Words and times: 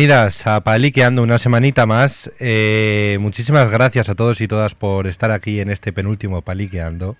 Bienvenidas 0.00 0.46
a 0.46 0.60
Paliqueando 0.62 1.22
una 1.22 1.38
semanita 1.38 1.84
más. 1.84 2.30
Eh, 2.38 3.18
muchísimas 3.20 3.68
gracias 3.70 4.08
a 4.08 4.14
todos 4.14 4.40
y 4.40 4.46
todas 4.46 4.74
por 4.76 5.06
estar 5.08 5.32
aquí 5.32 5.60
en 5.60 5.68
este 5.70 5.92
penúltimo 5.92 6.42
Paliqueando, 6.42 7.16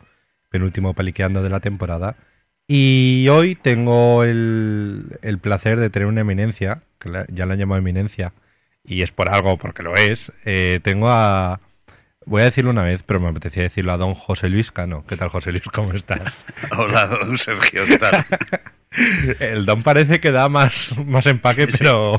penúltimo 0.51 0.95
Paliqueando 0.95 1.42
de 1.42 1.51
la 1.51 1.59
temporada. 1.61 2.14
Y 2.69 3.27
hoy 3.28 3.56
tengo 3.56 4.23
el, 4.23 5.19
el 5.23 5.38
placer 5.38 5.80
de 5.80 5.91
tener 5.91 6.06
una 6.06 6.20
eminencia, 6.20 6.83
que 7.01 7.09
la- 7.09 7.27
ya 7.28 7.45
la 7.45 7.55
han 7.55 7.59
llamado 7.59 7.80
eminencia, 7.80 8.33
y 8.84 9.02
es 9.02 9.11
por 9.11 9.28
algo, 9.34 9.59
porque 9.59 9.83
lo 9.83 9.97
es. 9.97 10.30
Eh, 10.45 10.78
tengo 10.84 11.09
a... 11.11 11.61
Voy 12.25 12.42
a 12.42 12.45
decirlo 12.45 12.70
una 12.70 12.84
vez, 12.84 13.02
pero 13.02 13.19
me 13.19 13.28
apetecía 13.30 13.64
decirlo 13.64 13.92
a 13.92 13.97
don 13.97 14.14
José 14.14 14.48
Luis 14.48 14.70
Cano. 14.70 15.05
¿Qué 15.09 15.16
tal, 15.16 15.30
José 15.30 15.50
Luis? 15.50 15.64
¿Cómo 15.64 15.92
estás? 15.92 16.39
Hola, 16.78 17.06
don 17.06 17.37
Sergio, 17.37 17.84
¿qué 17.87 17.98
tal? 17.98 18.25
El 19.39 19.67
don 19.67 19.85
parece 19.85 20.19
que 20.21 20.33
da 20.33 20.49
más, 20.49 20.93
más 21.07 21.25
empaque, 21.27 21.69
pero 21.69 22.19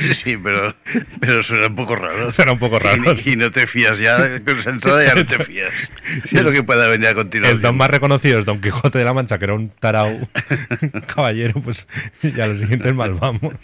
Sí, 0.00 0.14
sí, 0.14 0.36
pero, 0.38 0.74
pero 1.20 1.42
suena 1.42 1.66
un 1.66 1.74
poco 1.76 1.96
raro. 1.96 2.32
suena 2.32 2.52
un 2.52 2.58
poco 2.58 2.78
raro. 2.78 3.14
Y, 3.24 3.32
y 3.32 3.36
no 3.36 3.50
te 3.50 3.66
fías 3.66 3.98
ya, 3.98 4.40
con 4.42 4.58
esa 4.58 4.70
entrada 4.70 5.04
ya 5.04 5.14
no 5.14 5.26
te 5.26 5.44
fías 5.44 5.72
de 6.30 6.42
lo 6.42 6.50
que 6.52 6.62
pueda 6.62 6.88
venir 6.88 7.08
a 7.08 7.14
continuación. 7.14 7.56
El 7.58 7.62
don 7.62 7.76
más 7.76 7.90
reconocido 7.90 8.38
es 8.38 8.46
Don 8.46 8.60
Quijote 8.62 8.98
de 8.98 9.04
la 9.04 9.12
Mancha, 9.12 9.36
que 9.38 9.44
era 9.44 9.54
un 9.54 9.68
tarao 9.68 10.26
caballero, 11.14 11.60
pues 11.60 11.86
ya 12.22 12.46
los 12.46 12.60
siguientes 12.60 12.94
mal 12.94 13.12
vamos. 13.14 13.54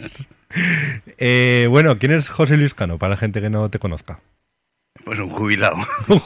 Eh, 1.17 1.65
bueno, 1.69 1.97
¿quién 1.97 2.11
es 2.11 2.29
José 2.29 2.57
Luis 2.57 2.75
Cano? 2.75 2.99
Para 2.99 3.11
la 3.11 3.17
gente 3.17 3.41
que 3.41 3.49
no 3.49 3.69
te 3.71 3.79
conozca. 3.79 4.19
Pues 5.03 5.17
un 5.19 5.29
jubilado. 5.29 5.77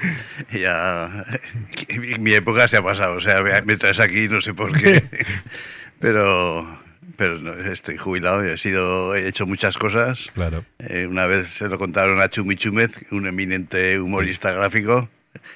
ya, 0.52 1.24
mi 2.18 2.32
época 2.34 2.68
se 2.68 2.76
ha 2.76 2.82
pasado, 2.82 3.16
o 3.16 3.20
sea, 3.20 3.42
me 3.64 3.76
traes 3.76 4.00
aquí, 4.00 4.28
no 4.28 4.40
sé 4.40 4.54
por 4.54 4.72
qué, 4.72 5.04
pero, 5.98 6.80
pero 7.16 7.38
no, 7.38 7.54
estoy 7.72 7.96
jubilado 7.96 8.46
y 8.46 8.50
he, 8.50 8.58
sido, 8.58 9.14
he 9.14 9.28
hecho 9.28 9.46
muchas 9.46 9.76
cosas. 9.76 10.30
Claro. 10.34 10.64
Eh, 10.78 11.06
una 11.08 11.26
vez 11.26 11.48
se 11.48 11.68
lo 11.68 11.78
contaron 11.78 12.20
a 12.20 12.28
Chumi 12.28 12.56
Chúmez, 12.56 12.92
un 13.10 13.26
eminente 13.26 14.00
humorista 14.00 14.52
gráfico, 14.52 15.08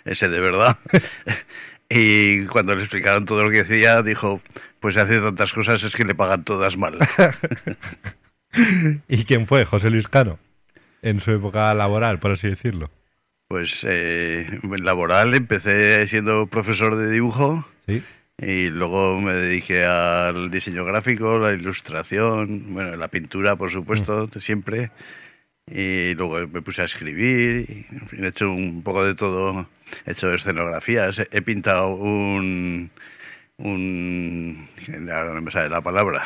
ese 0.05 0.29
de 0.29 0.41
verdad. 0.41 0.79
y 1.89 2.45
cuando 2.47 2.75
le 2.75 2.83
explicaron 2.83 3.25
todo 3.25 3.45
lo 3.45 3.51
que 3.51 3.65
decía, 3.65 4.03
dijo, 4.03 4.41
pues 4.81 4.97
hace 4.97 5.21
tantas 5.21 5.53
cosas 5.53 5.83
es 5.83 5.97
que 5.97 6.05
le 6.05 6.15
pagan 6.15 6.45
todas 6.45 6.77
mal. 6.77 6.99
¿Y 9.09 9.25
quién 9.25 9.47
fue 9.47 9.65
José 9.65 9.91
Luis 9.91 10.07
Cano? 10.07 10.39
En 11.03 11.21
su 11.21 11.33
época 11.33 11.75
laboral, 11.75 12.19
por 12.19 12.31
así 12.31 12.49
decirlo. 12.49 12.91
Pues 13.55 13.87
eh, 13.89 14.49
laboral 14.83 15.33
empecé 15.33 16.09
siendo 16.09 16.49
profesor 16.49 16.97
de 16.97 17.09
dibujo 17.09 17.65
¿Sí? 17.87 18.03
y 18.37 18.69
luego 18.69 19.21
me 19.21 19.33
dediqué 19.33 19.85
al 19.85 20.51
diseño 20.51 20.85
gráfico, 20.85 21.39
la 21.39 21.53
ilustración, 21.53 22.75
bueno, 22.75 22.97
la 22.97 23.07
pintura, 23.07 23.55
por 23.55 23.71
supuesto, 23.71 24.29
siempre. 24.41 24.91
Y 25.71 26.17
luego 26.17 26.49
me 26.49 26.63
puse 26.63 26.83
a 26.83 26.87
escribir, 26.87 27.87
en 27.93 28.09
fin, 28.09 28.25
he 28.25 28.27
hecho 28.27 28.51
un 28.51 28.83
poco 28.83 29.05
de 29.05 29.15
todo, 29.15 29.69
he 30.05 30.11
hecho 30.11 30.35
escenografías, 30.35 31.21
he 31.31 31.41
pintado 31.43 31.95
un... 31.95 32.91
un 33.59 34.69
ahora 35.13 35.33
no 35.33 35.43
me 35.43 35.53
sale 35.53 35.69
la 35.69 35.81
palabra. 35.81 36.25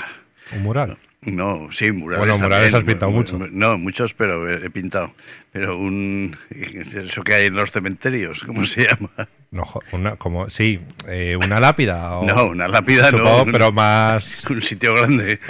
¿Un 0.51 0.63
mural? 0.63 0.97
No, 1.23 1.69
sí, 1.73 1.91
murales. 1.91 2.27
Bueno, 2.27 2.39
murales 2.43 2.71
también. 2.71 2.77
has 2.77 2.85
pintado 2.85 3.11
Mu- 3.11 3.17
mucho. 3.19 3.39
mu- 3.39 3.49
No, 3.51 3.77
muchos, 3.77 4.15
pero 4.15 4.49
he 4.49 4.71
pintado. 4.71 5.13
Pero 5.53 5.77
un. 5.77 6.37
Eso 6.95 7.23
que 7.23 7.35
hay 7.35 7.47
en 7.47 7.55
los 7.57 7.73
cementerios, 7.73 8.45
¿cómo 8.45 8.65
se 8.65 8.87
llama? 8.87 9.11
No, 9.51 9.65
una, 9.93 10.17
como, 10.17 10.49
sí, 10.49 10.79
eh, 11.09 11.37
una 11.37 11.59
lápida. 11.61 12.13
o- 12.19 12.25
No, 12.25 12.47
una 12.47 12.69
lápida 12.69 13.11
supongo, 13.11 13.47
no. 13.47 13.53
pero 13.53 13.73
más... 13.73 14.45
Un 14.51 14.63
sitio 14.63 14.95
grande. 14.95 15.41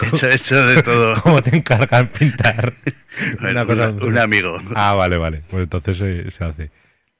he 0.00 0.06
hecho, 0.06 0.28
he 0.28 0.34
hecho 0.34 0.66
de 0.66 0.82
todo. 0.82 1.22
¿Cómo 1.22 1.40
te 1.42 1.56
encargan 1.56 2.08
pintar? 2.08 2.72
Bueno, 3.40 3.62
Una 3.62 3.64
cosa- 3.66 3.88
un, 3.90 4.02
un 4.02 4.18
amigo. 4.18 4.58
Ah, 4.74 4.94
vale, 4.94 5.16
vale. 5.18 5.42
Pues 5.50 5.62
entonces 5.64 5.96
se, 5.98 6.30
se 6.30 6.44
hace. 6.44 6.70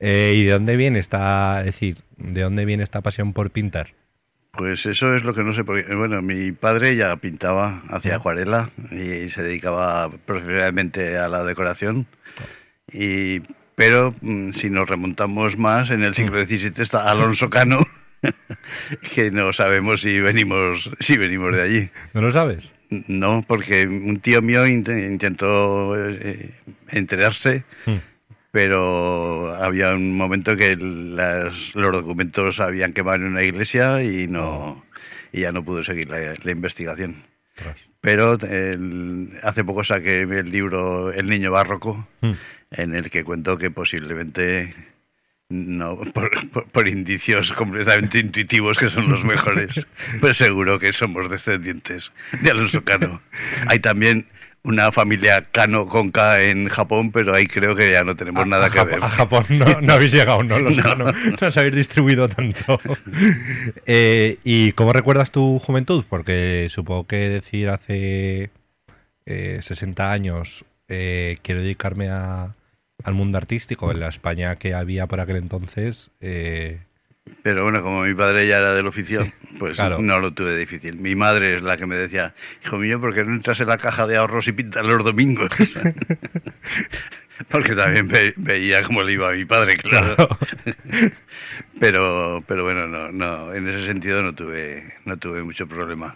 Eh, 0.01 0.35
¿Y 0.37 0.45
de 0.45 0.53
dónde 0.53 0.75
viene 0.77 0.99
esta, 0.99 1.61
es 1.61 1.67
decir, 1.67 1.99
de 2.17 2.41
dónde 2.43 2.65
viene 2.65 2.83
esta 2.83 3.01
pasión 3.01 3.33
por 3.33 3.51
pintar? 3.51 3.91
Pues 4.53 4.85
eso 4.87 5.17
es 5.17 5.25
lo 5.25 5.33
que 5.35 5.43
no 5.43 5.55
sé. 5.55 5.65
Porque, 5.65 5.95
bueno, 5.95 6.21
mi 6.23 6.53
padre 6.53 6.95
ya 6.97 7.17
pintaba, 7.17 7.83
hacía 7.89 8.17
acuarela 8.17 8.71
y 8.91 9.29
se 9.31 9.43
dedicaba 9.43 10.11
profesionalmente 10.27 11.17
a 11.19 11.29
la 11.29 11.43
decoración. 11.45 12.07
Y, 12.93 13.41
pero 13.75 14.15
mm, 14.21 14.53
si 14.53 14.69
nos 14.69 14.89
remontamos 14.89 15.57
más, 15.57 15.91
en 15.91 16.03
el 16.05 16.15
siglo 16.15 16.45
XVII 16.45 16.83
está 16.83 17.11
Alonso 17.11 17.49
Cano, 17.49 17.79
que 19.15 19.31
no 19.31 19.53
sabemos 19.55 20.03
si 20.03 20.21
venimos, 20.21 20.91
si 21.01 21.17
venimos 21.17 21.57
de 21.57 21.63
allí. 21.63 21.91
¿No 22.13 22.21
lo 22.21 22.31
sabes? 22.31 22.71
No, 23.09 23.43
porque 23.49 23.87
un 23.87 24.21
tío 24.21 24.43
mío 24.43 24.67
int- 24.67 25.11
intentó 25.11 25.95
eh, 25.99 26.51
enterarse, 26.91 27.65
Hmm. 27.87 27.97
Pero 28.53 29.53
había 29.55 29.95
un 29.95 30.15
momento 30.17 30.57
que 30.57 30.77
las- 30.77 31.75
los 31.75 31.91
documentos 31.93 32.61
habían 32.61 32.93
quemado 32.93 33.17
en 33.17 33.25
una 33.25 33.43
iglesia 33.43 34.03
y 34.05 34.29
no 34.29 34.85
y 35.33 35.41
ya 35.41 35.51
no 35.53 35.65
pudo 35.65 35.83
seguir 35.83 36.11
la, 36.11 36.35
la 36.41 36.51
investigación. 36.51 37.17
Pero 38.03 38.35
el- 38.43 39.31
hace 39.43 39.65
poco 39.65 39.83
saqué 39.85 40.21
el 40.23 40.51
libro 40.51 41.11
El 41.13 41.29
niño 41.29 41.51
barroco, 41.51 42.07
Hmm. 42.21 42.33
en 42.71 42.95
el 42.95 43.11
que 43.11 43.25
cuento 43.25 43.57
que 43.59 43.71
posiblemente 43.71 44.75
no 45.49 45.97
por, 46.15 46.31
por- 46.51 46.67
por 46.67 46.89
indicios 46.89 47.53
completamente 47.53 48.19
intuitivos 48.19 48.79
que 48.79 48.91
son 48.91 49.11
los 49.11 49.25
mejores, 49.25 49.71
pues 50.21 50.37
seguro 50.37 50.79
que 50.79 50.93
somos 50.93 51.31
descendientes 51.31 52.13
de 52.43 52.51
Alonso 52.51 52.85
Cano. 52.85 53.23
Hay 53.67 53.79
también 53.79 54.27
una 54.65 54.93
familia 54.93 55.45
Cano 55.51 55.87
con 55.89 56.11
K 56.13 56.43
en 56.45 56.69
Japón, 56.69 57.11
pero 57.11 57.35
ahí 57.35 57.47
creo 57.47 57.75
que 57.75 57.91
ya 57.91 58.05
no 58.05 58.15
tenemos 58.15 58.47
nada 58.47 58.67
a, 58.67 58.71
que 58.71 58.79
Jap- 58.79 58.87
ver. 58.87 59.03
a 59.03 59.09
Japón 59.11 59.45
no, 59.51 59.81
no 59.81 59.93
habéis 59.95 60.13
llegado, 60.13 60.43
¿no? 60.45 60.59
Los 60.59 60.77
No. 60.85 60.95
no. 60.95 61.13
no 61.13 61.47
os 61.49 61.57
habéis 61.57 61.75
distribuido 61.75 62.29
tanto. 62.29 62.79
Eh, 63.87 64.39
¿Y 64.45 64.73
cómo 64.73 64.93
recuerdas 64.93 65.31
tu 65.33 65.59
juventud? 65.59 66.05
Porque 66.09 66.69
supongo 66.71 67.07
que 67.07 67.17
decir 67.29 67.69
hace 67.71 68.51
eh, 69.27 69.59
60 69.63 70.13
años 70.13 70.65
eh, 70.89 71.39
quiero 71.43 71.61
dedicarme 71.63 72.09
a- 72.11 72.55
al 73.05 73.15
mundo 73.15 73.39
artístico 73.39 73.91
en 73.91 73.99
la 74.01 74.09
España 74.09 74.57
que 74.57 74.75
había 74.75 75.07
por 75.09 75.21
aquel 75.21 75.37
entonces. 75.37 76.11
eh, 76.21 76.79
Pero 77.43 77.63
bueno, 77.65 77.83
como 77.83 78.03
mi 78.03 78.15
padre 78.15 78.47
ya 78.47 78.59
era 78.59 78.73
del 78.73 78.87
oficio, 78.87 79.31
pues 79.59 79.77
claro. 79.77 79.99
no 80.01 80.21
lo 80.21 80.33
tuve 80.33 80.57
difícil. 80.57 80.97
Mi 80.99 81.15
madre 81.15 81.57
es 81.57 81.63
la 81.63 81.77
que 81.77 81.87
me 81.87 81.97
decía, 81.97 82.35
hijo 82.65 82.79
mío, 82.79 83.01
¿por 83.01 83.15
qué 83.15 83.25
no 83.25 83.33
entras 83.33 83.61
en 83.61 83.69
la 83.69 83.79
caja 83.79 84.07
de 84.07 84.17
ahorros 84.17 84.49
y 84.49 84.53
pintas 84.53 84.85
los 84.85 85.05
domingos? 85.05 85.49
Porque 87.49 87.75
también 87.75 88.07
ve- 88.09 88.35
veía 88.37 88.83
cómo 88.83 89.03
le 89.03 89.13
iba 89.13 89.29
a 89.29 89.33
mi 89.33 89.45
padre, 89.45 89.77
claro. 89.77 90.15
Claro. 90.17 90.39
Pero, 91.81 92.45
pero 92.47 92.63
bueno, 92.63 92.87
no, 92.87 93.11
no, 93.11 93.53
en 93.53 93.67
ese 93.69 93.85
sentido 93.87 94.23
no 94.23 94.35
tuve, 94.37 94.85
no 95.05 95.17
tuve 95.17 95.43
mucho 95.43 95.67
problema. 95.67 96.15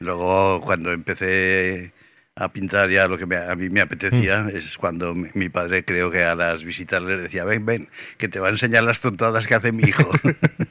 Luego, 0.00 0.62
cuando 0.62 0.92
empecé 0.92 1.92
a 2.40 2.48
pintar 2.52 2.88
ya 2.90 3.08
lo 3.08 3.18
que 3.18 3.26
me- 3.26 3.36
a 3.36 3.54
mí 3.56 3.68
me 3.68 3.80
apetecía, 3.80 4.42
Mm. 4.44 4.56
es 4.56 4.78
cuando 4.78 5.14
mi, 5.14 5.28
mi 5.34 5.48
padre 5.48 5.84
creo 5.84 6.10
que 6.10 6.22
a 6.24 6.34
las 6.34 6.62
visitas 6.64 7.02
les 7.02 7.20
decía, 7.22 7.44
ven, 7.44 7.66
ven, 7.66 7.88
que 8.16 8.28
te 8.28 8.38
va 8.38 8.46
a 8.46 8.50
enseñar 8.50 8.84
las 8.84 9.00
tontadas 9.00 9.46
que 9.46 9.54
hace 9.54 9.72
mi 9.72 9.82
hijo. 9.84 10.08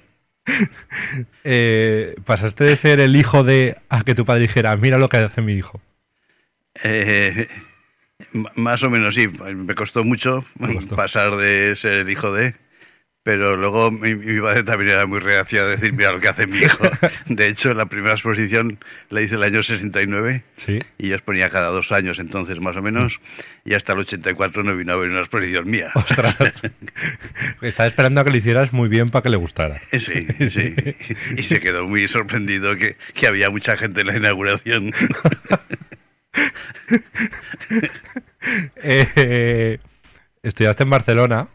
eh, 1.43 2.15
pasaste 2.25 2.63
de 2.63 2.77
ser 2.77 2.99
el 2.99 3.15
hijo 3.15 3.43
de 3.43 3.77
a 3.89 4.03
que 4.03 4.15
tu 4.15 4.25
padre 4.25 4.43
dijera, 4.43 4.75
mira 4.77 4.97
lo 4.97 5.09
que 5.09 5.17
hace 5.17 5.41
mi 5.41 5.53
hijo. 5.53 5.81
Eh, 6.83 7.47
más 8.55 8.83
o 8.83 8.89
menos 8.89 9.15
sí, 9.15 9.27
me 9.27 9.75
costó 9.75 10.03
mucho 10.03 10.45
Me 10.59 10.75
costó. 10.75 10.95
pasar 10.95 11.35
de 11.37 11.75
ser 11.75 11.93
el 11.93 12.09
hijo 12.09 12.31
de, 12.31 12.55
pero 13.27 13.57
luego 13.57 13.91
mi, 13.91 14.15
mi 14.15 14.39
padre 14.39 14.63
también 14.63 14.91
era 14.91 15.05
muy 15.05 15.19
reacio 15.19 15.61
a 15.61 15.67
decir, 15.67 15.91
mira 15.91 16.13
lo 16.13 16.21
que 16.21 16.29
hace 16.29 16.47
mi 16.47 16.59
hijo. 16.59 16.81
De 17.25 17.47
hecho, 17.49 17.73
la 17.73 17.87
primera 17.87 18.13
exposición 18.13 18.79
la 19.09 19.21
hice 19.21 19.35
el 19.35 19.43
año 19.43 19.61
69 19.61 20.45
Sí. 20.55 20.79
y 20.97 21.09
yo 21.09 21.15
exponía 21.15 21.49
cada 21.49 21.67
dos 21.67 21.91
años 21.91 22.19
entonces 22.19 22.61
más 22.61 22.77
o 22.77 22.81
menos 22.81 23.19
y 23.65 23.73
hasta 23.73 23.91
el 23.91 23.99
84 23.99 24.63
no 24.63 24.77
vino 24.77 24.93
a 24.93 24.95
ver 24.95 25.09
una 25.09 25.19
exposición 25.19 25.69
mía. 25.69 25.91
Ostras. 25.93 26.37
Estaba 27.61 27.87
esperando 27.87 28.21
a 28.21 28.23
que 28.23 28.29
lo 28.31 28.37
hicieras 28.37 28.71
muy 28.71 28.87
bien 28.87 29.11
para 29.11 29.23
que 29.23 29.29
le 29.29 29.35
gustara. 29.35 29.81
Sí, 29.91 30.25
sí. 30.49 30.73
Y 31.35 31.43
se 31.43 31.59
quedó 31.59 31.85
muy 31.85 32.07
sorprendido 32.07 32.77
que, 32.77 32.95
que 33.13 33.27
había 33.27 33.49
mucha 33.49 33.75
gente 33.75 33.99
en 34.01 34.07
la 34.07 34.15
inauguración. 34.15 34.93
Eh, 38.83 39.79
estudiaste 40.43 40.83
en 40.83 40.89
Barcelona. 40.89 41.47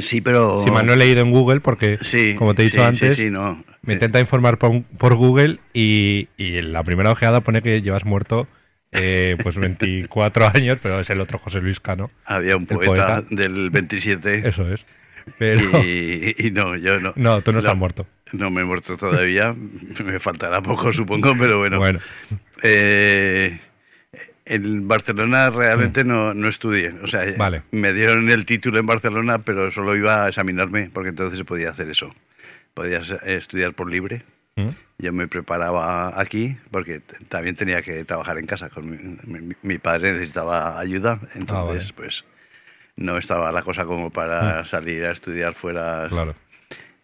Sí, 0.00 0.20
pero... 0.20 0.62
Si 0.64 0.70
mal 0.70 0.86
no 0.86 0.92
he 0.92 0.96
leído 0.96 1.20
en 1.22 1.30
Google, 1.30 1.60
porque, 1.60 1.98
Sí, 2.02 2.34
como 2.36 2.54
te 2.54 2.62
he 2.62 2.64
dicho 2.66 2.78
sí, 2.78 2.82
antes, 2.82 3.16
sí, 3.16 3.24
sí, 3.24 3.30
no. 3.30 3.62
me 3.82 3.94
intenta 3.94 4.20
informar 4.20 4.58
por, 4.58 4.82
por 4.98 5.14
Google 5.14 5.58
y, 5.74 6.28
y 6.36 6.56
en 6.58 6.72
la 6.72 6.82
primera 6.84 7.10
ojeada 7.10 7.40
pone 7.40 7.62
que 7.62 7.82
llevas 7.82 8.04
muerto 8.04 8.46
eh, 8.92 9.36
pues 9.42 9.56
24 9.58 10.50
años, 10.54 10.78
pero 10.82 11.00
es 11.00 11.08
el 11.10 11.20
otro 11.20 11.38
José 11.38 11.60
Luis 11.60 11.80
Cano. 11.80 12.10
Había 12.24 12.56
un 12.56 12.66
poeta, 12.66 12.86
poeta. 13.20 13.24
del 13.30 13.70
27 13.70 14.48
Eso 14.48 14.68
es. 14.72 14.84
Pero 15.38 15.60
y, 15.84 16.34
y 16.38 16.50
no, 16.50 16.76
yo 16.76 16.98
no. 16.98 17.12
no, 17.14 17.40
tú 17.42 17.52
no 17.52 17.58
estás 17.60 17.76
muerto. 17.76 18.06
no 18.32 18.50
me 18.50 18.62
he 18.62 18.64
muerto 18.64 18.96
todavía, 18.96 19.54
me 20.04 20.18
faltará 20.18 20.60
poco 20.62 20.92
supongo, 20.92 21.34
pero 21.38 21.58
bueno. 21.58 21.78
Bueno, 21.78 22.00
Eh, 22.62 23.60
en 24.54 24.88
Barcelona 24.88 25.48
realmente 25.50 26.04
no, 26.04 26.34
no 26.34 26.48
estudié, 26.48 26.92
o 27.02 27.06
sea, 27.06 27.24
Vale. 27.38 27.62
me 27.70 27.92
dieron 27.92 28.28
el 28.30 28.44
título 28.44 28.78
en 28.80 28.86
Barcelona, 28.86 29.38
pero 29.38 29.70
solo 29.70 29.94
iba 29.96 30.24
a 30.24 30.28
examinarme, 30.28 30.90
porque 30.92 31.10
entonces 31.10 31.38
se 31.38 31.44
podía 31.44 31.70
hacer 31.70 31.88
eso. 31.88 32.14
Podías 32.74 33.10
eh, 33.10 33.18
estudiar 33.24 33.74
por 33.74 33.90
libre. 33.90 34.22
¿Mm? 34.56 34.68
Yo 34.98 35.12
me 35.12 35.28
preparaba 35.28 36.20
aquí 36.20 36.56
porque 36.70 37.00
también 37.28 37.54
tenía 37.56 37.80
que 37.82 38.04
trabajar 38.04 38.36
en 38.38 38.46
casa. 38.46 38.68
Con 38.68 38.90
mi, 38.90 38.98
mi- 39.40 39.54
mi 39.62 39.78
padre 39.78 40.12
necesitaba 40.12 40.78
ayuda, 40.78 41.20
entonces 41.34 41.92
vale. 41.92 41.94
pues 41.96 42.24
no 42.96 43.16
estaba 43.16 43.50
la 43.52 43.62
cosa 43.62 43.84
como 43.86 44.10
para 44.10 44.64
salir 44.64 45.04
a 45.06 45.12
estudiar 45.12 45.54
fuera. 45.54 46.06
claro. 46.08 46.34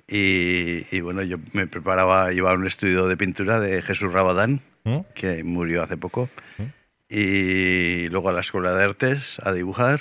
Y, 0.08 0.84
y 0.92 1.00
bueno, 1.00 1.22
yo 1.22 1.38
me 1.52 1.66
preparaba, 1.66 2.32
iba 2.32 2.50
a 2.50 2.54
un 2.54 2.66
estudio 2.66 3.08
de 3.08 3.16
pintura 3.16 3.58
de 3.60 3.82
Jesús 3.82 4.12
Rabadán, 4.12 4.60
¿Mm? 4.84 5.00
que 5.14 5.42
murió 5.42 5.82
hace 5.82 5.96
poco, 5.96 6.28
¿Mm? 6.58 6.62
Y 7.08 8.08
luego 8.08 8.28
a 8.28 8.32
la 8.32 8.40
escuela 8.40 8.72
de 8.72 8.84
artes 8.84 9.38
a 9.42 9.52
dibujar, 9.52 10.00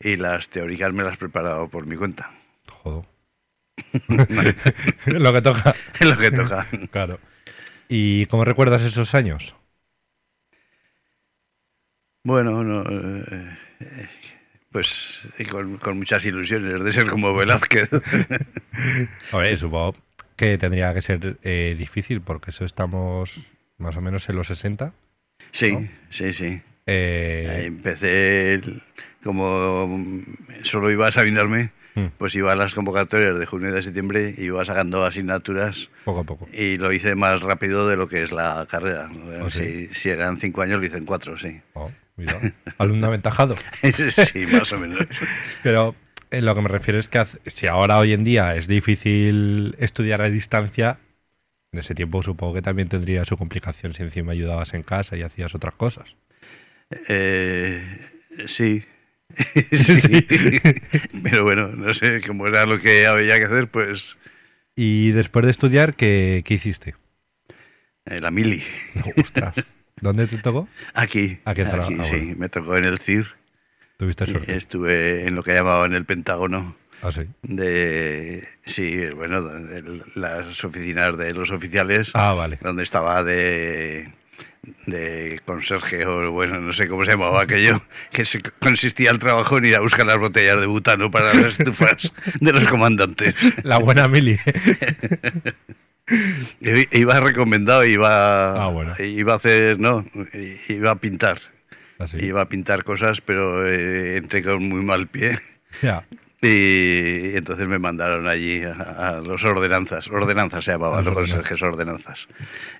y 0.00 0.16
las 0.16 0.48
teóricas 0.48 0.92
me 0.92 1.02
las 1.02 1.16
preparaba 1.16 1.66
por 1.68 1.86
mi 1.86 1.96
cuenta. 1.96 2.30
Joder. 2.70 3.04
Lo 5.06 5.32
que 5.32 5.42
toca. 5.42 5.74
Es 6.00 6.06
lo 6.10 6.16
que 6.16 6.30
toca. 6.30 6.66
Claro. 6.90 7.20
¿Y 7.88 8.26
cómo 8.26 8.44
recuerdas 8.44 8.82
esos 8.82 9.14
años? 9.14 9.54
Bueno, 12.24 12.62
no, 12.62 12.82
eh, 12.82 13.56
eh, 13.80 14.08
pues 14.70 15.32
eh, 15.38 15.46
con, 15.46 15.78
con 15.78 15.98
muchas 15.98 16.24
ilusiones 16.26 16.82
de 16.82 16.92
ser 16.92 17.06
como 17.06 17.34
Velázquez. 17.34 17.88
Hombre, 19.32 19.56
supongo 19.56 19.96
que 20.36 20.58
tendría 20.58 20.94
que 20.94 21.02
ser 21.02 21.38
eh, 21.42 21.74
difícil 21.78 22.20
porque 22.20 22.50
eso 22.50 22.64
estamos 22.64 23.40
más 23.78 23.96
o 23.96 24.00
menos 24.00 24.28
en 24.28 24.36
los 24.36 24.46
60. 24.48 24.92
Sí, 25.52 25.72
¿No? 25.72 25.88
sí, 26.10 26.32
sí. 26.32 26.44
Ahí 26.46 26.62
Eh, 26.86 27.64
empecé, 27.66 28.54
el- 28.54 28.82
como 29.22 30.24
solo 30.62 30.90
iba 30.90 31.06
a 31.06 31.08
examinarme, 31.08 31.70
mm, 31.94 32.06
pues 32.16 32.34
iba 32.34 32.52
a 32.52 32.56
las 32.56 32.74
convocatorias 32.74 33.38
de 33.38 33.44
junio 33.46 33.68
y 33.68 33.72
de 33.72 33.82
septiembre, 33.82 34.34
iba 34.38 34.64
sacando 34.64 35.04
asignaturas 35.04 35.90
poco 36.04 36.20
a 36.20 36.24
poco. 36.24 36.48
y 36.52 36.76
lo 36.78 36.92
hice 36.92 37.14
más 37.14 37.42
rápido 37.42 37.86
de 37.88 37.96
lo 37.96 38.08
que 38.08 38.22
es 38.22 38.32
la 38.32 38.66
carrera. 38.70 39.10
¿Ah, 39.42 39.50
si, 39.50 39.88
sí? 39.88 39.94
si 39.94 40.08
eran 40.10 40.38
cinco 40.40 40.62
años, 40.62 40.80
lo 40.80 40.86
hice 40.86 40.96
en 40.98 41.04
cuatro, 41.04 41.36
sí. 41.36 41.60
Oh, 41.74 41.90
mira, 42.16 42.38
alumno 42.78 43.08
aventajado. 43.08 43.56
sí, 44.10 44.46
más 44.46 44.72
o 44.72 44.78
menos. 44.78 45.06
Pero 45.62 45.94
eh, 46.30 46.40
lo 46.40 46.54
que 46.54 46.62
me 46.62 46.68
refiero 46.68 46.98
es 47.00 47.08
que 47.08 47.22
si 47.46 47.66
ahora 47.66 47.98
hoy 47.98 48.12
en 48.12 48.24
día 48.24 48.54
es 48.56 48.66
difícil 48.68 49.74
estudiar 49.78 50.22
a 50.22 50.30
distancia, 50.30 50.98
en 51.72 51.78
ese 51.80 51.94
tiempo 51.94 52.22
supongo 52.22 52.54
que 52.54 52.62
también 52.62 52.88
tendría 52.88 53.24
su 53.24 53.36
complicación 53.36 53.92
si 53.94 54.02
encima 54.02 54.32
ayudabas 54.32 54.74
en 54.74 54.82
casa 54.82 55.16
y 55.16 55.22
hacías 55.22 55.54
otras 55.54 55.74
cosas. 55.74 56.14
Eh, 57.08 57.84
sí. 58.46 58.84
sí. 59.72 60.00
Pero 61.22 61.44
bueno, 61.44 61.68
no 61.68 61.92
sé 61.92 62.20
cómo 62.26 62.46
era 62.46 62.64
lo 62.66 62.80
que 62.80 63.06
había 63.06 63.38
que 63.38 63.44
hacer, 63.44 63.68
pues 63.68 64.16
Y 64.74 65.10
después 65.10 65.44
de 65.44 65.50
estudiar, 65.50 65.94
¿qué, 65.94 66.42
qué 66.46 66.54
hiciste? 66.54 66.94
eh, 68.06 68.20
la 68.20 68.30
mili. 68.30 68.62
Ostras, 69.18 69.54
¿dónde 70.00 70.26
te 70.26 70.38
tocó? 70.38 70.66
Aquí, 70.94 71.38
Aquí 71.44 71.62
Zara- 71.64 71.84
aquí 71.84 71.96
ah, 72.00 72.04
sí, 72.04 72.16
bueno. 72.16 72.36
me 72.38 72.48
tocó 72.48 72.76
en 72.78 72.84
el 72.86 72.98
CIR. 72.98 73.26
¿Tuviste 73.98 74.26
suerte? 74.26 74.56
Estuve 74.56 75.26
en 75.26 75.34
lo 75.34 75.42
que 75.42 75.52
llamaban 75.52 75.92
el 75.92 76.06
Pentágono 76.06 76.76
Ah, 77.02 77.12
sí. 77.12 77.22
de, 77.42 78.48
sí, 78.64 79.06
bueno, 79.14 79.42
de 79.42 80.02
las 80.14 80.64
oficinas 80.64 81.16
de 81.16 81.32
los 81.34 81.50
oficiales, 81.50 82.10
Ah, 82.14 82.32
vale. 82.32 82.58
donde 82.60 82.82
estaba 82.82 83.22
de, 83.22 84.08
de 84.86 85.40
conserje 85.44 86.04
o 86.06 86.32
bueno, 86.32 86.60
no 86.60 86.72
sé 86.72 86.88
cómo 86.88 87.04
se 87.04 87.12
llamaba 87.12 87.42
aquello, 87.42 87.82
que 88.10 88.24
se, 88.24 88.40
consistía 88.40 89.10
el 89.12 89.18
trabajo 89.20 89.58
en 89.58 89.66
ir 89.66 89.76
a 89.76 89.80
buscar 89.80 90.06
las 90.06 90.18
botellas 90.18 90.60
de 90.60 90.66
butano 90.66 91.10
para 91.10 91.32
las 91.34 91.52
estufas 91.60 92.12
de 92.40 92.52
los 92.52 92.66
comandantes. 92.66 93.34
La 93.62 93.78
buena 93.78 94.08
Mili. 94.08 94.36
Iba 96.90 97.20
recomendado, 97.20 97.84
iba, 97.84 98.64
Ah, 98.64 98.68
bueno. 98.70 98.94
iba 99.02 99.34
a 99.34 99.36
hacer, 99.36 99.78
no, 99.78 100.06
iba 100.68 100.90
a 100.90 100.94
pintar. 100.96 101.38
Así. 101.98 102.16
Iba 102.24 102.42
a 102.42 102.48
pintar 102.48 102.84
cosas, 102.84 103.20
pero 103.20 103.66
eh, 103.68 104.16
entré 104.16 104.42
con 104.42 104.62
muy 104.68 104.82
mal 104.82 105.08
pie. 105.08 105.38
Ya. 105.82 106.04
Y 106.40 107.36
entonces 107.36 107.66
me 107.66 107.78
mandaron 107.80 108.28
allí 108.28 108.62
a, 108.62 108.72
a 109.16 109.20
los 109.20 109.42
ordenanzas. 109.44 110.08
Ordenanzas 110.08 110.64
se 110.64 110.70
llamaban, 110.70 111.04
Los 111.04 111.14
conserjes 111.14 111.60
ordenanzas. 111.62 112.28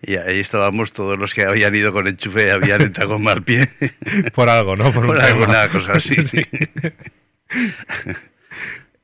Y 0.01 0.15
ahí 0.17 0.39
estábamos 0.39 0.93
todos 0.93 1.19
los 1.19 1.35
que 1.35 1.43
habían 1.43 1.75
ido 1.75 1.93
con 1.93 2.07
enchufe, 2.07 2.53
habían 2.53 2.83
entrado 2.83 3.15
con 3.15 3.23
mal 3.23 3.43
pie. 3.43 3.69
Por 4.35 4.49
algo, 4.49 4.77
¿no? 4.77 4.93
Por, 4.93 5.21
alguna 5.21 5.69
cosa 5.71 5.95
así. 5.95 6.17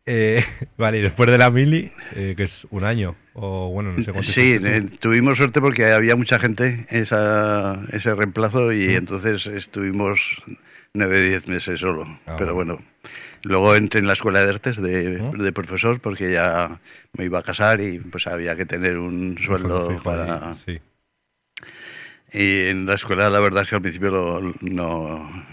Eh, 0.06 0.44
vale, 0.76 0.98
y 0.98 1.00
después 1.00 1.30
de 1.30 1.38
la 1.38 1.48
Mili, 1.50 1.90
eh, 2.14 2.34
que 2.36 2.42
es 2.42 2.66
un 2.70 2.84
año, 2.84 3.16
o 3.32 3.70
bueno, 3.70 3.92
no 3.96 4.04
sé 4.04 4.12
cuánto 4.12 4.30
Sí, 4.30 4.58
eh, 4.62 4.82
tuvimos 5.00 5.38
suerte 5.38 5.62
porque 5.62 5.86
había 5.92 6.14
mucha 6.14 6.38
gente 6.38 6.84
esa, 6.90 7.80
ese 7.90 8.14
reemplazo 8.14 8.70
y 8.70 8.88
Mm. 8.88 8.96
entonces 8.98 9.46
estuvimos 9.46 10.42
nueve, 10.92 11.22
diez 11.26 11.48
meses 11.48 11.80
solo. 11.80 12.04
Ah, 12.26 12.36
Pero 12.36 12.52
bueno. 12.54 12.74
bueno, 12.74 12.88
luego 13.44 13.74
entré 13.76 14.00
en 14.00 14.06
la 14.06 14.12
escuela 14.14 14.42
de 14.44 14.50
artes 14.50 14.76
de, 14.82 15.18
de 15.32 15.52
profesor 15.52 16.00
porque 16.00 16.32
ya 16.32 16.80
me 17.16 17.24
iba 17.26 17.38
a 17.38 17.42
casar 17.42 17.80
y 17.80 17.98
pues 18.00 18.26
había 18.26 18.56
que 18.56 18.66
tener 18.66 18.98
un 18.98 19.36
sueldo 19.38 20.00
para... 20.02 20.50
ahí, 20.50 20.56
Sí. 20.66 20.80
Y 22.32 22.66
en 22.68 22.86
la 22.86 22.94
escuela 22.94 23.30
la 23.30 23.40
verdad 23.40 23.62
es 23.62 23.70
que 23.70 23.76
al 23.76 23.82
principio 23.82 24.10
lo- 24.10 24.54
no, 24.60 25.46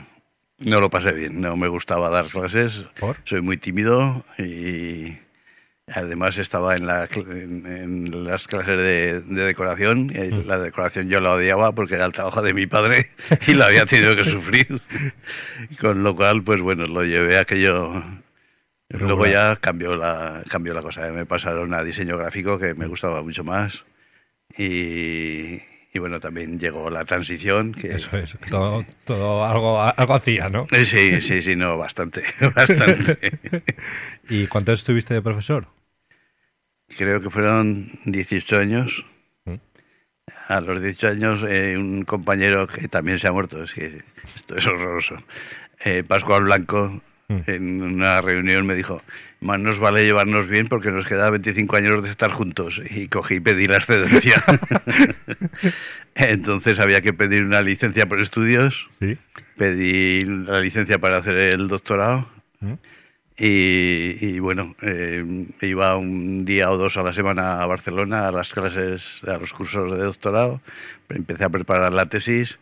no 0.57 0.79
lo 0.79 0.89
pasé 0.89 1.11
bien, 1.11 1.39
no 1.39 1.55
me 1.55 1.67
gustaba 1.67 2.09
dar 2.09 2.25
clases, 2.27 2.85
¿Por? 2.99 3.17
soy 3.23 3.41
muy 3.41 3.57
tímido 3.57 4.23
y 4.39 5.15
además 5.93 6.37
estaba 6.37 6.75
en, 6.75 6.87
la 6.87 7.07
en, 7.13 7.65
en 7.65 8.23
las 8.25 8.47
clases 8.47 8.77
de, 8.77 9.21
de 9.21 9.43
decoración. 9.45 10.11
y 10.15 10.31
Mm. 10.31 10.47
La 10.47 10.57
decoración 10.59 11.09
yo 11.09 11.19
la 11.21 11.33
odiaba 11.33 11.73
porque 11.73 11.95
era 11.95 12.05
el 12.05 12.13
trabajo 12.13 12.41
de 12.41 12.53
mi 12.53 12.67
padre 12.67 13.09
y 13.47 13.53
lo 13.53 13.65
había 13.65 13.85
tenido 13.85 14.15
que 14.15 14.23
sufrir. 14.25 14.81
Con 15.79 16.03
lo 16.03 16.15
cual, 16.15 16.43
pues 16.43 16.61
bueno, 16.61 16.85
lo 16.85 17.03
llevé 17.03 17.37
a 17.37 17.41
aquello... 17.41 18.03
Luego 18.89 19.25
ya 19.25 19.55
cambió 19.55 19.95
la, 19.95 20.43
cambió 20.49 20.73
la 20.73 20.81
cosa. 20.81 21.07
Me 21.11 21.25
pasaron 21.25 21.73
a 21.73 21.81
diseño 21.81 22.17
gráfico 22.17 22.59
que 22.59 22.73
me 22.73 22.87
gustaba 22.87 23.21
mucho 23.21 23.41
más. 23.41 23.85
Y, 24.57 25.61
y 25.93 25.99
bueno, 25.99 26.19
también 26.19 26.59
llegó 26.59 26.89
la 26.89 27.05
transición. 27.05 27.73
Que, 27.73 27.95
Eso 27.95 28.17
es. 28.17 28.37
Todo, 28.49 28.85
todo 29.05 29.45
algo, 29.45 29.81
algo 29.81 30.13
hacía, 30.13 30.49
¿no? 30.49 30.67
Eh, 30.71 30.83
Sí, 30.83 31.21
sí, 31.21 31.41
sí, 31.41 31.55
no, 31.55 31.77
bastante, 31.77 32.23
bastante. 32.55 33.39
¿Y 34.29 34.47
cuánto 34.47 34.73
estuviste 34.73 35.13
de 35.13 35.21
profesor? 35.21 35.67
Creo 36.97 37.21
que 37.21 37.29
fueron 37.29 37.99
18 38.05 38.57
años. 38.59 39.05
Mm. 39.45 39.55
A 40.49 40.61
los 40.61 40.81
18 40.81 41.07
años, 41.07 41.45
eh, 41.47 41.75
un 41.77 42.03
compañero 42.03 42.67
que 42.67 42.87
también 42.87 43.19
se 43.19 43.27
ha 43.27 43.31
muerto, 43.31 43.63
es 43.63 43.73
que 43.73 44.01
esto 44.35 44.57
es 44.57 44.65
horroroso. 44.67 45.15
Eh, 45.83 46.03
Pascual 46.07 46.43
Blanco, 46.43 47.01
Mm. 47.27 47.39
en 47.47 47.81
una 47.81 48.19
reunión, 48.21 48.65
me 48.67 48.75
dijo: 48.75 49.01
Más 49.39 49.57
nos 49.57 49.79
vale 49.79 50.03
llevarnos 50.03 50.47
bien 50.49 50.67
porque 50.67 50.91
nos 50.91 51.05
queda 51.05 51.29
25 51.29 51.77
años 51.77 52.03
de 52.03 52.09
estar 52.09 52.29
juntos. 52.31 52.81
Y 52.89 53.07
cogí 53.07 53.35
y 53.35 53.39
pedí 53.39 53.67
la 53.67 53.77
excedencia. 53.77 54.43
Entonces 56.15 56.79
había 56.79 56.99
que 57.01 57.13
pedir 57.13 57.43
una 57.43 57.61
licencia 57.61 58.05
por 58.05 58.19
estudios, 58.19 58.89
Sí. 58.99 59.17
pedí 59.57 60.25
la 60.25 60.59
licencia 60.59 60.99
para 60.99 61.17
hacer 61.17 61.37
el 61.37 61.67
doctorado. 61.69 62.27
¿Mm? 62.59 62.73
Y, 63.37 64.17
y 64.19 64.39
bueno, 64.39 64.75
eh, 64.81 65.23
iba 65.61 65.95
un 65.97 66.45
día 66.45 66.69
o 66.71 66.77
dos 66.77 66.97
a 66.97 67.03
la 67.03 67.13
semana 67.13 67.61
a 67.61 67.65
Barcelona 67.65 68.27
a 68.27 68.31
las 68.31 68.53
clases, 68.53 69.21
a 69.27 69.37
los 69.37 69.53
cursos 69.53 69.91
de 69.91 70.03
doctorado. 70.03 70.61
Empecé 71.09 71.43
a 71.45 71.49
preparar 71.49 71.91
la 71.93 72.05
tesis, 72.07 72.59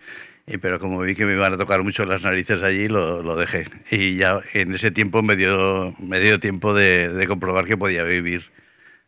y, 0.47 0.57
pero 0.57 0.79
como 0.79 1.01
vi 1.01 1.15
que 1.15 1.25
me 1.25 1.33
iban 1.33 1.53
a 1.53 1.57
tocar 1.57 1.83
mucho 1.83 2.05
las 2.05 2.23
narices 2.23 2.63
allí, 2.63 2.87
lo, 2.87 3.21
lo 3.21 3.35
dejé. 3.35 3.65
Y 3.91 4.15
ya 4.15 4.39
en 4.53 4.73
ese 4.73 4.91
tiempo 4.91 5.21
me 5.21 5.35
dio, 5.35 5.95
me 5.99 6.19
dio 6.19 6.39
tiempo 6.39 6.73
de, 6.73 7.09
de 7.09 7.27
comprobar 7.27 7.65
que 7.65 7.75
podía 7.77 8.03
vivir 8.03 8.43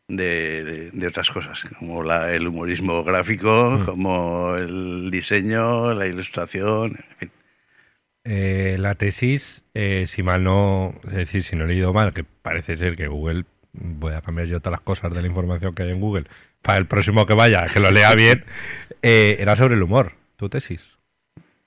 de, 0.07 0.63
de- 0.63 0.91
de 0.91 1.07
otras 1.07 1.31
cosas, 1.31 1.63
como 1.79 2.03
la- 2.03 2.33
el 2.33 2.47
humorismo 2.47 3.03
gráfico, 3.03 3.77
Mm. 3.79 3.85
como 3.85 4.55
el 4.57 5.09
diseño, 5.09 5.93
la 5.93 6.05
ilustración, 6.07 6.97
en 7.11 7.15
fin. 7.17 7.31
Eh, 8.25 8.75
la 8.77 8.95
tesis, 8.95 9.60
eh, 9.73 10.05
si 10.07 10.23
mal 10.23 10.43
no, 10.43 10.93
es 11.07 11.13
decir, 11.13 11.43
si 11.43 11.55
no 11.55 11.65
he 11.65 11.67
leído 11.67 11.93
mal, 11.93 12.13
que 12.13 12.23
parece 12.23 12.77
ser 12.77 12.95
que 12.95 13.07
Google, 13.07 13.45
voy 13.73 14.13
a 14.13 14.21
cambiar 14.21 14.47
yo 14.47 14.59
todas 14.59 14.71
las 14.79 14.81
cosas 14.81 15.13
de 15.13 15.21
la 15.21 15.27
información 15.27 15.73
que 15.75 15.83
hay 15.83 15.91
en 15.91 15.99
Google, 15.99 16.25
para 16.61 16.77
el 16.77 16.85
próximo 16.85 17.25
que 17.25 17.33
vaya, 17.33 17.67
que 17.73 17.79
lo 17.79 17.91
lea 17.91 18.13
bien, 18.15 18.43
eh, 19.01 19.37
era 19.39 19.55
sobre 19.55 19.75
el 19.75 19.83
humor, 19.83 20.13
tu 20.35 20.49
tesis. 20.49 20.83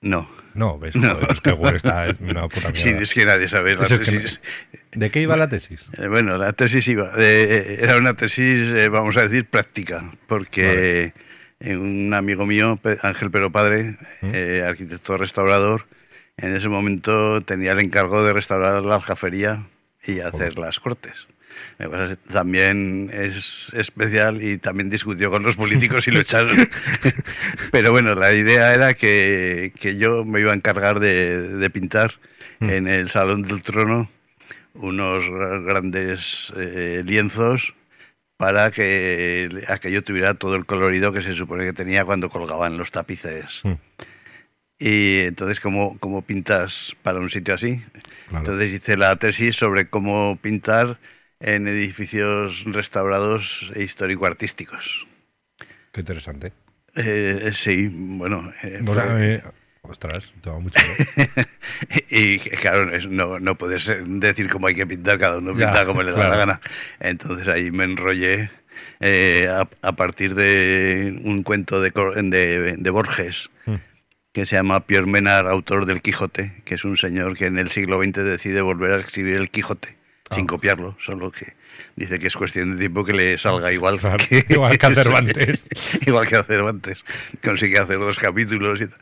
No. 0.00 0.28
No, 0.52 0.78
ves, 0.78 0.94
joder, 0.94 1.26
es 1.32 1.40
que 1.40 1.50
Word 1.52 1.76
está 1.76 2.06
en 2.06 2.16
una 2.20 2.46
puta 2.48 2.70
Sí, 2.74 2.88
mierda. 2.88 3.02
es 3.02 3.14
que 3.14 3.24
nadie 3.24 3.48
sabe 3.48 3.74
la 3.74 3.88
que 3.88 3.98
tesis. 3.98 4.40
¿De 4.92 5.10
qué 5.10 5.22
iba 5.22 5.36
la 5.36 5.48
tesis? 5.48 5.84
Eh, 5.98 6.06
Bueno, 6.08 6.36
la 6.36 6.52
tesis 6.52 6.86
iba, 6.88 7.10
eh, 7.18 7.78
era 7.80 7.96
una 7.96 8.12
tesis, 8.14 8.70
eh, 8.72 8.88
vamos 8.90 9.16
a 9.16 9.22
decir, 9.26 9.46
práctica, 9.46 10.12
porque 10.28 11.14
un 11.60 12.12
amigo 12.12 12.44
mío, 12.44 12.78
Ángel 13.02 13.30
Pero 13.30 13.50
Padre, 13.50 13.96
¿Mm? 14.20 14.66
arquitecto 14.68 15.16
restaurador, 15.16 15.86
en 16.36 16.54
ese 16.56 16.68
momento 16.68 17.40
tenía 17.42 17.72
el 17.72 17.80
encargo 17.80 18.24
de 18.24 18.32
restaurar 18.32 18.82
la 18.82 18.96
aljafería 18.96 19.66
y 20.06 20.20
hacer 20.20 20.58
las 20.58 20.80
cortes. 20.80 21.26
También 22.32 23.10
es 23.12 23.70
especial 23.74 24.42
y 24.42 24.58
también 24.58 24.90
discutió 24.90 25.30
con 25.30 25.42
los 25.44 25.56
políticos 25.56 26.06
y 26.08 26.10
lo 26.10 26.20
echaron. 26.20 26.56
Pero 27.70 27.92
bueno, 27.92 28.14
la 28.14 28.32
idea 28.32 28.74
era 28.74 28.94
que, 28.94 29.72
que 29.78 29.96
yo 29.96 30.24
me 30.24 30.40
iba 30.40 30.52
a 30.52 30.56
encargar 30.56 31.00
de, 31.00 31.48
de 31.56 31.70
pintar 31.70 32.14
Mm. 32.60 32.70
en 32.70 32.86
el 32.86 33.10
Salón 33.10 33.42
del 33.42 33.62
Trono 33.62 34.08
unos 34.74 35.24
grandes 35.64 36.52
eh, 36.56 37.02
lienzos 37.04 37.74
para 38.36 38.70
que 38.70 39.64
aquello 39.66 40.04
tuviera 40.04 40.34
todo 40.34 40.54
el 40.54 40.64
colorido 40.64 41.12
que 41.12 41.20
se 41.20 41.34
supone 41.34 41.64
que 41.64 41.72
tenía 41.72 42.04
cuando 42.04 42.30
colgaban 42.30 42.76
los 42.78 42.92
tapices. 42.92 43.60
Mm, 43.64 43.72
Y 44.78 45.20
entonces, 45.20 45.60
¿cómo, 45.60 45.98
cómo 46.00 46.22
pintas 46.22 46.96
para 47.02 47.20
un 47.20 47.30
sitio 47.30 47.54
así? 47.54 47.82
claro. 48.26 48.38
Entonces 48.38 48.72
hice 48.74 48.96
la 48.96 49.16
tesis 49.16 49.56
sobre 49.56 49.88
cómo 49.88 50.36
pintar 50.42 50.98
en 51.40 51.68
edificios 51.68 52.64
restaurados 52.66 53.70
e 53.74 53.82
histórico-artísticos. 53.82 55.06
Qué 55.92 56.00
interesante. 56.00 56.52
Eh, 56.96 57.50
sí, 57.52 57.88
bueno. 57.92 58.52
eh, 58.62 58.80
No, 58.82 58.92
fue- 58.94 59.34
eh, 59.36 59.42
ostras, 59.82 60.32
te 60.40 60.50
va 60.50 60.58
mucho. 60.58 60.78
y 62.10 62.38
claro, 62.38 62.86
no, 63.10 63.38
no 63.40 63.56
puedes 63.56 63.88
eh, 63.88 64.02
decir 64.06 64.48
cómo 64.48 64.66
hay 64.66 64.74
que 64.74 64.86
pintar, 64.86 65.18
cada 65.18 65.38
uno 65.38 65.52
Ya, 65.52 65.66
pinta 65.66 65.84
como 65.86 66.02
le 66.02 66.12
da 66.12 66.16
claro. 66.16 66.30
la 66.30 66.36
gana. 66.36 66.60
Entonces 67.00 67.48
ahí 67.48 67.70
me 67.70 67.84
enrollé 67.84 68.50
eh, 69.00 69.48
a, 69.50 69.68
a 69.82 69.92
partir 69.92 70.34
de 70.34 71.20
un 71.24 71.42
cuento 71.42 71.80
de, 71.80 71.90
de, 71.90 72.76
de 72.78 72.90
Borges 72.90 73.50
Mm, 73.66 73.80
que 74.34 74.44
se 74.44 74.56
llama 74.56 74.84
Pierre 74.86 75.06
Menard, 75.06 75.46
autor 75.48 75.86
del 75.86 76.02
Quijote, 76.02 76.60
que 76.66 76.74
es 76.74 76.84
un 76.84 76.98
señor 76.98 77.36
que 77.38 77.46
en 77.46 77.56
el 77.58 77.70
siglo 77.70 78.02
XX 78.02 78.16
decide 78.24 78.60
volver 78.60 78.92
a 78.92 78.96
escribir 79.00 79.36
el 79.36 79.48
Quijote 79.50 79.96
Ah. 80.30 80.36
sin 80.36 80.46
copiarlo, 80.46 80.96
solo 81.00 81.30
que 81.30 81.52
dice 81.96 82.18
que 82.18 82.28
es 82.28 82.34
cuestión 82.34 82.72
de 82.72 82.78
tiempo 82.78 83.04
que 83.04 83.12
le 83.12 83.36
salga 83.36 83.70
igual 83.72 84.00
Claro, 84.00 84.16
igual 84.48 84.78
que 84.78 84.86
a 84.86 84.90
Cervantes. 84.90 85.66
igual 86.06 86.26
que 86.26 86.36
a 86.36 86.42
Cervantes. 86.44 87.04
Consigue 87.42 87.78
hacer 87.78 87.98
dos 87.98 88.18
capítulos 88.18 88.80
y 88.80 88.86
tal. 88.86 88.98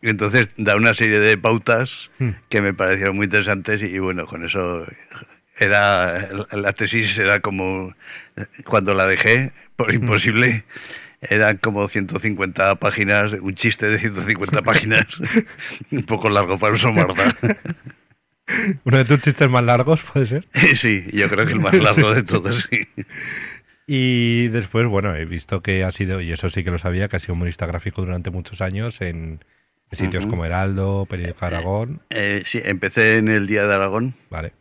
Entonces 0.00 0.50
da 0.56 0.74
una 0.76 0.94
serie 0.94 1.20
de 1.20 1.36
pautas 1.38 2.10
Mm. 2.18 2.30
que 2.48 2.62
me 2.62 2.72
parecieron 2.74 3.16
muy 3.16 3.24
interesantes 3.26 3.82
y, 3.82 3.86
y 3.86 3.98
bueno, 3.98 4.26
con 4.26 4.44
eso 4.46 4.86
era 5.58 6.28
la 6.52 6.72
tesis 6.72 7.16
era 7.18 7.40
como 7.40 7.94
cuando 8.64 8.94
la 8.94 9.06
dejé 9.06 9.52
por 9.76 9.92
imposible 9.92 10.64
eran 11.22 11.56
como 11.58 11.86
150 11.86 12.74
páginas, 12.76 13.32
un 13.32 13.54
chiste 13.54 13.88
de 13.88 13.98
150 13.98 14.62
páginas, 14.64 15.06
un 15.90 16.02
poco 16.02 16.28
largo 16.28 16.58
para 16.58 16.72
un 16.72 16.78
somarda. 16.78 17.36
Uno 18.84 18.98
de 18.98 19.04
tus 19.04 19.20
chistes 19.20 19.48
más 19.48 19.62
largos 19.62 20.02
puede 20.02 20.26
ser. 20.26 20.48
Sí, 20.76 21.04
yo 21.12 21.28
creo 21.28 21.46
que 21.46 21.52
el 21.52 21.60
más 21.60 21.74
largo 21.74 22.12
de 22.12 22.22
todos, 22.22 22.68
sí. 22.68 22.88
Y 23.86 24.48
después, 24.48 24.86
bueno, 24.86 25.14
he 25.14 25.24
visto 25.24 25.62
que 25.62 25.84
ha 25.84 25.92
sido, 25.92 26.20
y 26.20 26.32
eso 26.32 26.50
sí 26.50 26.64
que 26.64 26.70
lo 26.70 26.78
sabía, 26.78 27.08
que 27.08 27.16
ha 27.16 27.20
sido 27.20 27.34
humorista 27.34 27.66
gráfico 27.66 28.02
durante 28.02 28.30
muchos 28.30 28.60
años 28.60 29.00
en, 29.00 29.44
sitios 29.92 30.26
como 30.26 30.44
Heraldo, 30.44 31.06
Periódico 31.08 31.44
Aragón. 31.44 32.00
Eh, 32.10 32.42
sí, 32.46 32.60
empecé 32.64 33.16
en 33.16 33.28
el 33.28 33.46
Día 33.46 33.66
de 33.66 33.74
Aragón. 33.74 34.14
Vale. 34.30 34.52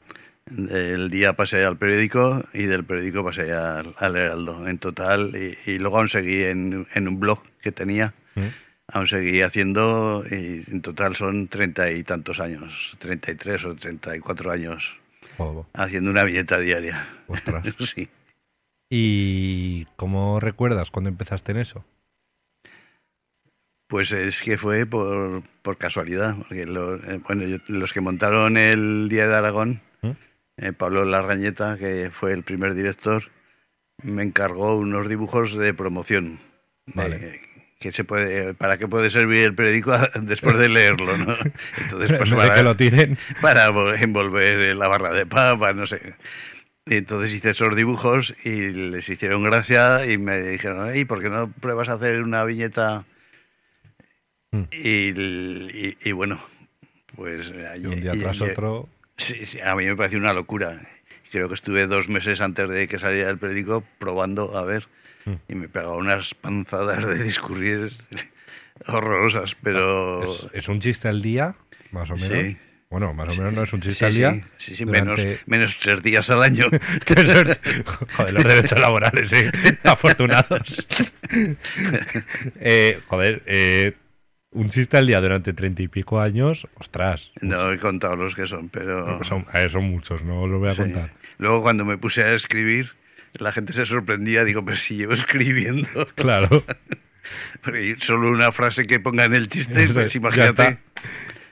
El 0.70 1.10
día 1.10 1.34
pasé 1.34 1.64
al 1.64 1.78
periódico 1.78 2.44
y 2.54 2.64
del 2.64 2.84
periódico 2.84 3.24
pasé 3.24 3.54
al, 3.54 3.94
al 3.98 4.16
Heraldo 4.16 4.68
en 4.68 4.78
total. 4.80 5.32
Y, 5.36 5.72
y 5.72 5.80
luego 5.80 5.98
aún 6.00 6.10
seguí 6.10 6.44
en, 6.44 6.88
en 6.94 7.08
un 7.08 7.20
blog 7.20 7.42
que 7.62 7.72
tenía, 7.72 8.14
Mm, 8.36 8.48
aún 8.88 9.08
seguí 9.08 9.42
haciendo 9.42 10.24
y 10.30 10.64
en 10.72 10.82
total 10.82 11.16
son 11.18 11.48
treinta 11.50 11.92
y 11.92 12.04
tantos 12.04 12.40
años, 12.40 12.96
33 13.00 13.66
o 13.66 13.76
34 13.76 14.52
años 14.52 14.98
joder. 15.38 15.66
haciendo 15.74 16.12
una 16.12 16.24
viñeta 16.24 16.58
diaria. 16.60 17.08
Ostras. 17.28 17.66
Sí. 17.80 18.08
¿Y 18.90 19.86
cómo 19.98 20.40
recuerdas 20.40 20.92
cuando 20.92 21.10
empezaste 21.10 21.52
en 21.54 21.58
eso? 21.60 21.86
Pues 23.88 24.12
es 24.14 24.42
que 24.42 24.58
fue 24.58 24.86
por, 24.86 25.44
por 25.62 25.78
casualidad, 25.78 26.36
porque 26.38 26.66
lo- 26.66 26.96
eh, 26.96 27.20
bueno, 27.28 27.44
yo- 27.46 27.58
los 27.68 27.92
que 27.94 28.00
montaron 28.02 28.56
el 28.58 29.10
Día 29.10 29.28
de 29.28 29.36
Aragón. 29.36 29.82
Eh, 30.62 30.72
Pablo 30.74 31.04
Larrañeta, 31.04 31.78
que 31.78 32.10
fue 32.12 32.32
el 32.32 32.44
primer 32.44 32.74
director, 32.74 33.24
me 34.02 34.24
encargó 34.24 34.78
unos 34.78 35.10
dibujos 35.10 35.56
de 35.58 35.74
promoción. 35.74 36.40
Vale. 36.86 37.42
que 37.80 37.92
se 37.92 38.04
puede, 38.04 38.54
¿Para 38.54 38.78
qué 38.78 38.88
puede 38.88 39.10
servir 39.10 39.44
el 39.44 39.56
periódico 39.56 39.94
después 40.22 40.58
de 40.58 40.70
leerlo? 40.70 41.18
¿no? 41.18 41.36
Entonces, 41.78 42.12
pues 42.18 42.32
para, 42.34 42.56
que 42.56 42.64
lo 42.64 42.76
tiren. 42.78 43.18
para 43.42 43.68
envolver 44.02 44.76
la 44.76 44.88
barra 44.88 45.12
de 45.14 45.26
papa, 45.26 45.74
no 45.74 45.86
sé. 45.86 46.14
Y 46.86 46.96
entonces 46.96 47.34
hice 47.36 47.52
esos 47.52 47.76
dibujos 47.76 48.34
y 48.44 48.72
les 48.72 49.08
hicieron 49.08 49.44
gracia 49.44 50.06
y 50.08 50.18
me 50.18 50.42
dijeron, 50.42 50.96
¿y 50.98 51.06
por 51.06 51.22
qué 51.22 51.30
no 51.30 51.52
pruebas 51.52 51.90
a 51.90 51.94
hacer 51.94 52.22
una 52.24 52.44
viñeta? 52.44 53.06
Mm. 54.52 54.64
Y, 54.72 55.10
y- 55.90 55.98
y 56.04 56.12
bueno, 56.12 56.40
pues... 57.16 57.52
Y 57.82 57.86
un 57.86 58.02
día 58.02 58.14
tras 58.14 58.42
otro. 58.42 58.90
Sí, 59.22 59.46
sí, 59.46 59.60
a 59.62 59.76
mí 59.76 59.86
me 59.86 59.96
pareció 59.96 60.18
una 60.20 60.34
locura. 60.34 60.82
Creo 61.32 61.48
que 61.48 61.54
estuve 61.54 61.88
dos 61.88 62.10
meses 62.10 62.42
antes 62.42 62.68
de 62.70 62.88
que 62.88 63.00
saliera 63.00 63.30
el 63.30 63.38
periódico 63.38 63.84
probando 64.00 64.58
a 64.58 64.66
ver 64.66 64.88
Mm. 65.26 65.34
y 65.50 65.54
me 65.56 65.70
pegaba 65.70 65.96
unas 65.98 66.34
panzadas 66.34 67.06
de 67.06 67.24
discurrir 67.24 67.94
horrorosas, 68.88 69.56
pero... 69.62 70.24
¿Es, 70.24 70.48
es 70.54 70.68
un 70.68 70.80
chiste 70.82 71.08
al 71.08 71.22
día? 71.22 71.54
Más 71.92 72.10
o 72.10 72.16
menos. 72.16 72.28
Sí. 72.28 72.58
Bueno, 72.90 73.14
más 73.14 73.38
o 73.38 73.42
menos 73.42 73.54
no 73.54 73.64
es 73.64 73.72
un 73.72 73.82
chiste 73.82 74.04
al 74.06 74.14
día. 74.16 74.42
sí, 74.58 74.76
sí, 74.76 74.84
menos, 74.86 75.22
menos 75.46 75.78
tres 75.78 76.02
días 76.02 76.28
al 76.32 76.42
año. 76.42 76.66
joder, 78.18 78.34
los 78.34 78.44
derechos 78.44 78.80
laborales, 78.80 79.30
sí. 79.30 79.46
Afortunados. 79.84 80.88
Eh, 82.60 83.00
joder, 83.08 83.44
eh, 83.46 83.94
un 84.52 84.70
chiste 84.70 84.98
al 84.98 85.08
día 85.08 85.22
durante 85.22 85.54
treinta 85.54 85.82
y 85.82 85.88
pico 85.88 86.20
años, 86.20 86.68
ostras. 86.76 87.32
No 87.42 87.72
he 87.72 87.78
contado 87.78 88.16
los 88.16 88.36
que 88.36 88.46
son, 88.46 88.70
pero... 88.70 89.24
Son, 89.24 89.46
a 89.52 89.60
ver, 89.60 89.72
son 89.72 89.86
muchos, 89.86 90.24
no 90.24 90.48
los 90.48 90.60
voy 90.60 90.70
a 90.70 90.74
sí. 90.74 90.82
contar. 90.82 91.12
Luego 91.38 91.62
cuando 91.62 91.86
me 91.86 91.98
puse 91.98 92.24
a 92.24 92.34
escribir, 92.34 92.92
la 93.34 93.52
gente 93.52 93.74
se 93.74 93.86
sorprendía. 93.86 94.44
Digo, 94.44 94.64
pero 94.64 94.78
si 94.78 94.98
llevo 94.98 95.14
escribiendo. 95.14 96.08
Claro. 96.16 96.64
Porque 97.62 97.96
solo 98.00 98.30
una 98.30 98.52
frase 98.52 98.86
que 98.86 99.00
ponga 99.00 99.26
en 99.26 99.36
el 99.36 99.48
chiste, 99.48 99.88
pues 99.90 100.16
imagínate. 100.16 100.80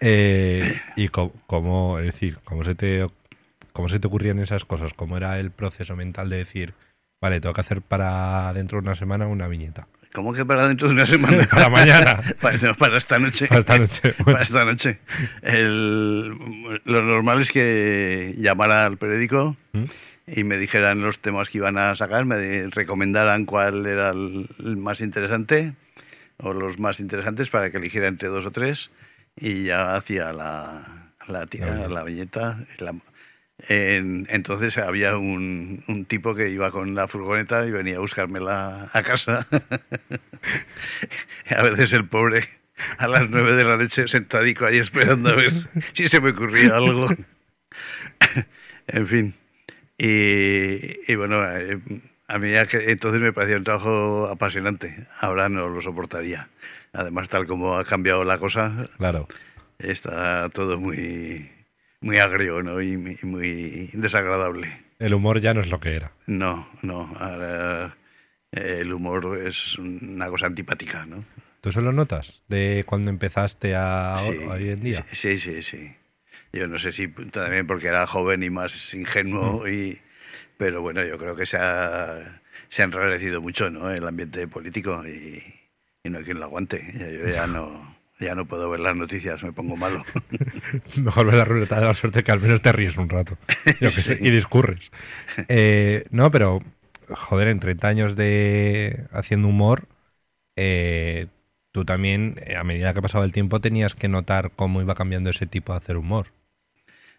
Eh, 0.01 0.81
y 0.95 1.09
cómo, 1.09 1.99
es 1.99 2.05
decir, 2.05 2.39
cómo 2.43 2.63
se 2.63 2.73
te 2.73 3.05
cómo 3.71 3.87
se 3.87 3.99
te 3.99 4.07
ocurrían 4.07 4.39
esas 4.39 4.65
cosas, 4.65 4.93
cómo 4.93 5.15
era 5.15 5.39
el 5.39 5.51
proceso 5.51 5.95
mental 5.95 6.29
de 6.29 6.37
decir, 6.37 6.73
vale, 7.21 7.39
tengo 7.39 7.53
que 7.53 7.61
hacer 7.61 7.81
para 7.81 8.51
dentro 8.53 8.77
de 8.81 8.87
una 8.87 8.95
semana 8.95 9.27
una 9.27 9.47
viñeta. 9.47 9.87
¿Cómo 10.13 10.33
que 10.33 10.43
para 10.45 10.67
dentro 10.67 10.87
de 10.87 10.93
una 10.95 11.05
semana? 11.05 11.47
Para 11.51 11.69
mañana. 11.69 12.19
para, 12.41 12.57
no, 12.57 12.75
para 12.75 12.97
esta 12.97 13.19
noche. 13.19 13.47
Para 13.47 13.59
esta 13.59 13.77
noche. 13.77 14.01
Bueno. 14.17 14.25
Para 14.25 14.41
esta 14.41 14.65
noche. 14.65 14.99
El- 15.41 16.29
lo 16.85 17.01
normal 17.03 17.41
es 17.41 17.51
que 17.51 18.33
llamara 18.37 18.85
al 18.85 18.97
periódico 18.97 19.55
¿Mm? 19.73 19.83
y 20.27 20.43
me 20.43 20.57
dijeran 20.57 21.01
los 21.01 21.19
temas 21.19 21.49
que 21.49 21.59
iban 21.59 21.77
a 21.77 21.95
sacar, 21.95 22.25
me 22.25 22.67
recomendaran 22.69 23.45
cuál 23.45 23.85
era 23.85 24.09
el, 24.09 24.47
el 24.59 24.77
más 24.77 25.01
interesante 25.01 25.73
o 26.37 26.53
los 26.53 26.79
más 26.79 26.99
interesantes 26.99 27.49
para 27.49 27.69
que 27.69 27.77
eligiera 27.77 28.07
entre 28.07 28.29
dos 28.29 28.45
o 28.45 28.51
tres 28.51 28.89
y 29.35 29.65
ya 29.65 29.95
hacía 29.95 30.31
la, 30.33 31.11
la, 31.27 31.45
tira, 31.47 31.67
La 31.67 31.73
viñeta. 31.75 31.93
la 31.93 32.03
viñeta. 32.03 32.59
la- 32.79 32.95
en- 33.67 34.27
entonces 34.29 34.77
había 34.77 35.17
un, 35.17 35.83
un 35.87 36.05
tipo 36.05 36.35
que 36.35 36.49
iba 36.49 36.71
con 36.71 36.95
la 36.95 37.07
furgoneta 37.07 37.65
y 37.65 37.71
venía 37.71 37.97
a 37.97 37.99
buscármela 37.99 38.89
a 38.93 39.03
casa. 39.03 39.47
a 41.49 41.63
veces 41.63 41.93
el 41.93 42.05
pobre 42.07 42.47
a 42.97 43.07
las 43.07 43.29
nueve 43.29 43.53
de 43.53 43.65
la 43.65 43.75
noche 43.75 44.07
sentadico 44.07 44.65
ahí 44.65 44.77
esperando 44.77 45.29
a 45.29 45.35
ver 45.35 45.51
si 45.93 46.07
se 46.07 46.21
me 46.21 46.29
ocurría 46.31 46.77
algo. 46.77 47.09
en 48.87 49.07
fin. 49.07 49.33
Y, 49.97 51.11
y 51.11 51.15
bueno, 51.15 51.43
eh, 51.57 51.77
a 52.27 52.39
mí 52.39 52.51
entonces 52.55 53.19
me 53.21 53.33
parecía 53.33 53.57
un 53.57 53.65
trabajo 53.65 54.27
apasionante. 54.27 55.05
Ahora 55.19 55.49
no 55.49 55.67
lo 55.67 55.81
soportaría. 55.81 56.47
Además, 56.93 57.27
tal 57.29 57.45
como 57.45 57.77
ha 57.77 57.83
cambiado 57.85 58.23
la 58.23 58.39
cosa, 58.39 58.87
Claro. 58.97 59.27
está 59.77 60.49
todo 60.49 60.79
muy, 60.79 61.51
muy 62.01 62.17
agrio 62.19 62.61
¿no? 62.63 62.81
y, 62.81 62.97
muy- 62.97 63.17
y 63.21 63.25
muy 63.25 63.89
desagradable. 63.93 64.83
El 64.99 65.13
humor 65.13 65.39
ya 65.39 65.53
no 65.53 65.61
es 65.61 65.67
lo 65.69 65.79
que 65.79 65.95
era. 65.95 66.11
No, 66.27 66.67
no. 66.81 67.13
Ahora, 67.19 67.95
eh, 68.51 68.77
el 68.81 68.93
humor 68.93 69.39
es 69.45 69.77
una 69.77 70.27
cosa 70.29 70.47
antipática, 70.47 71.05
¿no? 71.05 71.23
¿Tú 71.61 71.69
eso 71.69 71.81
lo 71.81 71.91
notas? 71.91 72.41
De 72.47 72.83
cuando 72.85 73.09
empezaste 73.09 73.75
a 73.75 74.15
Sí, 74.19 74.37
hoy 74.37 74.69
en 74.69 74.79
día. 74.81 75.05
Sí, 75.11 75.37
sí, 75.39 75.61
sí. 75.61 75.93
Yo 76.53 76.67
no 76.67 76.79
sé 76.79 76.91
si 76.91 77.07
también 77.09 77.67
porque 77.67 77.87
era 77.87 78.07
joven 78.07 78.43
y 78.43 78.49
más 78.49 78.93
ingenuo, 78.93 79.67
y, 79.67 79.99
pero 80.57 80.81
bueno, 80.81 81.03
yo 81.05 81.17
creo 81.17 81.35
que 81.35 81.45
se 81.45 81.57
ha, 81.57 82.41
se 82.69 82.81
ha 82.81 82.85
enrarecido 82.85 83.41
mucho 83.41 83.69
¿no? 83.69 83.91
el 83.91 84.07
ambiente 84.07 84.47
político 84.47 85.05
y, 85.07 85.43
y 86.03 86.09
no 86.09 86.17
hay 86.19 86.23
quien 86.23 86.39
lo 86.39 86.45
aguante. 86.45 86.93
Yo 86.97 87.29
ya 87.29 87.45
no, 87.45 87.95
ya 88.19 88.35
no 88.35 88.45
puedo 88.45 88.69
ver 88.69 88.79
las 88.81 88.95
noticias, 88.95 89.43
me 89.43 89.53
pongo 89.53 89.77
malo. 89.77 90.03
Mejor 90.97 91.25
ver 91.25 91.35
la 91.35 91.45
ruleta 91.45 91.79
de 91.79 91.85
la 91.85 91.93
suerte 91.93 92.23
que 92.23 92.31
al 92.31 92.39
menos 92.41 92.61
te 92.61 92.71
ríes 92.71 92.97
un 92.97 93.09
rato. 93.09 93.37
Yo 93.79 93.93
qué 93.93 94.01
sé, 94.01 94.17
y 94.21 94.31
discurres. 94.31 94.91
Eh, 95.47 96.05
no, 96.11 96.31
pero, 96.31 96.61
joder, 97.09 97.47
en 97.47 97.59
30 97.59 97.87
años 97.87 98.15
de 98.15 99.05
haciendo 99.11 99.47
humor, 99.47 99.87
eh, 100.55 101.27
tú 101.71 101.85
también, 101.85 102.41
eh, 102.45 102.55
a 102.57 102.63
medida 102.63 102.93
que 102.93 103.01
pasaba 103.01 103.25
el 103.25 103.31
tiempo, 103.31 103.61
tenías 103.61 103.95
que 103.95 104.07
notar 104.09 104.51
cómo 104.55 104.81
iba 104.81 104.95
cambiando 104.95 105.29
ese 105.29 105.45
tipo 105.47 105.73
de 105.73 105.77
hacer 105.79 105.97
humor. 105.97 106.27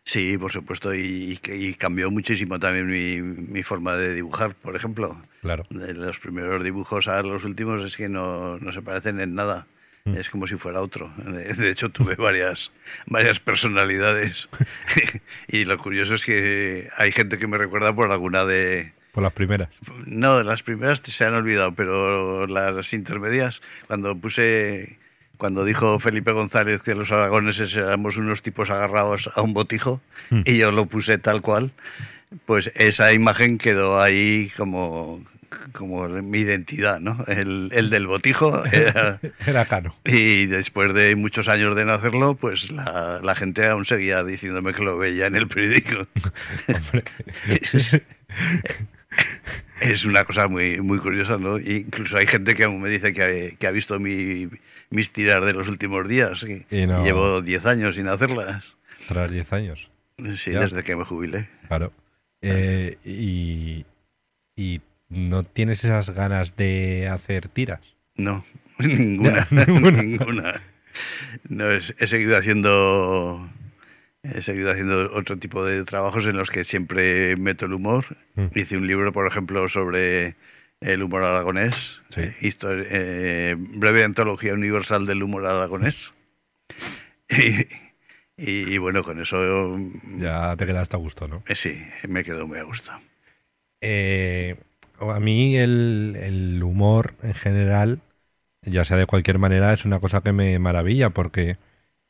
Sí, 0.04 0.36
por 0.38 0.50
supuesto, 0.50 0.94
y, 0.94 1.38
y- 1.46 1.52
y 1.52 1.74
cambió 1.74 2.10
muchísimo 2.10 2.58
también 2.58 2.86
mi, 2.88 3.20
mi 3.22 3.62
forma 3.62 3.96
de 3.96 4.14
dibujar, 4.14 4.54
por 4.54 4.74
ejemplo. 4.74 5.20
Claro. 5.42 5.64
De 5.70 5.94
los 5.94 6.18
primeros 6.18 6.64
dibujos 6.64 7.06
a 7.08 7.22
los 7.22 7.44
últimos 7.44 7.82
es 7.84 7.96
que 7.96 8.08
no, 8.08 8.58
no 8.58 8.72
se 8.72 8.82
parecen 8.82 9.20
en 9.20 9.34
nada. 9.34 9.66
Mm. 10.10 10.16
Es 10.16 10.30
como 10.30 10.46
si 10.46 10.56
fuera 10.56 10.80
otro. 10.80 11.12
De, 11.18 11.52
de 11.54 11.70
hecho, 11.70 11.88
tuve 11.90 12.14
varias, 12.16 12.70
varias 13.06 13.40
personalidades. 13.40 14.48
y 15.48 15.64
lo 15.64 15.78
curioso 15.78 16.14
es 16.14 16.24
que 16.24 16.88
hay 16.96 17.12
gente 17.12 17.38
que 17.38 17.46
me 17.46 17.58
recuerda 17.58 17.94
por 17.94 18.10
alguna 18.10 18.44
de... 18.44 18.92
Por 19.12 19.22
las 19.24 19.32
primeras. 19.32 19.68
No, 20.06 20.42
las 20.42 20.62
primeras 20.62 21.00
se 21.04 21.24
han 21.24 21.34
olvidado, 21.34 21.72
pero 21.74 22.46
las 22.46 22.92
intermedias, 22.92 23.60
cuando 23.86 24.14
puse... 24.16 24.98
Cuando 25.36 25.64
dijo 25.64 25.98
Felipe 25.98 26.32
González 26.32 26.82
que 26.82 26.94
los 26.94 27.10
aragoneses 27.12 27.74
éramos 27.74 28.18
unos 28.18 28.42
tipos 28.42 28.68
agarrados 28.68 29.30
a 29.34 29.40
un 29.40 29.54
botijo, 29.54 30.02
Mm. 30.28 30.42
y 30.44 30.58
yo 30.58 30.70
lo 30.70 30.84
puse 30.86 31.16
tal 31.16 31.40
cual, 31.40 31.72
pues 32.44 32.70
esa 32.74 33.12
imagen 33.14 33.56
quedó 33.58 34.00
ahí 34.02 34.52
como, 34.56 35.24
como 35.72 36.08
mi 36.08 36.38
identidad, 36.38 37.00
¿no? 37.00 37.24
El, 37.26 37.70
el 37.72 37.90
del 37.90 38.06
botijo. 38.06 38.64
era- 38.72 39.18
Era 39.46 39.64
caro. 39.66 39.94
y 40.04 40.46
después 40.46 40.92
de 40.94 41.16
muchos 41.16 41.48
años 41.48 41.74
de 41.76 41.84
no 41.84 41.92
hacerlo, 41.92 42.34
pues 42.34 42.70
la, 42.70 43.20
la 43.22 43.34
gente 43.34 43.66
aún 43.66 43.84
seguía 43.84 44.22
diciéndome 44.24 44.72
que 44.74 44.82
lo 44.82 44.96
veía 44.98 45.26
en 45.26 45.36
el 45.36 45.48
periódico. 45.48 46.06
Hombre. 46.68 47.04
Es 49.80 50.04
una 50.04 50.24
cosa 50.24 50.46
muy, 50.46 50.80
muy 50.80 50.98
curiosa, 50.98 51.38
¿no? 51.38 51.58
Incluso 51.58 52.16
hay 52.18 52.26
gente 52.26 52.54
que 52.54 52.64
aún 52.64 52.80
me 52.82 52.90
dice 52.90 53.12
que, 53.14 53.56
que 53.58 53.66
ha 53.66 53.70
visto 53.70 53.98
mi, 53.98 54.48
mis 54.90 55.10
tiras 55.10 55.44
de 55.44 55.52
los 55.54 55.68
últimos 55.68 56.06
días. 56.06 56.44
Y, 56.44 56.66
Y 56.70 56.86
no. 56.86 57.00
y 57.00 57.04
llevo 57.04 57.40
10 57.40 57.66
años 57.66 57.94
sin 57.94 58.06
hacerlas. 58.08 58.64
Tras 59.08 59.30
10 59.30 59.52
años. 59.52 59.90
Sí, 60.36 60.52
Ya. 60.52 60.60
desde 60.60 60.82
que 60.84 60.94
me 60.96 61.04
jubilé. 61.04 61.48
Claro. 61.68 61.92
Eh, 62.42 62.98
y, 63.04 63.84
y 64.54 64.80
no 65.10 65.44
tienes 65.44 65.84
esas 65.84 66.08
ganas 66.10 66.56
de 66.56 67.08
hacer 67.08 67.48
tiras. 67.48 67.80
No, 68.16 68.44
ninguna, 68.78 69.46
Ya, 69.50 69.64
ninguna. 69.66 70.02
ninguna. 70.02 70.62
No, 71.48 71.70
he 71.70 72.06
seguido 72.06 72.36
haciendo 72.36 73.48
he 74.22 74.42
seguido 74.42 74.70
haciendo 74.70 75.12
otro 75.14 75.38
tipo 75.38 75.64
de 75.64 75.82
trabajos 75.84 76.26
en 76.26 76.36
los 76.36 76.50
que 76.50 76.64
siempre 76.64 77.36
meto 77.36 77.66
el 77.66 77.72
humor. 77.72 78.16
Mm. 78.34 78.46
Hice 78.54 78.76
un 78.76 78.86
libro, 78.86 79.12
por 79.12 79.26
ejemplo, 79.26 79.68
sobre 79.68 80.34
el 80.80 81.02
humor 81.02 81.22
aragonés, 81.24 82.00
Sí. 82.10 82.20
eh, 82.22 82.34
eh, 82.42 83.54
breve 83.58 84.02
antología 84.04 84.52
universal 84.54 85.06
del 85.06 85.22
humor 85.22 85.46
aragonés. 85.46 86.12
Y, 87.28 87.66
y, 88.74 88.78
bueno, 88.78 89.02
con 89.04 89.20
eso 89.20 89.78
Ya 90.18 90.56
te 90.56 90.66
quedaste 90.66 90.96
a 90.96 90.98
gusto, 90.98 91.28
¿no? 91.28 91.42
eh, 91.46 91.54
sí, 91.54 91.78
me 92.08 92.24
quedo 92.24 92.46
muy 92.46 92.58
a 92.58 92.62
gusto. 92.64 92.92
A 95.00 95.20
mí 95.20 95.56
el, 95.56 96.16
el 96.20 96.62
humor 96.62 97.14
en 97.22 97.34
general, 97.34 98.00
ya 98.62 98.84
sea 98.84 98.96
de 98.96 99.06
cualquier 99.06 99.38
manera, 99.38 99.72
es 99.72 99.84
una 99.84 100.00
cosa 100.00 100.20
que 100.20 100.32
me 100.32 100.58
maravilla 100.58 101.10
porque 101.10 101.56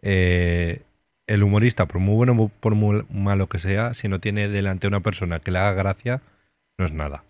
eh, 0.02 0.82
el 1.26 1.42
humorista, 1.44 1.86
por 1.86 2.00
muy 2.00 2.16
bueno 2.16 2.32
o 2.32 2.48
por 2.48 2.74
muy 2.74 3.04
malo 3.08 3.48
que 3.48 3.60
sea, 3.60 3.94
si 3.94 4.08
no 4.08 4.18
tiene 4.18 4.48
delante 4.48 4.88
una 4.88 5.00
persona 5.00 5.38
que 5.38 5.52
le 5.52 5.58
haga 5.58 5.74
gracia, 5.74 6.22
no 6.76 6.84
es 6.84 6.92
nada. 6.92 7.22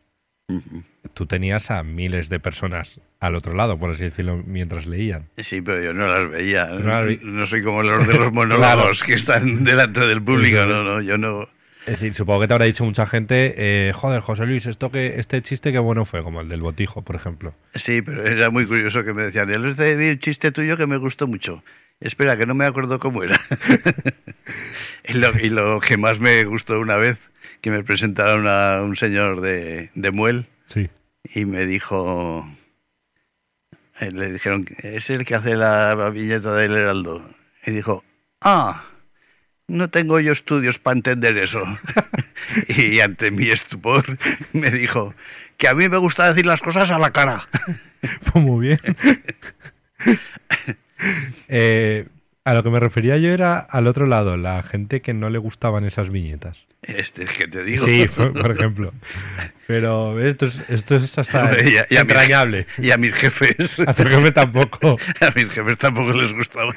Tú 1.15 1.27
tenías 1.27 1.71
a 1.71 1.83
miles 1.83 2.29
de 2.29 2.41
personas 2.41 3.01
al 3.21 3.35
otro 3.35 3.55
lado, 3.55 3.79
por 3.79 3.91
así 3.91 4.05
decirlo, 4.05 4.43
mientras 4.45 4.87
leían. 4.87 5.29
Sí, 5.37 5.61
pero 5.61 5.83
yo 5.83 5.93
no 5.93 6.07
las 6.07 6.29
veía. 6.29 6.67
No 6.67 7.47
soy 7.47 7.63
como 7.63 7.83
los 7.83 8.07
de 8.09 8.15
los 8.15 8.33
monólogos 8.33 9.03
que 9.03 9.13
están 9.13 9.65
delante 9.65 10.01
del 10.01 10.23
público. 10.23 10.65
No, 10.67 10.83
no, 10.83 11.01
yo 11.03 11.19
no. 11.19 11.49
Es 11.91 11.99
decir, 11.99 12.15
supongo 12.15 12.43
que 12.43 12.47
te 12.47 12.55
habrá 12.55 12.67
dicho 12.67 12.85
mucha 12.85 13.05
gente, 13.05 13.55
eh, 13.57 13.93
joder, 13.93 14.21
José 14.21 14.47
Luis, 14.47 14.65
esto 14.67 14.93
que, 14.93 15.19
este 15.19 15.43
chiste 15.43 15.73
que 15.73 15.81
bueno 15.81 16.05
fue, 16.05 16.23
como 16.23 16.41
el 16.41 16.49
del 16.49 16.61
botijo, 16.61 17.03
por 17.03 17.17
ejemplo. 17.17 17.53
Sí, 17.75 18.01
pero 18.01 18.25
era 18.25 18.49
muy 18.49 18.65
curioso 18.65 19.03
que 19.03 19.13
me 19.13 19.25
decían, 19.25 19.51
el 19.51 19.75
vi 19.97 20.11
un 20.11 20.19
chiste 20.21 20.53
tuyo 20.53 20.77
que 20.77 20.87
me 20.87 20.99
gustó 20.99 21.27
mucho. 21.27 21.65
Espera, 21.99 22.37
que 22.37 22.47
no 22.47 22.55
me 22.55 22.65
acuerdo 22.65 23.01
cómo 23.01 23.25
era. 23.25 23.41
y, 25.05 25.15
lo, 25.15 25.37
y 25.37 25.51
lo 25.51 25.81
que 25.81 25.97
más 25.97 26.21
me 26.21 26.45
gustó 26.45 26.79
una 26.79 26.95
vez, 26.95 27.29
que 27.61 27.73
me 27.73 27.83
presentaron 27.83 28.47
a 28.47 28.83
un 28.83 28.95
señor 28.95 29.41
de, 29.41 29.91
de 29.97 30.11
Muel 30.13 30.47
Sí. 30.69 30.89
y 31.35 31.45
me 31.45 31.67
dijo, 31.67 32.49
eh, 33.99 34.13
le 34.13 34.31
dijeron, 34.31 34.65
es 34.79 35.11
el 35.11 35.25
que 35.25 35.35
hace 35.35 35.57
la 35.57 36.09
viñeta 36.11 36.55
del 36.55 36.77
Heraldo. 36.77 37.29
Y 37.67 37.73
dijo, 37.73 38.05
ah, 38.41 38.85
no 39.71 39.89
tengo 39.89 40.21
yo 40.21 40.33
estudios 40.33 40.79
para 40.79 40.97
entender 40.97 41.39
eso. 41.39 41.63
y 42.69 43.01
ante 43.01 43.31
mi 43.31 43.49
estupor 43.49 44.19
me 44.53 44.71
dijo, 44.71 45.15
que 45.57 45.69
a 45.69 45.75
mí 45.75 45.89
me 45.89 45.99
gusta 45.99 46.29
decir 46.29 46.47
las 46.47 46.61
cosas 46.61 46.91
a 46.91 46.99
la 46.99 47.13
cara. 47.13 47.49
Pues 48.33 48.43
muy 48.43 48.69
bien. 48.69 48.81
Eh, 51.49 52.07
a 52.45 52.53
lo 52.53 52.63
que 52.63 52.69
me 52.69 52.79
refería 52.79 53.17
yo 53.17 53.31
era 53.31 53.59
al 53.59 53.87
otro 53.87 54.07
lado, 54.07 54.37
la 54.37 54.63
gente 54.63 55.01
que 55.01 55.15
no 55.15 55.31
le 55.31 55.39
gustaban 55.39 55.87
esas 55.87 56.11
viñetas. 56.11 56.59
Este 56.83 57.27
que 57.27 57.47
te 57.47 57.63
digo. 57.63 57.85
Sí, 57.87 58.07
por, 58.15 58.33
por 58.33 58.51
ejemplo. 58.53 58.93
Pero 59.67 60.19
esto 60.19 60.47
es, 60.47 60.61
esto 60.69 60.97
es 60.97 61.19
hasta 61.19 61.51
Y 61.63 61.77
a- 61.77 61.87
y 61.91 61.97
a 61.97 62.05
mi- 62.05 62.11
entrañable. 62.11 62.67
Y 62.79 62.91
a 62.91 62.97
mis 62.97 63.13
jefes, 63.15 63.81
A 63.81 63.93
tu 63.95 64.05
jefe 64.05 64.33
tampoco. 64.33 64.97
a 65.21 65.31
mis 65.37 65.51
jefes 65.51 65.77
tampoco 65.79 66.13
les 66.15 66.33
gustaba. 66.33 66.75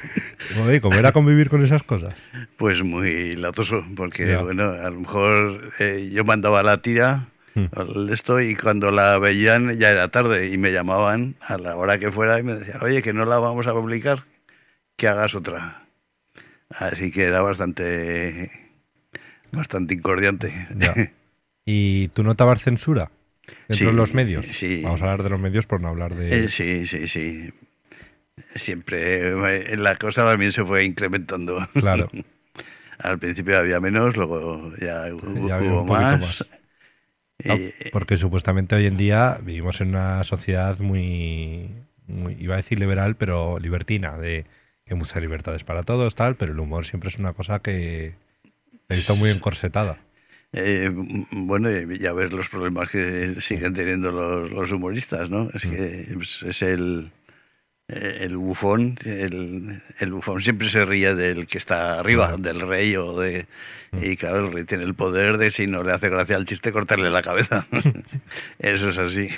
¿Cómo 0.82 0.94
era 0.94 1.12
convivir 1.12 1.48
con 1.48 1.64
esas 1.64 1.82
cosas? 1.82 2.14
Pues 2.58 2.82
muy 2.82 3.34
latoso, 3.36 3.82
porque 3.96 4.26
Ya. 4.28 4.42
bueno, 4.42 4.64
a 4.64 4.90
lo 4.90 5.00
mejor 5.00 5.72
eh, 5.78 6.10
yo 6.12 6.24
mandaba 6.24 6.62
la 6.62 6.82
tira 6.82 7.26
Hmm. 7.56 7.66
esto 8.12 8.40
y 8.40 8.56
cuando 8.56 8.90
la 8.90 9.16
veían 9.20 9.78
ya 9.78 9.88
era 9.92 10.08
tarde 10.08 10.48
y 10.48 10.58
me 10.58 10.72
llamaban 10.72 11.36
a 11.40 11.56
la 11.56 11.76
hora 11.76 11.98
que 12.00 12.10
fuera 12.10 12.40
y 12.40 12.42
me 12.42 12.54
decían, 12.54 12.78
oye, 12.82 13.00
que 13.00 13.12
no 13.12 13.24
la 13.26 13.38
vamos 13.38 13.68
a 13.68 13.72
publicar, 13.72 14.24
que 14.96 15.06
hagas 15.06 15.36
otra. 15.36 15.84
Así 16.68 17.12
que 17.12 17.22
era 17.22 17.42
bastante, 17.42 18.50
bastante 19.54 19.94
incordiante. 19.94 20.68
Ya. 20.76 20.94
¿Y 21.66 22.08
tú 22.08 22.22
notabas 22.22 22.62
censura 22.62 23.10
dentro 23.68 23.76
Sí, 23.76 23.84
de 23.90 23.92
los 23.92 24.14
medios? 24.14 24.46
sí. 24.52 24.82
Vamos 24.82 25.00
a 25.00 25.04
hablar 25.04 25.22
de 25.22 25.30
los 25.30 25.40
medios 25.40 25.66
por 25.66 25.80
no 25.80 25.88
hablar 25.88 26.14
de... 26.14 26.44
Eh, 26.44 26.48
sí, 26.48 26.86
sí, 26.86 27.06
sí. 27.08 27.52
Siempre 28.54 29.28
eh, 29.72 29.76
la 29.76 29.96
cosa 29.96 30.24
también 30.24 30.52
se 30.52 30.64
fue 30.64 30.84
incrementando. 30.84 31.66
Claro. 31.74 32.10
Al 32.98 33.18
principio 33.18 33.58
había 33.58 33.80
menos, 33.80 34.16
luego 34.16 34.72
ya 34.80 35.06
hubo, 35.14 35.48
Ya 35.48 35.58
hubo 35.60 35.84
más. 35.84 36.44
No, 37.44 37.56
porque 37.92 38.16
supuestamente 38.16 38.74
hoy 38.74 38.86
en 38.86 38.96
día 38.96 39.38
vivimos 39.42 39.80
en 39.80 39.88
una 39.90 40.24
sociedad 40.24 40.78
muy, 40.78 41.70
muy, 42.06 42.34
iba 42.40 42.54
a 42.54 42.58
decir 42.58 42.78
liberal, 42.78 43.16
pero 43.16 43.58
libertina, 43.58 44.16
de 44.16 44.44
que 44.84 44.94
hay 44.94 44.98
muchas 44.98 45.20
libertades 45.20 45.64
para 45.64 45.82
todos, 45.82 46.14
tal, 46.14 46.36
pero 46.36 46.52
el 46.52 46.60
humor 46.60 46.86
siempre 46.86 47.08
es 47.08 47.18
una 47.18 47.32
cosa 47.32 47.60
que 47.60 48.14
visto 48.88 49.16
muy 49.16 49.30
encorsetada. 49.30 49.98
eh, 50.52 50.84
m- 50.86 51.26
bueno, 51.32 51.68
ya 51.70 52.12
ves 52.12 52.32
los 52.32 52.48
problemas 52.48 52.88
que 52.90 53.34
siguen 53.40 53.74
teniendo 53.74 54.12
los, 54.12 54.50
los 54.50 54.70
humoristas, 54.72 55.28
¿no? 55.30 55.50
Es 55.54 55.66
Mm. 55.66 55.70
que 55.70 56.06
es, 56.20 56.42
es 56.44 56.62
el, 56.62 57.10
eh, 57.88 58.18
el 58.22 58.36
bufón, 58.36 58.98
el, 59.04 59.82
el 60.00 60.12
bufón 60.12 60.40
siempre 60.40 60.68
se 60.70 60.84
ríe 60.84 61.14
del 61.14 61.46
que 61.46 61.58
está 61.58 61.98
arriba, 62.00 62.36
del 62.38 62.60
rey 62.60 62.96
o 62.96 63.18
de... 63.20 63.46
Mm. 63.92 64.04
Y 64.04 64.16
claro, 64.16 64.46
el 64.46 64.52
rey 64.52 64.64
tiene 64.64 64.84
el 64.84 64.94
poder 64.94 65.38
de 65.38 65.50
si 65.50 65.66
no 65.66 65.82
le 65.82 65.92
hace 65.92 66.08
gracia 66.08 66.36
al 66.36 66.46
chiste 66.46 66.72
cortarle 66.72 67.10
la 67.10 67.22
cabeza. 67.22 67.66
Eso 68.58 68.90
es 68.90 68.98
así. 68.98 69.28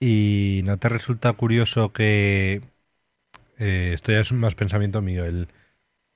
¿Y 0.00 0.62
no 0.64 0.76
te 0.78 0.88
resulta 0.88 1.32
curioso 1.34 1.92
que, 1.92 2.62
eh, 3.58 3.90
esto 3.94 4.12
ya 4.12 4.20
es 4.20 4.32
más 4.32 4.54
pensamiento 4.54 5.02
mío, 5.02 5.24
el, 5.24 5.48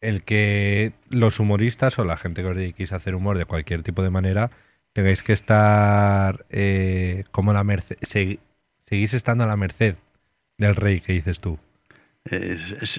el 0.03 0.23
que 0.25 0.93
los 1.09 1.41
humoristas 1.41 1.99
o 1.99 2.05
la 2.05 2.17
gente 2.19 2.43
que 2.43 2.49
os 2.49 2.57
dediquéis 2.57 2.93
a 2.93 2.97
hacer 2.97 3.15
humor 3.15 3.39
de 3.39 3.45
cualquier 3.47 3.83
tipo 3.83 4.03
de 4.03 4.11
manera, 4.11 4.51
tengáis 4.93 5.23
que 5.23 5.33
estar 5.33 6.45
eh, 6.51 7.25
como 7.31 7.53
la 7.55 7.65
merced, 7.65 7.97
segui- 8.03 8.41
seguís 8.87 9.15
estando 9.15 9.45
a 9.45 9.47
la 9.47 9.57
merced 9.57 9.95
del 10.59 10.77
rey 10.77 11.01
que 11.01 11.15
dices 11.15 11.41
tú? 11.41 11.59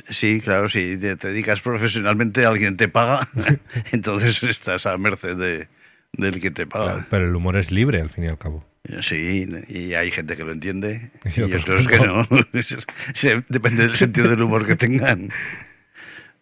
Sí, 0.10 0.42
claro, 0.42 0.68
si 0.68 0.98
te, 0.98 1.16
dedicas 1.16 1.62
profesionalmente, 1.62 2.46
alguien 2.46 2.76
te 2.76 2.90
paga, 2.90 3.28
entonces 3.92 4.44
estás 4.44 4.86
a 4.86 4.98
merced 4.98 5.38
de, 5.38 5.68
del 6.14 6.42
que 6.42 6.52
te 6.52 6.68
paga. 6.68 6.86
Claro, 6.94 7.06
pero 7.10 7.26
el 7.28 7.36
humor 7.36 7.56
es 7.56 7.72
libre, 7.72 8.02
al 8.02 8.10
fin 8.10 8.26
y 8.26 8.28
al 8.28 8.38
cabo. 8.38 8.66
Sí, 9.00 9.48
y 9.70 9.94
hay 9.94 10.12
gente 10.12 10.36
que 10.36 10.44
lo 10.44 10.52
entiende 10.52 11.10
Y 11.38 11.40
y, 11.40 11.44
otros 11.44 11.86
otros 11.86 11.88
que 11.88 12.00
no. 12.00 12.28
Se- 13.14 13.44
depende 13.48 13.84
del 13.84 13.96
sentido 13.96 14.30
del 14.30 14.42
humor 14.42 14.66
que 14.66 14.76
tengan. 14.76 15.30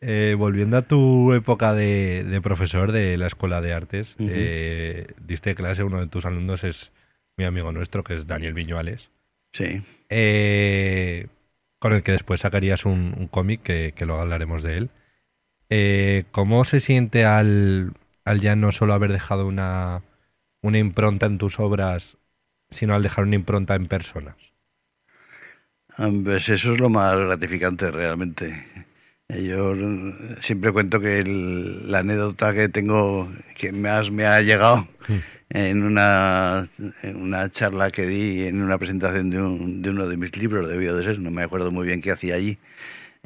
Eh, 0.04 0.36
volviendo 0.36 0.78
a 0.78 0.82
tu 0.82 1.32
época 1.34 1.74
de, 1.74 2.24
de 2.24 2.42
profesor 2.42 2.92
de 2.92 3.18
la 3.18 3.28
Escuela 3.28 3.62
de 3.62 3.74
Artes, 3.74 4.16
eh, 4.20 5.08
diste 5.26 5.54
clase, 5.54 5.84
uno 5.84 6.00
de 6.00 6.08
tus 6.08 6.26
alumnos 6.26 6.64
es 6.64 6.92
mi 7.38 7.46
amigo 7.46 7.72
nuestro, 7.72 8.04
que 8.04 8.16
es 8.16 8.26
Daniel 8.26 8.54
Viñuales, 8.54 9.12
Sí. 9.54 9.82
eh, 10.10 11.28
con 11.80 11.94
el 11.94 12.04
que 12.04 12.14
después 12.14 12.42
sacarías 12.42 12.86
un, 12.86 13.16
un 13.18 13.28
cómic, 13.28 13.62
que, 13.64 13.94
que 13.96 14.06
luego 14.06 14.22
hablaremos 14.22 14.64
de 14.64 14.78
él. 14.78 14.90
Eh, 15.70 16.26
¿Cómo 16.32 16.66
se 16.66 16.80
siente 16.82 17.26
al, 17.26 17.94
al 18.26 18.42
ya 18.42 18.56
no 18.56 18.72
solo 18.72 18.94
haber 18.94 19.12
dejado 19.12 19.48
una, 19.48 20.04
una 20.62 20.80
impronta 20.80 21.28
en 21.28 21.38
tus 21.40 21.60
obras, 21.60 22.18
sino 22.72 22.96
al 22.96 23.04
dejar 23.04 23.26
una 23.26 23.36
impronta 23.36 23.76
en 23.76 23.88
personas? 23.88 24.38
Ah, 25.98 26.10
Pues 26.24 26.50
eso 26.50 26.74
es 26.74 26.80
lo 26.80 26.90
más 26.90 27.18
gratificante 27.18 27.92
realmente. 27.92 28.66
Yo 29.39 29.74
siempre 30.41 30.72
cuento 30.72 31.00
que 31.00 31.20
el- 31.20 31.89
la 31.91 32.00
anécdota 32.00 32.54
que 32.54 32.67
tengo, 32.70 33.32
que 33.58 33.72
más 33.72 34.12
me 34.12 34.26
ha 34.26 34.41
llegado 34.41 34.88
en 35.50 35.84
una, 35.84 36.67
en 37.04 37.15
una 37.22 37.50
charla 37.50 37.91
que 37.91 38.06
di 38.08 38.44
en 38.44 38.62
una 38.62 38.78
presentación 38.78 39.30
de, 39.30 39.41
un- 39.41 39.82
de 39.82 39.89
uno 39.89 40.08
de 40.08 40.17
mis 40.17 40.36
libros, 40.38 40.67
debió 40.67 40.96
de 40.96 41.04
ser, 41.04 41.20
no 41.20 41.32
me 41.32 41.44
acuerdo 41.44 41.72
muy 41.72 41.86
bien 41.88 42.02
qué 42.02 42.12
hacía 42.12 42.36
allí. 42.36 42.58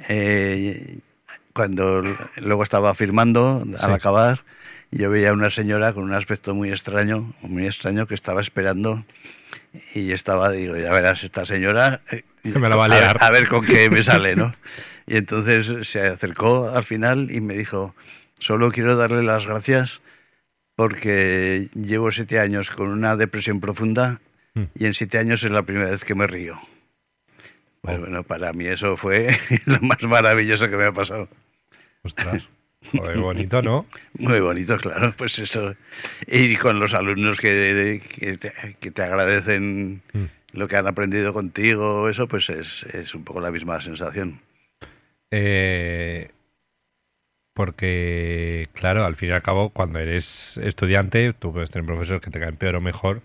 Eh, 0.10 1.00
cuando 1.54 2.04
luego 2.38 2.64
estaba 2.64 2.94
firmando, 2.96 3.66
al 3.80 3.90
Sí. 3.90 3.96
acabar, 3.96 4.42
yo 4.92 5.10
veía 5.10 5.30
a 5.30 5.34
una 5.34 5.50
señora 5.50 5.94
con 5.94 6.04
un 6.04 6.14
aspecto 6.14 6.54
muy 6.54 6.70
extraño, 6.70 7.34
muy 7.42 7.66
extraño, 7.66 8.06
que 8.08 8.14
estaba 8.16 8.42
esperando 8.42 9.04
y 9.94 10.12
estaba, 10.12 10.52
digo, 10.52 10.76
ya 10.78 10.92
verás, 10.92 11.24
esta 11.24 11.46
señora... 11.46 12.02
eh, 12.12 12.24
Que 12.44 12.60
me 12.60 12.70
la 12.70 12.76
va 12.76 12.86
a 12.86 12.90
liar. 12.90 13.18
a 13.20 13.32
ver 13.32 13.48
con 13.48 13.66
qué 13.66 13.90
me 13.90 14.04
sale, 14.04 14.36
¿no? 14.36 14.52
Y 15.08 15.18
entonces 15.18 15.88
se 15.88 16.02
acercó 16.08 16.70
al 16.70 16.84
final 16.84 17.30
y 17.32 17.42
me 17.42 17.56
dijo, 17.56 17.96
solo 18.40 18.72
quiero 18.72 18.96
darle 18.96 19.24
las 19.24 19.46
gracias 19.46 20.02
porque 20.76 21.68
llevo 21.74 22.12
siete 22.12 22.40
años 22.40 22.70
con 22.72 22.88
una 22.90 23.16
depresión 23.16 23.60
profunda 23.60 24.20
Mm. 24.58 24.64
y 24.74 24.86
en 24.86 24.94
siete 24.94 25.18
años 25.18 25.44
es 25.44 25.52
la 25.52 25.64
primera 25.64 25.90
vez 25.92 26.06
que 26.06 26.16
me 26.16 26.28
río. 26.28 26.58
Pues 27.82 28.00
bueno, 28.00 28.24
para 28.24 28.54
mí 28.54 28.66
eso 28.66 28.96
fue 28.96 29.38
lo 29.66 29.82
más 29.82 30.02
maravilloso 30.04 30.70
que 30.70 30.78
me 30.78 30.86
ha 30.86 30.94
pasado. 30.94 31.28
Ostras, 32.04 32.42
joder, 32.94 33.18
bonito, 33.20 33.62
¿no? 33.62 33.86
Muy 34.18 34.40
bonito, 34.40 34.78
claro, 34.78 35.14
pues 35.18 35.40
eso. 35.40 35.76
Y 36.26 36.56
con 36.56 36.80
los 36.80 36.94
alumnos 36.94 37.42
que, 37.42 38.02
que, 38.18 38.38
te, 38.38 38.54
que 38.80 38.92
te 38.92 39.02
agradecen 39.04 40.02
Mm. 40.14 40.24
lo 40.54 40.70
que 40.70 40.78
han 40.78 40.88
aprendido 40.88 41.34
contigo, 41.34 42.08
eso 42.08 42.30
pues 42.30 42.50
es, 42.50 42.84
es 42.94 43.14
un 43.14 43.26
poco 43.26 43.42
la 43.42 43.52
misma 43.52 43.82
sensación. 43.82 44.40
Eh, 45.32 46.32
porque, 47.54 48.68
claro, 48.74 49.06
al 49.06 49.16
fin 49.16 49.30
y 49.30 49.32
al 49.32 49.42
cabo, 49.42 49.70
cuando 49.70 50.00
eres 50.00 50.58
estudiante, 50.58 51.34
tú 51.34 51.54
puedes 51.54 51.72
tener 51.72 51.86
profesores 51.86 52.22
que 52.22 52.30
te 52.30 52.40
caen 52.40 52.58
peor 52.58 52.76
o 52.76 52.82
mejor, 52.82 53.22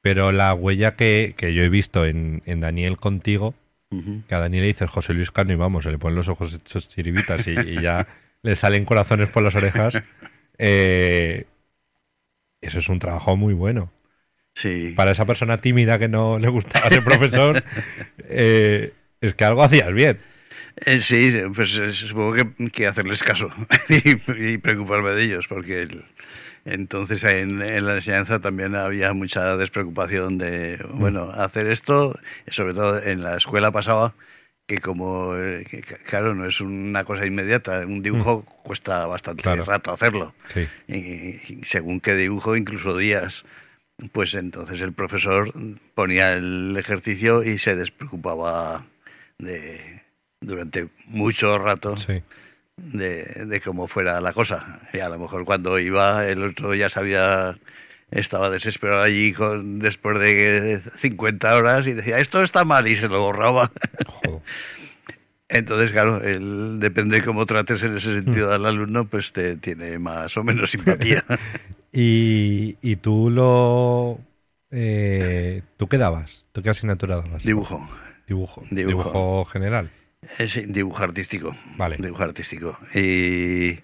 pero 0.00 0.30
la 0.30 0.54
huella 0.54 0.94
que, 0.94 1.34
que 1.36 1.52
yo 1.54 1.64
he 1.64 1.68
visto 1.68 2.06
en, 2.06 2.42
en 2.46 2.60
Daniel 2.60 2.98
contigo, 2.98 3.54
que 4.28 4.34
a 4.34 4.38
Daniel 4.38 4.62
le 4.62 4.68
dices 4.68 4.90
José 4.90 5.14
Luis 5.14 5.30
Cano 5.30 5.52
y 5.52 5.56
vamos, 5.56 5.84
se 5.84 5.90
le 5.90 5.98
ponen 5.98 6.16
los 6.16 6.28
ojos 6.28 6.54
hechos 6.54 6.88
chiribitas 6.88 7.46
y, 7.48 7.52
y 7.52 7.82
ya 7.82 8.06
le 8.42 8.54
salen 8.54 8.84
corazones 8.84 9.28
por 9.28 9.42
las 9.42 9.54
orejas, 9.54 10.00
eh, 10.58 11.46
eso 12.60 12.78
es 12.78 12.88
un 12.88 12.98
trabajo 12.98 13.36
muy 13.36 13.54
bueno. 13.54 13.90
Sí. 14.54 14.92
Para 14.96 15.12
esa 15.12 15.24
persona 15.24 15.60
tímida 15.60 15.98
que 15.98 16.08
no 16.08 16.38
le 16.38 16.48
gustaba 16.48 16.88
ser 16.88 17.04
profesor, 17.04 17.62
eh, 18.18 18.92
es 19.20 19.34
que 19.34 19.44
algo 19.44 19.62
hacías 19.62 19.92
bien. 19.92 20.18
Eh, 20.84 21.00
sí, 21.00 21.32
pues 21.54 21.76
eh, 21.76 21.92
supongo 21.92 22.34
que, 22.34 22.70
que 22.70 22.86
hacerles 22.86 23.22
caso 23.22 23.50
y, 23.88 24.52
y 24.52 24.58
preocuparme 24.58 25.10
de 25.10 25.24
ellos, 25.24 25.46
porque 25.48 25.82
el- 25.82 26.04
entonces 26.64 27.24
en, 27.24 27.62
en 27.62 27.86
la 27.86 27.94
enseñanza 27.94 28.40
también 28.40 28.74
había 28.74 29.12
mucha 29.14 29.56
despreocupación 29.56 30.36
de, 30.38 30.76
bueno, 30.92 31.30
hacer 31.30 31.66
esto, 31.68 32.18
sobre 32.48 32.74
todo 32.74 33.02
en 33.02 33.22
la 33.22 33.36
escuela 33.38 33.70
pasaba 33.70 34.14
que 34.66 34.78
como, 34.78 35.34
eh, 35.34 35.64
que, 35.70 35.80
claro, 35.82 36.34
no 36.34 36.44
es 36.46 36.60
una 36.60 37.04
cosa 37.04 37.24
inmediata, 37.24 37.80
un 37.86 38.02
dibujo 38.02 38.42
cuesta 38.62 39.06
bastante 39.06 39.42
Claro. 39.42 39.64
rato 39.64 39.92
hacerlo. 39.92 40.34
Sí. 40.52 40.68
y, 40.88 40.96
y 41.54 41.60
según 41.64 42.00
qué 42.00 42.14
dibujo, 42.16 42.54
incluso 42.54 42.94
días, 42.98 43.44
pues 44.12 44.34
entonces 44.34 44.82
el 44.82 44.92
profesor 44.92 45.54
ponía 45.94 46.34
el 46.34 46.76
ejercicio 46.76 47.42
y 47.44 47.56
se 47.56 47.76
despreocupaba 47.76 48.84
de 49.38 50.02
durante 50.40 50.88
mucho 51.06 51.58
rato 51.58 51.96
Sí. 51.96 52.22
de, 52.76 53.24
de 53.46 53.60
cómo 53.60 53.88
fuera 53.88 54.20
la 54.20 54.32
cosa. 54.32 54.80
Y 54.92 54.98
a 55.00 55.08
lo 55.08 55.18
mejor 55.18 55.44
cuando 55.44 55.78
iba, 55.78 56.26
el 56.28 56.42
otro 56.44 56.74
ya 56.74 56.88
sabía, 56.88 57.58
estaba 58.10 58.50
desesperado 58.50 59.02
allí 59.02 59.32
con, 59.32 59.78
después 59.78 60.18
de 60.18 60.80
50 60.98 61.56
horas 61.56 61.86
y 61.86 61.92
decía, 61.94 62.18
esto 62.18 62.42
está 62.42 62.64
mal 62.64 62.86
y 62.88 62.96
se 62.96 63.08
lo 63.08 63.20
borraba. 63.22 63.70
Joder. 64.06 64.40
Entonces, 65.50 65.92
claro, 65.92 66.20
él, 66.22 66.78
depende 66.78 67.22
cómo 67.22 67.46
trates 67.46 67.82
en 67.82 67.96
ese 67.96 68.12
sentido 68.14 68.52
al 68.52 68.66
alumno, 68.66 69.06
pues 69.06 69.32
te 69.32 69.56
tiene 69.56 69.98
más 69.98 70.36
o 70.36 70.44
menos 70.44 70.70
simpatía. 70.70 71.24
Y, 71.90 72.76
y 72.82 72.96
tú 72.96 73.30
lo... 73.30 74.20
eh, 74.70 75.62
¿Tú 75.78 75.88
qué 75.88 75.96
dabas? 75.96 76.44
¿Tú 76.52 76.62
qué 76.62 76.68
asignatura 76.68 77.16
dabas? 77.16 77.42
Dibujo. 77.42 77.88
Dibujo. 78.26 78.62
Dibujo. 78.70 79.08
Dibujo 79.08 79.44
general. 79.46 79.90
Es 80.38 80.60
dibujo 80.72 81.02
artístico. 81.02 81.56
Vale. 81.76 81.96
Dibujo 81.98 82.22
artístico. 82.22 82.78
Y, 82.94 83.78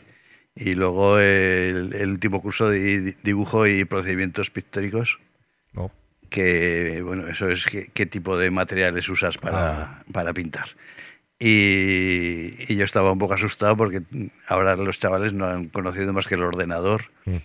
y 0.54 0.74
luego 0.74 1.18
el, 1.18 1.94
el 1.94 2.10
último 2.10 2.42
curso 2.42 2.68
de 2.68 3.16
dibujo 3.22 3.66
y 3.66 3.84
procedimientos 3.84 4.50
pictóricos, 4.50 5.18
No. 5.72 5.90
que, 6.30 7.02
bueno, 7.04 7.26
eso 7.28 7.48
es 7.48 7.64
qué, 7.66 7.90
qué 7.94 8.06
tipo 8.06 8.36
de 8.36 8.50
materiales 8.50 9.08
usas 9.08 9.38
para, 9.38 9.82
Ah. 9.82 10.04
para 10.12 10.32
pintar. 10.34 10.66
Y, 11.38 12.54
y 12.68 12.76
yo 12.76 12.84
estaba 12.84 13.10
un 13.12 13.18
poco 13.18 13.34
asustado 13.34 13.76
porque 13.76 14.02
ahora 14.46 14.76
los 14.76 14.98
chavales 15.00 15.32
no 15.32 15.46
han 15.46 15.68
conocido 15.68 16.12
más 16.12 16.26
que 16.26 16.36
el 16.36 16.42
ordenador. 16.42 17.06
Mm. 17.24 17.36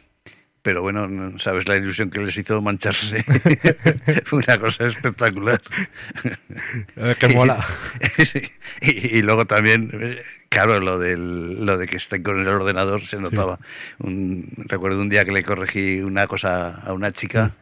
Pero 0.62 0.82
bueno, 0.82 1.08
no 1.08 1.40
sabes 1.40 1.68
la 1.68 1.78
ilusión 1.78 2.10
que 2.10 2.20
les 2.20 2.36
hizo 2.38 2.62
mancharse. 2.62 3.24
Fue 4.26 4.40
una 4.40 4.58
cosa 4.58 4.86
espectacular. 4.88 5.62
Que 7.20 7.28
mola. 7.30 7.66
Y, 8.82 9.18
y 9.18 9.22
luego 9.22 9.46
también, 9.46 10.22
claro, 10.50 10.80
lo, 10.80 11.00
del, 11.00 11.66
lo 11.66 11.78
de 11.78 11.88
que 11.88 11.98
estén 11.98 12.24
con 12.24 12.40
el 12.40 12.48
ordenador 12.48 13.06
se 13.06 13.18
notaba. 13.18 13.60
Un- 14.00 14.50
recuerdo 14.58 15.02
un 15.02 15.10
día 15.10 15.26
que 15.26 15.32
le 15.34 15.44
corregí 15.44 16.00
una 16.02 16.28
cosa 16.28 16.76
a 16.76 16.94
una 16.94 17.12
chica, 17.12 17.56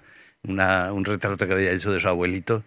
una, 0.43 0.93
un 0.93 1.05
retrato 1.05 1.47
que 1.47 1.53
había 1.53 1.71
hecho 1.71 1.91
de 1.91 1.99
su 1.99 2.07
abuelito, 2.07 2.63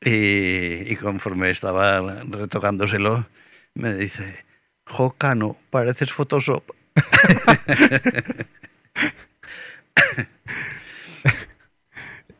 y, 0.00 0.90
y 0.90 0.96
conforme 0.96 1.50
estaba 1.50 2.22
retocándoselo, 2.24 3.26
me 3.74 3.94
dice, 3.94 4.44
Jocano, 4.86 5.58
pareces 5.70 6.10
Photoshop. 6.12 6.64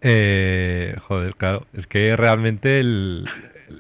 Eh, 0.01 0.95
joder, 1.09 1.35
claro. 1.35 1.67
Es 1.73 1.87
que 1.87 2.15
realmente 2.17 2.79
el, 2.79 3.29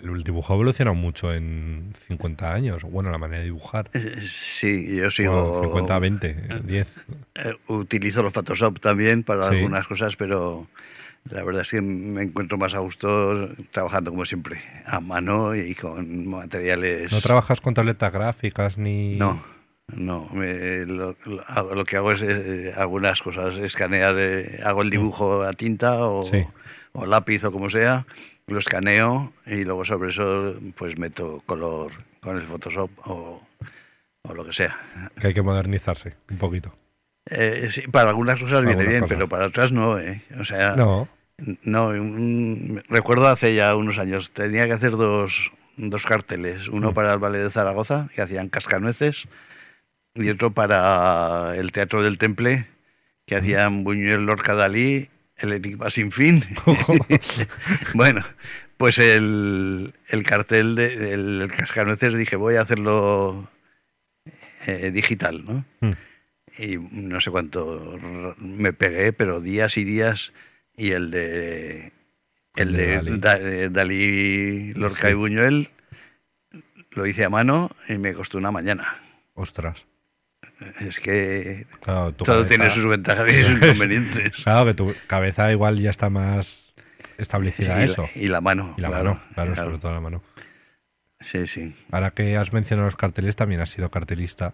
el 0.02 0.24
dibujo 0.24 0.52
ha 0.52 0.56
evolucionado 0.56 0.96
mucho 0.96 1.32
en 1.32 1.94
50 2.08 2.52
años. 2.52 2.82
Bueno, 2.82 3.10
la 3.10 3.18
manera 3.18 3.38
de 3.38 3.44
dibujar. 3.44 3.88
Eh, 3.94 4.16
Sí, 4.20 4.96
yo 4.96 5.10
sigo... 5.12 5.60
Bueno, 5.60 5.68
50 5.68 5.94
a 5.94 5.98
20, 6.00 6.36
10. 6.64 6.88
Eh, 7.36 7.54
utilizo 7.68 8.22
los 8.22 8.32
Photoshop 8.32 8.80
también 8.80 9.22
para 9.22 9.48
Sí. 9.50 9.56
algunas 9.58 9.86
cosas, 9.86 10.16
pero 10.16 10.66
la 11.30 11.44
verdad 11.44 11.62
es 11.62 11.70
que 11.70 11.80
me 11.82 12.22
encuentro 12.22 12.58
más 12.58 12.74
a 12.74 12.78
gusto 12.80 13.50
trabajando 13.70 14.10
como 14.10 14.24
siempre, 14.24 14.60
a 14.86 14.98
mano 14.98 15.54
y 15.54 15.76
con 15.76 16.26
materiales... 16.26 17.12
¿No 17.12 17.20
trabajas 17.20 17.60
con 17.60 17.74
tabletas 17.74 18.12
gráficas 18.12 18.76
ni...? 18.76 19.14
No, 19.16 19.40
no. 19.94 20.28
me- 20.32 20.84
lo, 20.86 21.16
lo- 21.24 21.44
hago- 21.46 21.74
lo 21.74 21.84
que 21.84 21.96
hago 21.96 22.12
es 22.12 22.22
eh, 22.22 22.72
algunas 22.76 23.20
cosas, 23.22 23.56
escanear, 23.56 24.14
eh, 24.18 24.60
hago 24.64 24.82
el 24.82 24.90
dibujo 24.90 25.42
a 25.42 25.52
tinta 25.52 26.06
o, 26.06 26.24
Sí. 26.24 26.44
o 26.92 27.06
lápiz 27.06 27.44
o 27.44 27.52
como 27.52 27.70
sea, 27.70 28.06
lo 28.46 28.58
escaneo 28.58 29.32
y 29.46 29.64
luego 29.64 29.84
sobre 29.84 30.10
eso 30.10 30.54
pues 30.76 30.98
meto 30.98 31.42
color 31.46 31.92
con 32.20 32.36
el 32.36 32.46
Photoshop 32.46 32.90
o, 33.06 33.42
o 34.22 34.34
lo 34.34 34.44
que 34.44 34.52
sea. 34.52 34.78
Que 35.20 35.28
hay 35.28 35.34
que 35.34 35.42
modernizarse 35.42 36.14
un 36.30 36.38
poquito. 36.38 36.74
Eh, 37.30 37.68
sí, 37.70 37.82
para 37.88 38.08
algunas 38.10 38.40
cosas 38.40 38.62
viene 38.64 38.84
bien, 38.86 39.00
cosas. 39.02 39.16
pero 39.16 39.28
para 39.28 39.46
otras 39.46 39.70
no. 39.70 39.98
¿eh? 39.98 40.22
O 40.40 40.44
sea, 40.46 40.76
No. 40.76 41.08
no, 41.62 41.88
un- 41.88 42.82
recuerdo 42.88 43.26
hace 43.28 43.54
ya 43.54 43.76
unos 43.76 43.98
años, 43.98 44.30
tenía 44.32 44.66
que 44.66 44.72
hacer 44.72 44.92
dos, 44.92 45.52
dos 45.76 46.06
carteles, 46.06 46.68
uno 46.68 46.94
para 46.94 47.12
el 47.12 47.18
Ballet 47.18 47.42
de 47.42 47.50
Zaragoza, 47.50 48.08
que 48.14 48.22
hacían 48.22 48.48
cascanueces, 48.48 49.28
y 50.18 50.30
otro 50.30 50.52
para 50.52 51.54
el 51.56 51.72
Teatro 51.72 52.02
del 52.02 52.18
Temple, 52.18 52.66
que 53.26 53.36
hacían 53.36 53.84
Buñuel, 53.84 54.26
Lorca, 54.26 54.54
Dalí, 54.54 55.08
El 55.36 55.52
Enigma 55.52 55.90
Sin 55.90 56.12
Fin. 56.12 56.44
bueno, 57.94 58.24
pues 58.76 58.98
el, 58.98 59.94
el 60.08 60.24
cartel 60.24 60.74
del 60.74 61.48
de, 61.48 61.48
cascanueces 61.48 62.14
dije, 62.14 62.36
voy 62.36 62.56
a 62.56 62.62
hacerlo 62.62 63.48
eh, 64.66 64.90
digital, 64.92 65.44
¿no? 65.44 65.64
Mm. 65.80 65.92
Y 66.60 66.76
no 66.76 67.20
sé 67.20 67.30
cuánto 67.30 68.34
me 68.38 68.72
pegué, 68.72 69.12
pero 69.12 69.40
días 69.40 69.76
y 69.76 69.84
días, 69.84 70.32
y 70.76 70.90
el 70.90 71.10
de 71.10 71.92
el 72.56 72.72
de 72.72 72.96
Dalí. 72.96 73.20
Eh, 73.44 73.68
Dalí, 73.70 74.72
Lorca 74.72 75.06
Sí. 75.06 75.12
y 75.12 75.14
Buñuel 75.14 75.70
lo 76.90 77.06
hice 77.06 77.24
a 77.24 77.30
mano 77.30 77.70
y 77.88 77.94
me 77.98 78.12
costó 78.12 78.38
una 78.38 78.50
mañana. 78.50 78.96
Ostras. 79.34 79.86
Es 80.80 80.98
que 81.00 81.66
Claro, 81.80 82.12
todo 82.12 82.26
cabeza- 82.26 82.48
tiene 82.48 82.70
sus 82.70 82.86
ventajas 82.86 83.32
y 83.32 83.42
sus 83.42 83.50
inconvenientes. 83.62 84.30
Claro, 84.42 84.66
que 84.66 84.74
tu 84.74 84.94
cabeza 85.06 85.50
igual 85.52 85.78
ya 85.80 85.90
está 85.90 86.10
más 86.10 86.72
establecida 87.16 87.76
a 87.76 87.82
y, 87.82 87.90
eso. 87.90 88.02
La, 88.14 88.22
y 88.22 88.28
la 88.28 88.40
mano. 88.40 88.74
Y 88.76 88.80
la 88.80 88.88
claro, 88.88 89.14
mano, 89.14 89.22
claro, 89.34 89.52
claro. 89.54 89.68
sobre 89.70 89.80
todo 89.80 89.92
la 89.94 90.00
mano. 90.00 90.22
Sí, 91.20 91.46
sí. 91.46 91.74
Ahora 91.90 92.10
que 92.12 92.36
has 92.36 92.52
mencionado 92.52 92.86
los 92.86 92.96
carteles, 92.96 93.34
también 93.36 93.60
has 93.60 93.70
sido 93.70 93.90
cartelista. 93.90 94.52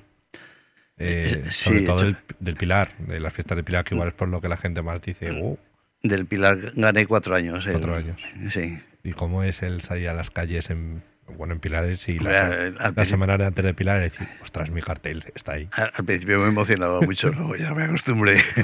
eh, 0.96 1.42
Eh, 1.46 1.50
sobre 1.50 1.80
sí, 1.80 1.84
todo 1.86 1.98
yo- 2.00 2.04
del, 2.06 2.16
del 2.40 2.56
Pilar, 2.56 2.92
de 2.98 3.20
las 3.20 3.32
fiestas 3.32 3.56
del 3.56 3.64
Pilar, 3.64 3.84
que 3.84 3.94
igual 3.94 4.08
es 4.08 4.14
por 4.14 4.28
lo 4.28 4.40
que 4.40 4.48
la 4.48 4.56
gente 4.56 4.80
más 4.82 5.00
dice, 5.02 5.32
"Uh", 5.32 5.58
Del 6.02 6.26
Pilar 6.26 6.58
gané 6.74 7.06
cuatro 7.06 7.34
años. 7.34 7.66
Cuatro 7.70 7.94
años. 7.94 8.20
Sí. 8.50 8.78
y 9.02 9.12
cómo 9.12 9.42
es 9.42 9.62
el 9.62 9.80
salir 9.82 10.08
a 10.08 10.14
las 10.14 10.30
calles 10.30 10.70
en, 10.70 11.02
bueno, 11.28 11.54
en 11.54 11.60
Pilares 11.60 12.08
y 12.08 12.18
la, 12.18 12.70
la 12.94 13.04
semana 13.04 13.36
de 13.38 13.46
antes 13.46 13.64
de 13.64 13.74
Pilar 13.74 13.98
y 14.00 14.04
decir, 14.04 14.28
ostras, 14.42 14.70
mi 14.70 14.82
cartel 14.82 15.24
está 15.34 15.52
ahí. 15.52 15.68
Al 15.72 15.90
al 15.94 16.04
principio 16.04 16.38
me 16.40 16.48
emocionaba 16.48 17.00
mucho, 17.00 17.28
luego 17.32 17.56
ya 17.56 17.72
me 17.74 17.84
acostumbré. 17.84 18.38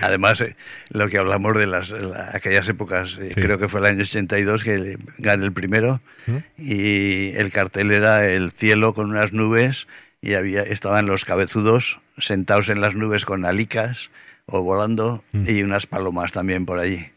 Además, 0.00 0.40
eh, 0.40 0.56
lo 0.90 1.08
que 1.08 1.18
hablamos 1.18 1.56
de 1.56 1.66
las 1.66 1.90
la- 1.90 2.30
aquellas 2.32 2.68
épocas, 2.68 3.18
eh, 3.20 3.32
Sí. 3.34 3.40
creo 3.40 3.58
que 3.58 3.68
fue 3.68 3.80
el 3.80 3.86
año 3.86 4.02
82 4.02 4.62
que 4.64 4.96
gané 5.18 5.44
el 5.44 5.52
primero 5.52 6.00
¿Mm? 6.26 6.36
y 6.56 7.32
el 7.36 7.50
cartel 7.52 7.90
era 7.90 8.26
el 8.26 8.52
cielo 8.52 8.94
con 8.94 9.10
unas 9.10 9.32
nubes 9.32 9.88
y 10.20 10.34
había 10.34 10.62
estaban 10.62 11.06
los 11.06 11.24
cabezudos 11.24 12.00
sentados 12.18 12.68
en 12.68 12.80
las 12.80 12.94
nubes 12.94 13.24
con 13.24 13.44
alicas 13.44 14.10
o 14.46 14.62
volando 14.62 15.24
Mm. 15.32 15.44
y 15.48 15.62
unas 15.62 15.86
palomas 15.86 16.30
también 16.32 16.64
por 16.66 16.78
allí. 16.78 17.08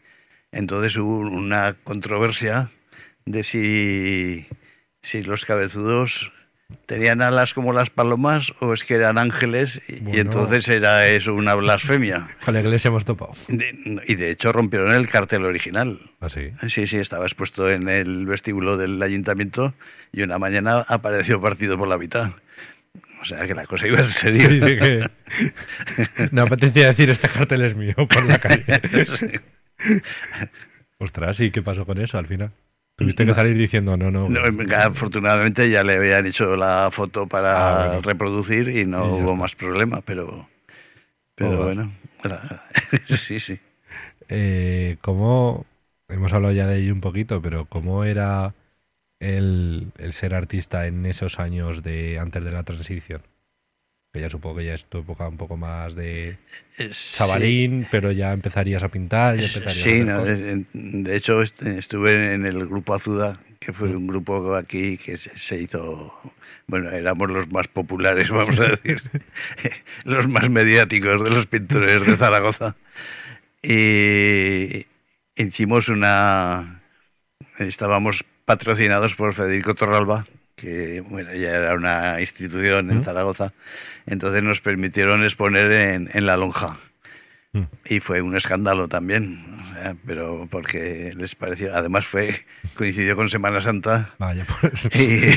Entonces 0.52 0.96
hubo 0.96 1.18
una 1.18 1.74
controversia 1.84 2.70
de 3.26 3.42
si, 3.42 4.46
si 5.02 5.22
los 5.22 5.44
cabezudos 5.44 6.32
tenían 6.86 7.22
alas 7.22 7.54
como 7.54 7.72
las 7.72 7.90
palomas 7.90 8.52
o 8.60 8.72
es 8.72 8.82
que 8.82 8.94
eran 8.94 9.18
ángeles 9.18 9.80
y, 9.88 10.18
entonces 10.18 10.66
era 10.68 11.06
eso 11.08 11.32
una 11.34 11.54
blasfemia. 11.54 12.28
Con 12.44 12.54
la 12.54 12.60
iglesia 12.60 12.88
hemos 12.88 13.04
topado. 13.04 13.34
De- 13.48 14.02
y 14.08 14.14
de 14.16 14.30
hecho 14.30 14.52
rompieron 14.52 14.90
el 14.92 15.08
cartel 15.08 15.44
original. 15.44 16.00
Así. 16.20 16.50
Sí, 16.68 16.86
sí, 16.86 16.98
estaba 16.98 17.24
expuesto 17.26 17.70
en 17.70 17.88
el 17.88 18.26
vestíbulo 18.26 18.76
del 18.76 19.00
ayuntamiento 19.02 19.74
y 20.12 20.22
una 20.22 20.38
mañana 20.38 20.84
apareció 20.88 21.40
partido 21.40 21.78
por 21.78 21.86
la 21.88 21.98
mitad. 21.98 22.32
O 23.20 23.24
sea 23.24 23.44
que 23.46 23.54
la 23.54 23.66
cosa 23.66 23.86
iba 23.86 23.98
en 23.98 24.10
serio. 24.10 24.48
Sí, 24.48 24.60
sí 24.60 24.76
que... 24.76 25.10
Me 26.32 26.40
apetecía 26.42 26.88
decir, 26.88 27.10
este 27.10 27.28
cartel 27.28 27.62
es 27.62 27.74
mío 27.76 27.94
por 27.96 28.24
la 28.24 28.38
calle. 28.38 28.64
Sí. 29.16 29.26
Ostras, 30.98 31.38
¿y 31.40 31.50
qué 31.50 31.60
pasó 31.62 31.84
con 31.84 31.98
eso 32.00 32.18
al 32.18 32.26
final? 32.26 32.50
Tuviste 32.96 33.24
que 33.26 33.34
salir 33.34 33.56
diciendo, 33.56 33.96
no, 33.96 34.10
no. 34.10 34.28
No, 34.28 34.40
afortunadamente 34.76 35.70
ya 35.70 35.84
le 35.84 35.94
habían 35.94 36.26
hecho 36.26 36.56
la 36.56 36.88
foto 36.90 37.26
para 37.26 37.52
Ah, 37.58 37.98
bueno. 37.98 38.02
reproducir 38.02 38.68
y 38.68 38.84
no 38.86 39.16
Y 39.16 39.20
hubo 39.20 39.34
está. 39.34 39.36
más 39.36 39.54
problema, 39.54 40.00
pero, 40.02 40.48
pero 41.36 41.58
Joder. 41.58 41.64
bueno, 41.64 41.92
sí, 43.06 43.38
sí. 43.40 43.60
Eh, 44.28 44.96
¿Cómo, 45.02 45.66
hemos 46.08 46.32
hablado 46.32 46.52
ya 46.54 46.66
de 46.66 46.78
ello 46.78 46.92
un 46.92 47.00
poquito, 47.00 47.40
pero 47.42 47.66
cómo 47.66 48.04
era 48.04 48.54
el, 49.20 49.92
el 49.98 50.12
ser 50.14 50.34
artista 50.34 50.86
en 50.86 51.06
esos 51.06 51.38
años 51.40 51.82
de 51.82 52.18
antes 52.18 52.44
de 52.44 52.52
la 52.52 52.64
transición? 52.64 53.22
Que 54.16 54.22
ya 54.22 54.30
supongo 54.30 54.56
que 54.56 54.64
ya 54.64 54.74
es 54.74 54.84
tu 54.86 54.98
época 54.98 55.28
un 55.28 55.36
poco 55.36 55.56
más 55.58 55.94
de 55.94 56.38
Eh, 56.78 56.90
chavalín, 56.90 57.86
pero 57.90 58.10
ya 58.12 58.32
empezarías 58.32 58.82
a 58.82 58.88
pintar, 58.88 59.36
ya 59.36 59.46
Sí, 59.48 59.58
empezarías 59.58 59.84
sí, 59.84 60.00
a 60.00 60.04
no, 60.04 60.24
de, 60.24 60.64
de 60.72 61.16
hecho 61.16 61.42
est- 61.42 61.62
estuve 61.62 62.32
en 62.34 62.46
el 62.46 62.66
grupo 62.66 62.94
Azuda, 62.94 63.38
que 63.60 63.72
fue 63.72 63.94
un 63.94 64.06
grupo 64.06 64.54
aquí 64.54 64.96
que 64.98 65.16
se, 65.16 65.36
se 65.36 65.60
hizo, 65.60 66.14
bueno, 66.66 66.90
éramos 66.90 67.30
los 67.30 67.50
más 67.52 67.68
populares, 67.68 68.30
vamos 68.38 68.58
a 68.58 68.68
decir, 68.68 69.02
los 70.04 70.26
más 70.28 70.48
mediáticos 70.50 71.22
de 71.22 71.30
los 71.30 71.46
pintores 71.46 72.04
de 72.06 72.16
Zaragoza. 72.16 72.74
Y 73.62 74.86
hicimos 75.36 75.88
una, 75.88 76.80
estábamos 77.58 78.24
patrocinados 78.44 79.14
por 79.14 79.34
Federico 79.34 79.74
Torralba, 79.74 80.26
que 80.56 81.02
bueno, 81.02 81.34
ya 81.34 81.50
era 81.50 81.74
una 81.74 82.20
institución 82.20 82.90
en. 82.90 83.04
Zaragoza, 83.04 83.52
entonces 84.06 84.42
nos 84.42 84.60
permitieron 84.60 85.22
exponer 85.22 85.70
en, 85.72 86.10
en 86.12 86.26
La 86.26 86.36
Lonja. 86.36 86.78
Mm. 87.52 87.62
Y 87.84 88.00
fue 88.00 88.22
un 88.22 88.36
escándalo 88.36 88.88
también, 88.88 89.60
o 89.60 89.74
sea, 89.74 89.96
pero 90.06 90.48
porque 90.50 91.12
les 91.16 91.34
pareció, 91.34 91.74
además 91.76 92.06
fue, 92.06 92.44
coincidió 92.74 93.16
con 93.16 93.28
Semana 93.28 93.60
Santa. 93.60 94.14
Vaya, 94.18 94.46
pues. 94.60 94.72
Y, 94.94 95.36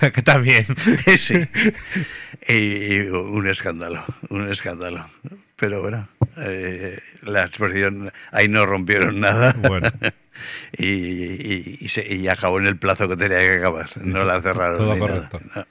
que 0.10 0.22
también. 0.22 0.66
sí, 1.18 1.48
y, 2.48 2.94
y 2.94 3.00
un 3.08 3.48
escándalo, 3.48 4.04
un 4.28 4.50
escándalo. 4.50 5.06
Pero 5.56 5.80
bueno, 5.80 6.08
eh, 6.38 6.98
la 7.22 7.42
exposición, 7.42 8.12
ahí 8.32 8.48
no 8.48 8.66
rompieron 8.66 9.20
nada. 9.20 9.54
Bueno. 9.56 9.88
Y, 10.76 10.86
y, 10.86 11.78
y 11.80 11.88
se- 11.88 12.14
y 12.14 12.28
acabó 12.28 12.58
en 12.58 12.66
el 12.66 12.76
plazo 12.78 13.08
que 13.08 13.16
tenía 13.16 13.38
que 13.40 13.54
acabar, 13.58 13.90
no 14.02 14.24
la 14.24 14.40
cerraron. 14.40 14.78
Todo 14.78 14.94
nada. 14.94 14.98
correcto. 15.28 15.40
No. 15.54 15.66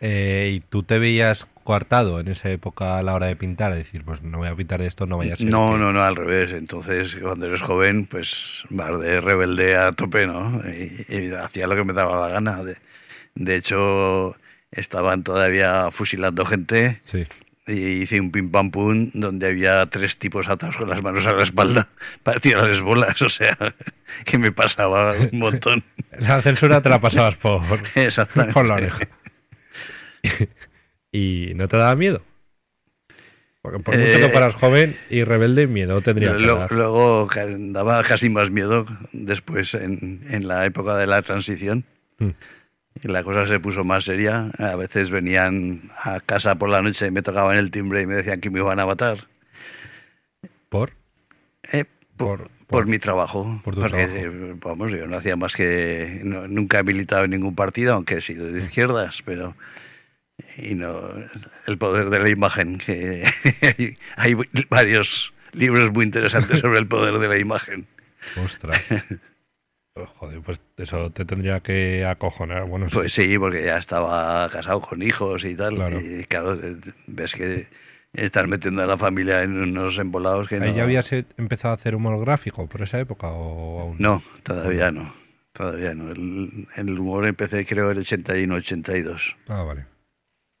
Eh, 0.00 0.52
¿Y 0.56 0.60
tú 0.60 0.82
te 0.82 0.98
veías 0.98 1.46
coartado 1.64 2.20
en 2.20 2.28
esa 2.28 2.50
época 2.50 2.98
a 2.98 3.02
la 3.02 3.14
hora 3.14 3.26
de 3.26 3.36
pintar? 3.36 3.74
Decir, 3.74 4.04
pues 4.04 4.22
no 4.22 4.38
voy 4.38 4.48
a 4.48 4.54
pintar 4.54 4.82
esto, 4.82 5.06
no 5.06 5.16
vaya 5.18 5.34
a 5.34 5.36
ser. 5.36 5.48
No, 5.48 5.72
que- 5.72 5.78
no, 5.78 5.92
no, 5.92 6.02
al 6.02 6.16
revés. 6.16 6.52
Entonces, 6.52 7.16
cuando 7.20 7.46
eres 7.46 7.62
joven, 7.62 8.06
pues 8.06 8.64
vas 8.70 8.98
de 9.00 9.20
rebelde 9.20 9.76
a 9.76 9.92
tope, 9.92 10.26
¿no? 10.26 10.60
Y, 10.68 11.06
y 11.08 11.32
hacía 11.32 11.66
lo 11.66 11.74
que 11.76 11.84
me 11.84 11.92
daba 11.94 12.26
la 12.28 12.34
gana. 12.34 12.62
De, 12.62 12.76
de 13.34 13.56
hecho, 13.56 14.36
estaban 14.70 15.22
todavía 15.24 15.90
fusilando 15.90 16.44
gente 16.44 17.00
Sí. 17.06 17.26
Y 17.66 18.02
hice 18.02 18.20
un 18.20 18.30
pim 18.30 18.50
pam 18.50 18.70
pum 18.70 19.10
donde 19.14 19.48
había 19.48 19.84
tres 19.86 20.18
tipos 20.18 20.48
atados 20.48 20.76
con 20.76 20.88
las 20.88 21.02
manos 21.02 21.26
a 21.26 21.32
la 21.32 21.42
espalda 21.42 21.88
para 22.22 22.38
tirarles 22.40 22.80
bolas. 22.80 23.20
O 23.22 23.28
sea, 23.28 23.56
que 24.24 24.38
me 24.38 24.52
pasaba 24.52 25.14
un 25.32 25.38
montón. 25.38 25.82
La 26.18 26.40
censura 26.42 26.80
te 26.80 26.88
la 26.88 27.00
pasabas 27.00 27.36
por, 27.36 27.60
por 28.52 28.66
la 28.66 28.74
oreja. 28.74 29.08
¿Y 31.12 31.52
no 31.54 31.68
te 31.68 31.76
daba 31.76 31.94
miedo? 31.94 32.22
Porque 33.62 33.80
por 33.80 33.96
mucho 33.96 34.08
Eh, 34.12 34.20
que 34.20 34.28
fueras 34.28 34.54
joven 34.54 34.96
y 35.10 35.24
rebelde, 35.24 35.66
miedo 35.66 36.00
tendría 36.00 36.32
que 36.32 36.38
Lo- 36.38 36.56
dar. 36.58 36.72
luego 36.72 37.28
daba 37.58 38.02
casi 38.04 38.28
más 38.30 38.50
miedo 38.50 38.86
después 39.12 39.74
en, 39.74 40.20
en 40.30 40.46
la 40.48 40.64
época 40.66 40.96
de 40.96 41.06
la 41.06 41.20
transición. 41.22 41.84
Mm. 42.18 42.28
Y 43.02 43.08
la 43.08 43.22
cosa 43.22 43.46
se 43.46 43.60
puso 43.60 43.84
más 43.84 44.04
seria. 44.04 44.50
A 44.58 44.74
veces 44.76 45.10
venían 45.10 45.90
a 46.02 46.20
casa 46.20 46.54
por 46.56 46.68
la 46.70 46.80
noche 46.82 47.06
y 47.06 47.10
me 47.10 47.22
tocaban 47.22 47.56
el 47.58 47.70
timbre 47.70 48.02
y 48.02 48.06
me 48.06 48.14
decían 48.16 48.40
que 48.40 48.50
me 48.50 48.60
iban 48.60 48.80
a 48.80 48.86
matar. 48.86 49.26
¿Por? 50.68 50.92
Eh, 51.72 51.84
por, 52.16 52.38
Por- 52.38 52.48
por 52.48 52.66
por- 52.66 52.86
mi 52.86 52.98
trabajo. 52.98 53.60
por 53.64 53.74
tu 53.74 53.80
Porque, 53.82 54.06
trabajo. 54.06 54.16
eh, 54.26 54.54
vamos, 54.62 54.90
yo 54.92 55.06
no 55.06 55.16
hacía 55.18 55.36
más 55.36 55.54
que... 55.54 56.20
no- 56.24 56.48
nunca 56.48 56.80
he 56.80 56.82
militado 56.82 57.24
en 57.24 57.30
ningún 57.32 57.54
partido, 57.54 57.94
aunque 57.94 58.16
he 58.16 58.20
sido 58.20 58.50
de 58.50 58.60
izquierdas, 58.64 59.22
pero... 59.24 59.54
Y 60.58 60.74
no... 60.74 61.10
El 61.66 61.78
poder 61.78 62.10
de 62.10 62.18
la 62.20 62.28
imagen, 62.30 62.78
que 62.78 63.24
hay, 63.62 63.96
hay 64.16 64.34
varios 64.68 65.32
libros 65.52 65.92
muy 65.92 66.04
interesantes 66.04 66.60
sobre 66.60 66.78
el 66.78 66.86
poder 66.86 67.18
de 67.18 67.28
la 67.28 67.38
imagen. 67.38 67.86
Ostras. 68.42 68.82
Oh, 69.96 70.06
Joder, 70.06 70.40
pues 70.40 70.60
eso 70.76 71.10
te 71.10 71.24
tendría 71.24 71.60
que 71.60 72.04
acojonar. 72.04 72.68
Bueno, 72.68 72.88
sí. 72.90 72.94
Pues 72.94 73.12
sí, 73.12 73.38
porque 73.38 73.64
ya 73.64 73.78
estaba 73.78 74.48
casado 74.50 74.80
con 74.82 75.02
hijos 75.02 75.44
y 75.44 75.54
tal. 75.54 75.74
Claro. 75.74 76.00
Y 76.00 76.24
claro, 76.24 76.54
eh, 76.54 76.76
ves 77.06 77.34
que 77.34 77.66
estás 78.12 78.46
metiendo 78.46 78.82
a 78.82 78.86
la 78.86 78.98
familia 78.98 79.42
en 79.42 79.56
unos 79.56 79.98
embolados 79.98 80.48
que 80.48 80.56
¿Ahí 80.56 80.70
no... 80.70 80.76
ya 80.76 80.82
habías 80.82 81.10
eh, 81.12 81.24
empezado 81.38 81.72
a 81.72 81.76
hacer 81.76 81.94
humor 81.94 82.20
gráfico 82.20 82.66
por 82.66 82.82
esa 82.82 83.00
época 83.00 83.28
o 83.28 83.80
aún? 83.80 83.96
No, 83.98 84.22
todavía 84.42 84.90
no. 84.90 85.14
Todavía 85.52 85.94
no. 85.94 86.10
El, 86.10 86.68
el 86.76 86.98
humor 86.98 87.26
empecé 87.26 87.64
creo 87.64 87.90
en 87.90 87.98
81-82. 87.98 89.36
Ah, 89.48 89.62
vale. 89.62 89.86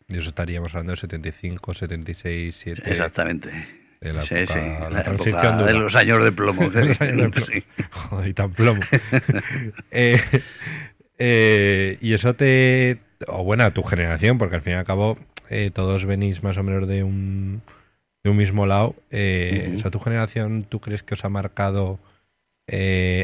Y 0.08 0.16
eso 0.16 0.30
estaríamos 0.30 0.74
hablando 0.74 0.92
de 0.92 0.96
75, 0.98 1.74
76, 1.74 2.56
7. 2.58 2.82
Exactamente. 2.90 3.85
De 4.00 4.12
la 4.12 4.20
Sí, 4.22 4.34
época- 4.34 4.52
sí, 4.52 4.58
la, 4.60 4.90
la 4.90 5.00
época 5.00 5.56
de 5.64 5.72
los 5.74 5.96
años 5.96 6.22
de 6.24 6.32
plomo. 6.32 6.70
que 6.70 6.80
Los 6.80 7.00
años 7.00 7.16
de 7.16 7.26
dicen, 7.26 7.30
plomo. 7.30 7.46
sí. 7.46 7.64
Joder, 7.90 8.28
y 8.28 8.34
tan 8.34 8.50
plomo. 8.52 8.80
Eh, 9.90 10.20
eh, 11.18 11.98
y 12.00 12.12
eso 12.14 12.34
te. 12.34 12.98
O 13.28 13.44
bueno, 13.44 13.64
a 13.64 13.70
tu 13.70 13.82
generación, 13.82 14.38
porque 14.38 14.56
al 14.56 14.62
fin 14.62 14.74
y 14.74 14.76
al 14.76 14.84
cabo 14.84 15.18
eh, 15.48 15.70
todos 15.72 16.04
venís 16.04 16.42
más 16.42 16.56
o 16.58 16.62
menos 16.62 16.86
de 16.86 17.02
un, 17.02 17.62
de 18.22 18.30
un 18.30 18.36
mismo 18.36 18.66
lado. 18.66 18.94
Eh. 19.10 19.74
¿Eso 19.78 19.88
a 19.88 19.90
tu 19.90 19.98
generación 20.00 20.64
tú 20.68 20.80
crees 20.80 21.02
que 21.02 21.14
os 21.14 21.24
ha 21.24 21.28
marcado 21.30 21.98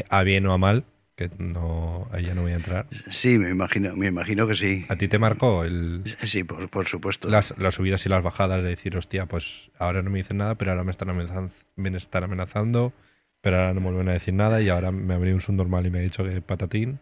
a 0.09 0.23
bien 0.23 0.47
o 0.47 0.53
a 0.53 0.57
mal? 0.57 0.83
Que 1.15 1.29
no, 1.37 2.07
ahí 2.11 2.25
ya 2.25 2.33
no 2.33 2.41
voy 2.41 2.53
a 2.53 2.55
entrar. 2.55 2.87
Sí, 3.09 3.37
me 3.37 3.49
imagino, 3.49 3.95
me 3.95 4.07
imagino 4.07 4.47
que 4.47 4.55
sí. 4.55 4.85
¿A 4.89 4.95
ti 4.95 5.07
te 5.07 5.19
marcó 5.19 5.63
el, 5.63 6.01
Sí, 6.23 6.43
por, 6.43 6.67
por 6.69 6.87
supuesto. 6.87 7.29
las, 7.29 7.53
las 7.59 7.75
subidas 7.75 8.03
y 8.05 8.09
las 8.09 8.23
bajadas 8.23 8.63
de 8.63 8.69
decir, 8.69 8.97
hostia, 8.97 9.27
pues 9.27 9.69
ahora 9.77 10.01
no 10.01 10.09
me 10.09 10.17
dicen 10.17 10.37
nada, 10.37 10.55
pero 10.55 10.71
ahora 10.71 10.83
me 10.83 10.91
están 10.91 11.09
amenazando, 11.11 11.53
me 11.75 11.95
están 11.97 12.23
amenazando 12.23 12.93
pero 13.41 13.57
ahora 13.57 13.73
no 13.73 13.81
me 13.81 13.87
vuelven 13.87 14.07
a 14.07 14.13
decir 14.13 14.33
nada 14.33 14.61
y 14.61 14.69
ahora 14.69 14.91
me 14.93 15.13
ha 15.13 15.17
venido 15.17 15.35
un 15.35 15.41
subnormal 15.41 15.85
y 15.85 15.89
me 15.91 15.99
ha 15.99 16.01
dicho 16.01 16.23
que 16.23 16.39
patatín? 16.41 16.99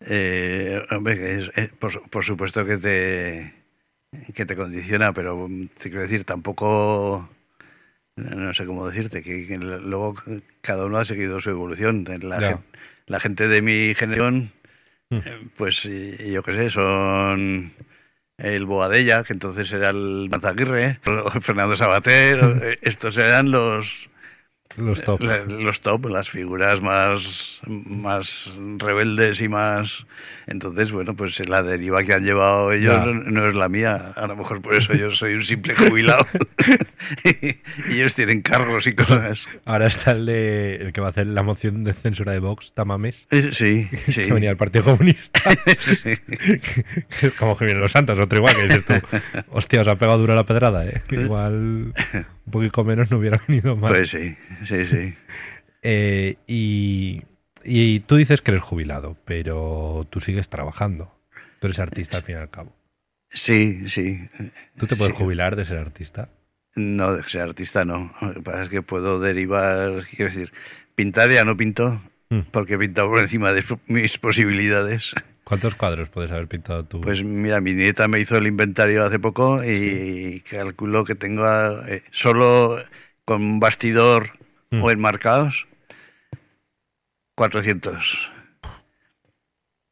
Eh, 0.00 0.82
hombre, 0.90 1.36
es- 1.38 1.50
es- 1.54 1.68
por, 1.68 2.10
por 2.10 2.24
supuesto 2.24 2.66
que 2.66 2.76
te, 2.78 3.54
que 4.34 4.44
te 4.44 4.56
condiciona, 4.56 5.12
pero 5.12 5.46
mm, 5.48 5.68
te 5.78 5.90
quiero 5.90 6.02
decir, 6.02 6.24
tampoco, 6.24 7.30
no 8.16 8.52
sé 8.54 8.66
cómo 8.66 8.88
decirte, 8.88 9.22
que, 9.22 9.46
que 9.46 9.56
luego 9.56 10.14
cada 10.60 10.84
uno 10.86 10.98
ha 10.98 11.04
seguido 11.04 11.40
su 11.40 11.50
evolución. 11.50 12.04
La, 12.22 12.40
Ya. 12.40 12.60
La 13.06 13.20
gente 13.20 13.48
de 13.48 13.62
mi 13.62 13.94
generación, 13.94 14.52
Mm. 15.10 15.16
eh, 15.18 15.48
pues 15.56 15.82
yo 15.82 16.42
qué 16.42 16.52
sé, 16.54 16.70
son 16.70 17.72
el 18.38 18.64
Boadella, 18.64 19.22
que 19.22 19.34
entonces 19.34 19.70
era 19.72 19.90
el 19.90 20.28
Manzaguirre, 20.30 20.98
Fernando 21.42 21.76
Sabater, 21.76 22.38
eh, 22.62 22.78
estos 22.82 23.16
eran 23.18 23.50
los... 23.50 24.08
Los 24.76 25.04
top. 25.04 25.20
La- 25.22 25.44
los 25.44 25.82
top, 25.82 26.06
las 26.06 26.28
figuras 26.28 26.80
más, 26.82 27.60
más 27.68 28.52
rebeldes 28.78 29.40
y 29.40 29.48
más... 29.48 30.04
Entonces, 30.48 30.90
bueno, 30.90 31.14
pues 31.14 31.46
la 31.48 31.62
deriva 31.62 32.02
que 32.02 32.12
han 32.12 32.24
llevado 32.24 32.72
ellos 32.72 32.96
no, 32.98 33.14
no 33.14 33.46
es 33.48 33.54
la 33.54 33.68
mía. 33.68 34.12
A 34.16 34.26
lo 34.26 34.34
mejor 34.34 34.60
por 34.62 34.74
eso 34.74 34.92
yo 34.94 35.12
soy 35.12 35.34
un 35.34 35.44
simple 35.44 35.74
jubilado. 35.78 36.26
y 37.88 37.92
ellos 37.94 38.14
tienen 38.14 38.42
cargos 38.42 38.88
y 38.88 38.94
cosas. 38.96 39.46
Ahora 39.64 39.86
está 39.86 40.10
el, 40.10 40.26
de, 40.26 40.74
el 40.76 40.92
que 40.92 41.00
va 41.00 41.06
a 41.06 41.10
hacer 41.10 41.28
la 41.28 41.44
moción 41.44 41.84
de 41.84 41.92
censura 41.94 42.32
de 42.32 42.40
Vox, 42.40 42.72
Tamames, 42.74 43.28
Eh, 43.30 43.50
Sí, 43.52 43.88
sí. 44.08 44.24
que 44.24 44.32
venía 44.32 44.48
del 44.50 44.56
Partido 44.58 44.84
Comunista. 44.84 45.40
Sí. 45.78 46.18
Como 47.38 47.56
que 47.56 47.66
vienen 47.66 47.80
los 47.82 47.92
santos, 47.92 48.18
otro 48.18 48.38
igual, 48.38 48.56
que 48.56 48.62
dices 48.64 48.84
tú, 48.86 48.94
hostia, 49.50 49.82
os 49.82 49.88
ha 49.88 49.96
pegado 49.96 50.18
duro 50.18 50.34
la 50.34 50.44
pedrada, 50.44 50.84
¿eh? 50.84 51.02
Igual 51.10 51.94
un 52.46 52.52
poquito 52.52 52.84
menos 52.84 53.10
no 53.10 53.18
hubiera 53.18 53.40
venido 53.48 53.76
más. 53.76 53.90
Pues 53.90 54.10
sí, 54.10 54.36
sí, 54.64 54.84
sí. 54.86 55.14
Eh, 55.86 56.36
y, 56.46 57.22
y 57.62 58.00
tú 58.00 58.16
dices 58.16 58.40
que 58.40 58.52
eres 58.52 58.62
jubilado, 58.62 59.18
pero 59.26 60.06
tú 60.08 60.18
sigues 60.20 60.48
trabajando. 60.48 61.14
Tú 61.60 61.66
eres 61.66 61.78
artista 61.78 62.16
al 62.16 62.22
fin 62.22 62.36
y 62.36 62.38
al 62.38 62.48
cabo. 62.48 62.74
Sí, 63.28 63.86
sí. 63.90 64.26
¿Tú 64.78 64.86
te 64.86 64.96
puedes 64.96 65.14
Sí. 65.14 65.22
jubilar 65.22 65.56
de 65.56 65.66
ser 65.66 65.76
artista? 65.76 66.30
No, 66.74 67.12
de 67.14 67.22
ser 67.24 67.42
artista 67.42 67.84
no. 67.84 68.14
Lo 68.22 68.32
que 68.32 68.40
pasa 68.40 68.62
es 68.62 68.70
que 68.70 68.80
puedo 68.80 69.20
derivar, 69.20 70.04
quiero 70.16 70.32
decir, 70.32 70.52
pintar 70.94 71.30
ya 71.30 71.44
no 71.44 71.54
pinto, 71.54 72.00
Mm. 72.30 72.40
porque 72.50 72.74
he 72.74 72.78
pintado 72.78 73.10
por 73.10 73.18
encima 73.20 73.52
de 73.52 73.62
mis 73.86 74.16
posibilidades. 74.16 75.12
¿Cuántos 75.44 75.74
cuadros 75.74 76.08
puedes 76.08 76.30
haber 76.32 76.48
pintado 76.48 76.84
tú? 76.84 77.00
Pues 77.00 77.22
mira, 77.22 77.60
mi 77.60 77.74
nieta 77.74 78.08
me 78.08 78.18
hizo 78.20 78.36
el 78.36 78.46
inventario 78.46 79.04
hace 79.04 79.18
poco 79.18 79.62
y 79.62 80.40
calculo 80.48 81.04
que 81.04 81.14
tengo 81.14 81.46
eh, 81.86 82.02
solo 82.10 82.82
con 83.24 83.60
bastidor 83.60 84.32
Mm. 84.70 84.82
o 84.82 84.90
enmarcados 84.90 85.66
400. 87.36 88.30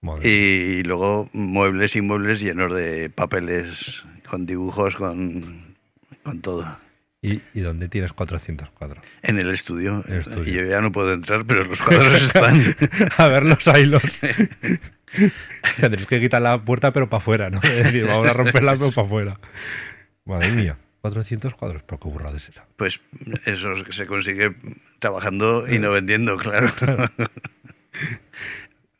Madre 0.00 0.28
Y 0.28 0.82
luego 0.82 1.28
muebles 1.32 1.94
y 1.94 2.00
muebles 2.00 2.40
llenos 2.40 2.72
de 2.74 3.10
papeles 3.10 4.02
con 4.28 4.46
dibujos, 4.46 4.96
con, 4.96 5.76
con 6.24 6.40
todo. 6.40 6.78
¿Y, 7.24 7.40
y 7.54 7.60
dónde 7.60 7.88
tienes 7.88 8.12
400 8.12 8.70
cuadros? 8.70 9.04
En 9.22 9.38
el 9.38 9.48
estudio. 9.50 10.04
El 10.08 10.18
estudio. 10.18 10.52
Y 10.52 10.56
yo 10.56 10.64
ya 10.64 10.80
no 10.80 10.90
puedo 10.90 11.12
entrar, 11.12 11.44
pero 11.44 11.62
los 11.64 11.80
cuadros 11.80 12.20
están. 12.20 12.74
a 13.16 13.28
ver 13.28 13.44
los 13.44 13.64
hilos. 13.64 14.02
Tendréis 15.80 16.06
que 16.08 16.20
quitar 16.20 16.42
la 16.42 16.64
puerta, 16.64 16.92
pero 16.92 17.08
para 17.08 17.18
afuera, 17.18 17.48
¿no? 17.48 17.60
Es 17.62 17.84
decir, 17.84 18.06
vamos 18.08 18.28
a 18.28 18.32
romperla, 18.32 18.72
pero 18.72 18.90
para 18.90 19.06
afuera. 19.06 19.40
Madre 20.24 20.50
mía, 20.50 20.76
400 21.02 21.54
cuadros, 21.54 21.84
pero 21.84 22.00
qué 22.00 22.08
burrada 22.08 22.36
es 22.36 22.48
esa. 22.48 22.66
Pues 22.76 23.00
eso 23.44 23.72
se 23.90 24.06
consigue 24.06 24.56
trabajando 24.98 25.72
y 25.72 25.78
no 25.78 25.92
vendiendo, 25.92 26.36
claro. 26.36 26.72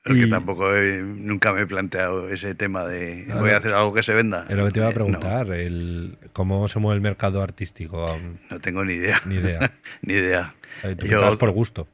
Porque 0.04 0.22
Y- 0.22 0.30
tampoco 0.30 0.74
he- 0.76 1.00
nunca 1.00 1.52
me 1.52 1.62
he 1.62 1.66
planteado 1.66 2.28
ese 2.28 2.54
tema 2.56 2.84
de 2.86 3.24
voy 3.38 3.50
a 3.50 3.58
hacer 3.58 3.72
algo 3.72 3.92
que 3.94 4.02
se 4.02 4.12
venda. 4.14 4.46
Es 4.48 4.56
lo 4.56 4.66
que 4.66 4.72
te 4.72 4.78
iba 4.80 4.88
a 4.88 4.90
Eh, 4.90 4.94
preguntar, 4.94 5.50
el, 5.52 6.18
¿cómo 6.32 6.66
se 6.66 6.78
mueve 6.80 6.96
el 6.96 7.00
mercado 7.02 7.40
artístico? 7.40 8.06
No, 8.50 8.58
tengo 8.60 8.84
ni 8.84 8.94
idea. 8.94 9.20
Ni 9.26 9.36
idea. 9.36 9.72
ni 10.02 10.14
idea. 10.14 10.54
Tú 10.98 11.06
Yo- 11.06 11.38
por 11.38 11.50
gusto. 11.52 11.86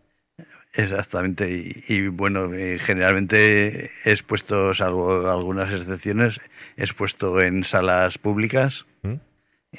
Exactamente. 0.74 1.50
Y, 1.50 1.84
y, 1.88 2.08
bueno, 2.08 2.52
eh, 2.54 2.78
generalmente 2.78 3.90
he 4.04 4.10
expuesto, 4.10 4.74
salvo 4.74 5.28
algunas 5.30 5.72
excepciones, 5.72 6.40
he 6.76 6.82
expuesto 6.82 7.40
en 7.40 7.64
salas 7.64 8.18
públicas. 8.18 8.86
¿Mm? 9.02 9.14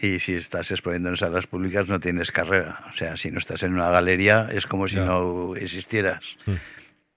Y 0.01 0.19
si 0.19 0.33
estás 0.35 0.69
exponiendo 0.71 1.09
en 1.09 1.17
salas 1.17 1.47
públicas 1.47 1.87
no 1.87 1.99
tienes 1.99 2.31
carrera. 2.31 2.79
O 2.93 2.97
sea, 2.97 3.17
si 3.17 3.31
no 3.31 3.39
estás 3.39 3.63
en 3.63 3.73
una 3.73 3.89
galería 3.89 4.49
es 4.51 4.67
como 4.67 4.87
si 4.87 4.95
Ya. 4.97 5.05
no 5.05 5.55
existieras. 5.55 6.37
Mm. 6.45 6.53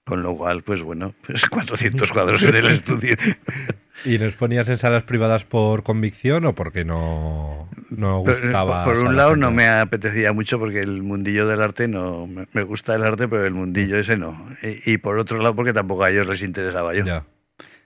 Con 0.05 0.21
lo 0.21 0.35
cual, 0.35 0.63
pues 0.63 0.81
bueno, 0.81 1.13
pues 1.25 1.45
400 1.49 2.11
cuadros 2.11 2.43
en 2.43 2.55
el 2.55 2.67
estudio. 2.67 3.15
¿Y 4.05 4.17
los 4.17 4.35
ponías 4.35 4.67
en 4.67 4.77
salas 4.77 5.03
privadas 5.03 5.45
por 5.45 5.83
convicción 5.83 6.45
o 6.45 6.53
porque 6.53 6.83
no, 6.83 7.69
no 7.89 8.21
Pero, 8.25 8.41
gustaba? 8.41 8.83
por, 8.83 8.95
por 8.95 9.05
un 9.05 9.15
lado 9.15 9.37
no 9.37 9.49
me 9.51 9.67
apetecía 9.69 10.33
mucho 10.33 10.59
porque 10.59 10.81
el 10.81 11.03
mundillo 11.03 11.47
del 11.47 11.61
arte 11.61 11.87
no... 11.87 12.27
Me, 12.27 12.45
me 12.51 12.63
gusta 12.63 12.95
el 12.95 13.03
arte, 13.03 13.29
pero 13.29 13.45
el 13.45 13.53
mundillo 13.53 13.97
ese 13.97 14.17
no. 14.17 14.45
Y, 14.61 14.93
y 14.93 14.97
por 14.97 15.19
otro 15.19 15.37
lado 15.37 15.55
porque 15.55 15.71
tampoco 15.71 16.03
a 16.03 16.09
ellos 16.09 16.27
les 16.27 16.43
interesaba 16.43 16.93
yo. 16.93 17.05
Ya. 17.05 17.23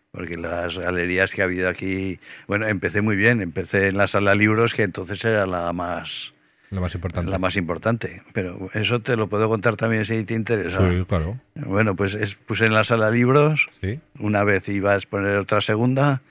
Porque 0.09 0.37
las 0.37 0.79
galerías 0.79 1.35
que 1.35 1.43
ha 1.43 1.45
habido 1.45 1.69
aquí... 1.69 2.19
Bueno, 2.47 2.67
empecé 2.67 3.01
muy 3.01 3.15
bien. 3.15 3.41
Empecé 3.41 3.89
en 3.89 3.97
la 3.97 4.07
sala 4.07 4.33
libros, 4.33 4.73
que 4.73 4.81
entonces 4.83 5.23
era 5.23 5.45
la 5.45 5.71
más... 5.73 6.33
Lo 6.69 6.81
más 6.81 6.93
importante. 6.95 7.31
La 7.31 7.37
más 7.39 7.55
importante. 7.55 8.21
Pero 8.33 8.69
eso 8.73 8.99
te 9.01 9.15
lo 9.15 9.27
puedo 9.27 9.47
contar 9.47 9.77
también 9.77 10.03
si 10.05 10.23
te 10.25 10.33
interesa. 10.33 10.89
Sí, 10.89 11.05
claro. 11.07 11.39
Bueno, 11.55 11.95
pues 11.95 12.13
es- 12.13 12.35
puse 12.35 12.65
en 12.65 12.73
la 12.73 12.83
sala 12.83 13.09
libros, 13.09 13.69
Sí. 13.81 13.99
una 14.19 14.43
vez 14.43 14.67
iba 14.69 14.91
a 14.91 14.95
exponer 14.95 15.37
otra 15.37 15.61
segunda, 15.61 16.21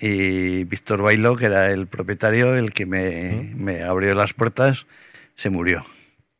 y 0.00 0.64
Víctor 0.64 1.02
Bailo, 1.02 1.36
que 1.36 1.46
era 1.46 1.70
el 1.70 1.86
propietario, 1.86 2.54
el 2.54 2.72
que 2.72 2.86
me, 2.86 3.52
me 3.56 3.82
abrió 3.82 4.14
las 4.14 4.32
puertas, 4.34 4.86
se 5.34 5.50
murió. 5.50 5.84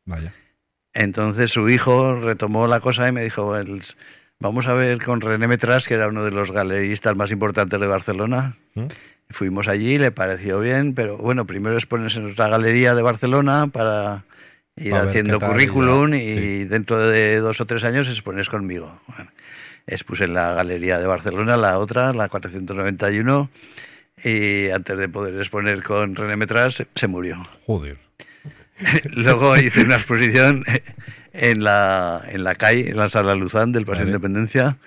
Vaya. 0.05 0.33
Entonces 0.93 1.51
su 1.51 1.69
hijo 1.69 2.19
retomó 2.19 2.67
la 2.67 2.79
cosa 2.79 3.07
y 3.07 3.11
me 3.11 3.23
dijo, 3.23 3.57
"El- 3.57 3.81
vamos 4.39 4.67
a 4.67 4.73
ver 4.73 5.03
con 5.03 5.21
René 5.21 5.47
Metras, 5.47 5.87
que 5.87 5.95
era 5.95 6.07
uno 6.07 6.23
de 6.23 6.31
los 6.31 6.51
galeristas 6.51 7.15
más 7.15 7.31
importantes 7.31 7.79
de 7.79 7.87
Barcelona. 7.87 8.57
¿Mm? 8.75 8.85
Fuimos 9.33 9.67
allí, 9.67 9.97
le 9.97 10.11
pareció 10.11 10.59
bien, 10.59 10.93
pero 10.93 11.17
bueno, 11.17 11.45
primero 11.45 11.75
expones 11.75 12.15
en 12.15 12.23
nuestra 12.23 12.47
galería 12.47 12.95
de 12.95 13.01
Barcelona 13.01 13.67
para 13.67 14.23
ir 14.77 14.93
A 14.95 15.03
haciendo 15.03 15.39
tal, 15.39 15.51
currículum 15.51 16.13
y 16.13 16.19
sí. 16.19 16.63
dentro 16.65 16.99
de 17.07 17.37
dos 17.39 17.59
o 17.61 17.65
tres 17.65 17.83
años 17.83 18.07
expones 18.07 18.47
conmigo. 18.49 19.01
Bueno, 19.07 19.29
expuse 19.87 20.23
en 20.23 20.33
la 20.33 20.53
galería 20.53 20.97
de 20.99 21.07
Barcelona, 21.07 21.57
la 21.57 21.77
otra, 21.79 22.13
la 22.13 22.29
491, 22.29 23.49
y 24.23 24.69
antes 24.69 24.97
de 24.97 25.09
poder 25.09 25.35
exponer 25.37 25.83
con 25.83 26.15
René 26.15 26.35
Metras 26.37 26.83
se- 26.95 27.07
murió. 27.07 27.45
Joder. 27.65 27.97
Luego 29.11 29.57
hice 29.57 29.81
una 29.83 29.95
exposición 29.95 30.63
en 31.33 31.63
la, 31.63 32.21
en 32.29 32.43
la 32.43 32.55
calle, 32.55 32.89
en 32.89 32.97
la 32.97 33.09
sala 33.09 33.35
Luzán 33.35 33.71
del 33.71 33.85
Paseo 33.85 34.05
de 34.05 34.11
Vale. 34.11 34.15
Independencia, 34.17 34.77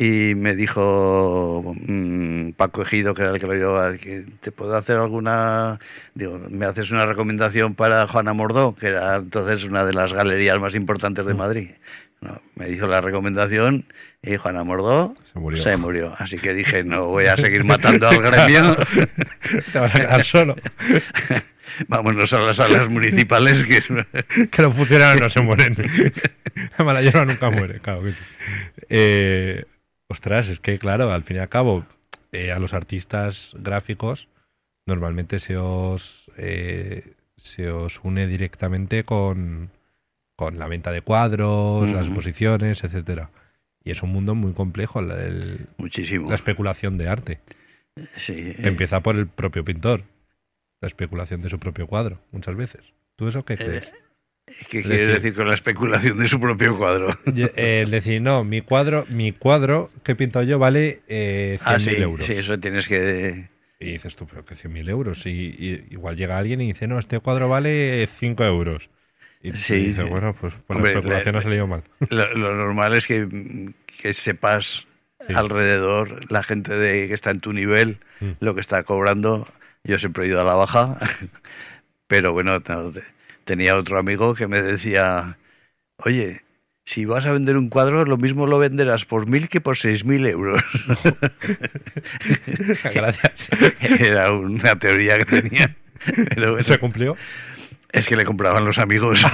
y 0.00 0.34
me 0.36 0.54
dijo 0.54 1.74
mm, 1.86 2.50
Paco 2.52 2.82
Ejido, 2.82 3.14
que 3.14 3.22
era 3.22 3.32
el 3.32 3.40
que 3.40 3.46
lo 3.48 3.54
llevaba, 3.54 3.92
te 4.40 4.52
puedo 4.52 4.76
hacer 4.76 4.96
alguna, 4.96 5.80
digo, 6.14 6.40
me 6.50 6.66
haces 6.66 6.90
una 6.92 7.04
recomendación 7.04 7.74
para 7.74 8.06
Juana 8.06 8.32
Mordó, 8.32 8.76
que 8.76 8.86
era 8.88 9.16
entonces 9.16 9.64
una 9.64 9.84
de 9.84 9.94
las 9.94 10.12
galerías 10.12 10.58
más 10.60 10.74
importantes 10.76 11.24
Mm. 11.24 11.28
de 11.28 11.34
Madrid. 11.34 11.70
No, 12.20 12.40
me 12.56 12.68
hizo 12.70 12.86
la 12.88 13.00
recomendación 13.00 13.84
y 14.22 14.36
Juana 14.36 14.64
Mordó 14.64 15.14
Se 15.32 15.38
murió. 15.38 15.62
se 15.62 15.76
murió. 15.76 16.14
Así 16.18 16.36
que 16.38 16.52
dije, 16.52 16.82
no 16.84 17.06
voy 17.06 17.26
a 17.26 17.36
seguir 17.36 17.64
matando 17.64 18.08
al 18.08 18.18
gremio. 18.22 18.76
Te 19.72 19.78
vas 19.78 19.94
a 19.94 19.98
quedar 20.00 20.24
solo. 20.24 20.56
Vámonos 21.88 22.32
a 22.32 22.42
las 22.42 22.56
salas 22.56 22.88
municipales, 22.88 23.62
que 23.62 23.80
que 24.50 24.62
los 24.62 24.74
funcionarios 24.74 25.20
no 25.20 25.30
se 25.30 25.40
mueren. 25.42 25.76
La 26.76 26.84
mala 26.84 27.02
hierba 27.02 27.24
nunca 27.24 27.50
muere, 27.50 27.78
claro 27.78 28.02
que 28.02 28.10
sí. 28.10 28.16
Eh, 28.88 29.64
ostras, 30.08 30.48
es 30.48 30.60
que 30.60 30.78
claro, 30.78 31.12
al 31.12 31.24
fin 31.24 31.36
y 31.36 31.40
al 31.40 31.48
cabo, 31.48 31.84
eh, 32.32 32.52
a 32.52 32.58
los 32.58 32.72
artistas 32.74 33.52
gráficos 33.58 34.28
normalmente 34.86 35.38
se 35.38 35.56
os, 35.56 36.30
eh, 36.36 37.12
se 37.36 37.70
os 37.70 38.00
une 38.02 38.26
directamente 38.26 39.04
con, 39.04 39.70
con 40.36 40.58
la 40.58 40.66
venta 40.66 40.90
de 40.92 41.02
cuadros, 41.02 41.88
las 41.90 42.06
exposiciones, 42.06 42.82
etcétera. 42.84 43.30
Y 43.84 43.90
es 43.90 44.02
un 44.02 44.10
mundo 44.10 44.34
muy 44.34 44.52
complejo 44.54 45.00
la, 45.02 45.22
el- 45.24 45.66
Muchísimo. 45.76 46.28
la 46.30 46.34
especulación 46.36 46.96
de 46.98 47.08
arte. 47.08 47.40
Sí. 48.16 48.54
Empieza 48.58 49.00
por 49.00 49.16
el 49.16 49.26
propio 49.26 49.64
pintor. 49.64 50.04
La 50.80 50.88
especulación 50.88 51.42
de 51.42 51.48
su 51.48 51.58
propio 51.58 51.86
cuadro, 51.86 52.20
muchas 52.32 52.54
veces. 52.56 52.92
¿Tú 53.16 53.26
eso 53.28 53.44
qué 53.44 53.56
crees? 53.56 53.90
¿Qué 54.68 54.78
es 54.80 54.86
quiere 54.86 55.06
decir- 55.06 55.14
decir 55.14 55.34
con 55.34 55.48
la 55.48 55.54
especulación 55.54 56.18
de 56.18 56.28
su 56.28 56.40
propio 56.40 56.76
cuadro? 56.78 57.16
Y- 57.26 57.44
eh, 57.56 57.86
decir, 57.90 58.20
no, 58.22 58.44
mi 58.44 58.60
cuadro, 58.60 59.04
mi 59.08 59.32
cuadro 59.32 59.90
que 60.02 60.12
he 60.12 60.16
pintado 60.16 60.44
yo 60.44 60.58
vale 60.58 61.00
eh, 61.08 61.58
100.000 61.62 61.74
Ah, 61.74 61.78
sí, 61.78 61.90
euros. 62.02 62.26
sí, 62.26 62.32
eso 62.34 62.58
tienes 62.58 62.88
que... 62.88 63.48
Y 63.80 63.92
dices 63.92 64.16
tú, 64.16 64.26
pero 64.26 64.44
que 64.44 64.56
100.000 64.56 64.88
euros. 64.90 65.24
Y, 65.26 65.30
y 65.30 65.86
igual 65.90 66.16
llega 66.16 66.36
alguien 66.36 66.60
y 66.60 66.68
dice, 66.68 66.86
no, 66.88 66.98
este 66.98 67.20
cuadro 67.20 67.48
vale 67.48 68.08
5 68.18 68.44
euros. 68.44 68.90
Y 69.40 69.52
Sí. 69.52 69.76
dices, 69.88 70.08
bueno, 70.08 70.34
pues, 70.40 70.52
Hombre, 70.66 70.92
la 70.94 70.98
especulación 70.98 71.32
le- 71.34 71.38
ha 71.38 71.42
salido 71.42 71.66
mal. 71.68 71.84
Lo, 72.10 72.34
lo 72.34 72.54
normal 72.56 72.94
es 72.94 73.06
que, 73.06 73.28
que 74.00 74.12
sepas 74.14 74.86
Sí. 75.26 75.34
alrededor, 75.34 76.30
la 76.32 76.42
gente 76.42 76.72
de, 76.74 77.06
que 77.06 77.14
está 77.14 77.30
en 77.30 77.40
tu 77.40 77.52
nivel, 77.52 77.98
Mm. 78.20 78.30
lo 78.40 78.54
que 78.56 78.60
está 78.60 78.82
cobrando. 78.82 79.46
Yo 79.84 79.98
siempre 79.98 80.24
he 80.24 80.28
ido 80.28 80.40
a 80.40 80.44
la 80.44 80.54
baja, 80.54 80.96
pero 82.08 82.32
bueno, 82.32 82.52
no, 82.66 82.90
te- 82.90 83.02
tenía 83.48 83.76
otro 83.78 83.98
amigo 83.98 84.34
que 84.34 84.46
me 84.46 84.60
decía, 84.60 85.38
oye, 85.96 86.42
si 86.84 87.06
vas 87.06 87.24
a 87.24 87.32
vender 87.32 87.56
un 87.56 87.70
cuadro, 87.70 88.04
lo 88.04 88.18
mismo 88.18 88.46
lo 88.46 88.58
venderás 88.58 89.06
por 89.06 89.26
mil 89.26 89.48
que 89.48 89.62
por 89.62 89.78
seis 89.78 90.04
mil 90.04 90.26
euros. 90.26 90.62
Gracias. 92.94 93.48
Era 93.98 94.32
una 94.32 94.76
teoría 94.78 95.16
que 95.16 95.24
tenía. 95.24 95.74
Pero 96.28 96.50
bueno, 96.52 96.62
¿Se 96.62 96.78
cumplió? 96.78 97.16
es 97.90 98.06
que 98.06 98.16
le 98.16 98.24
compraban 98.26 98.64
los 98.66 98.78
amigos. 98.78 99.24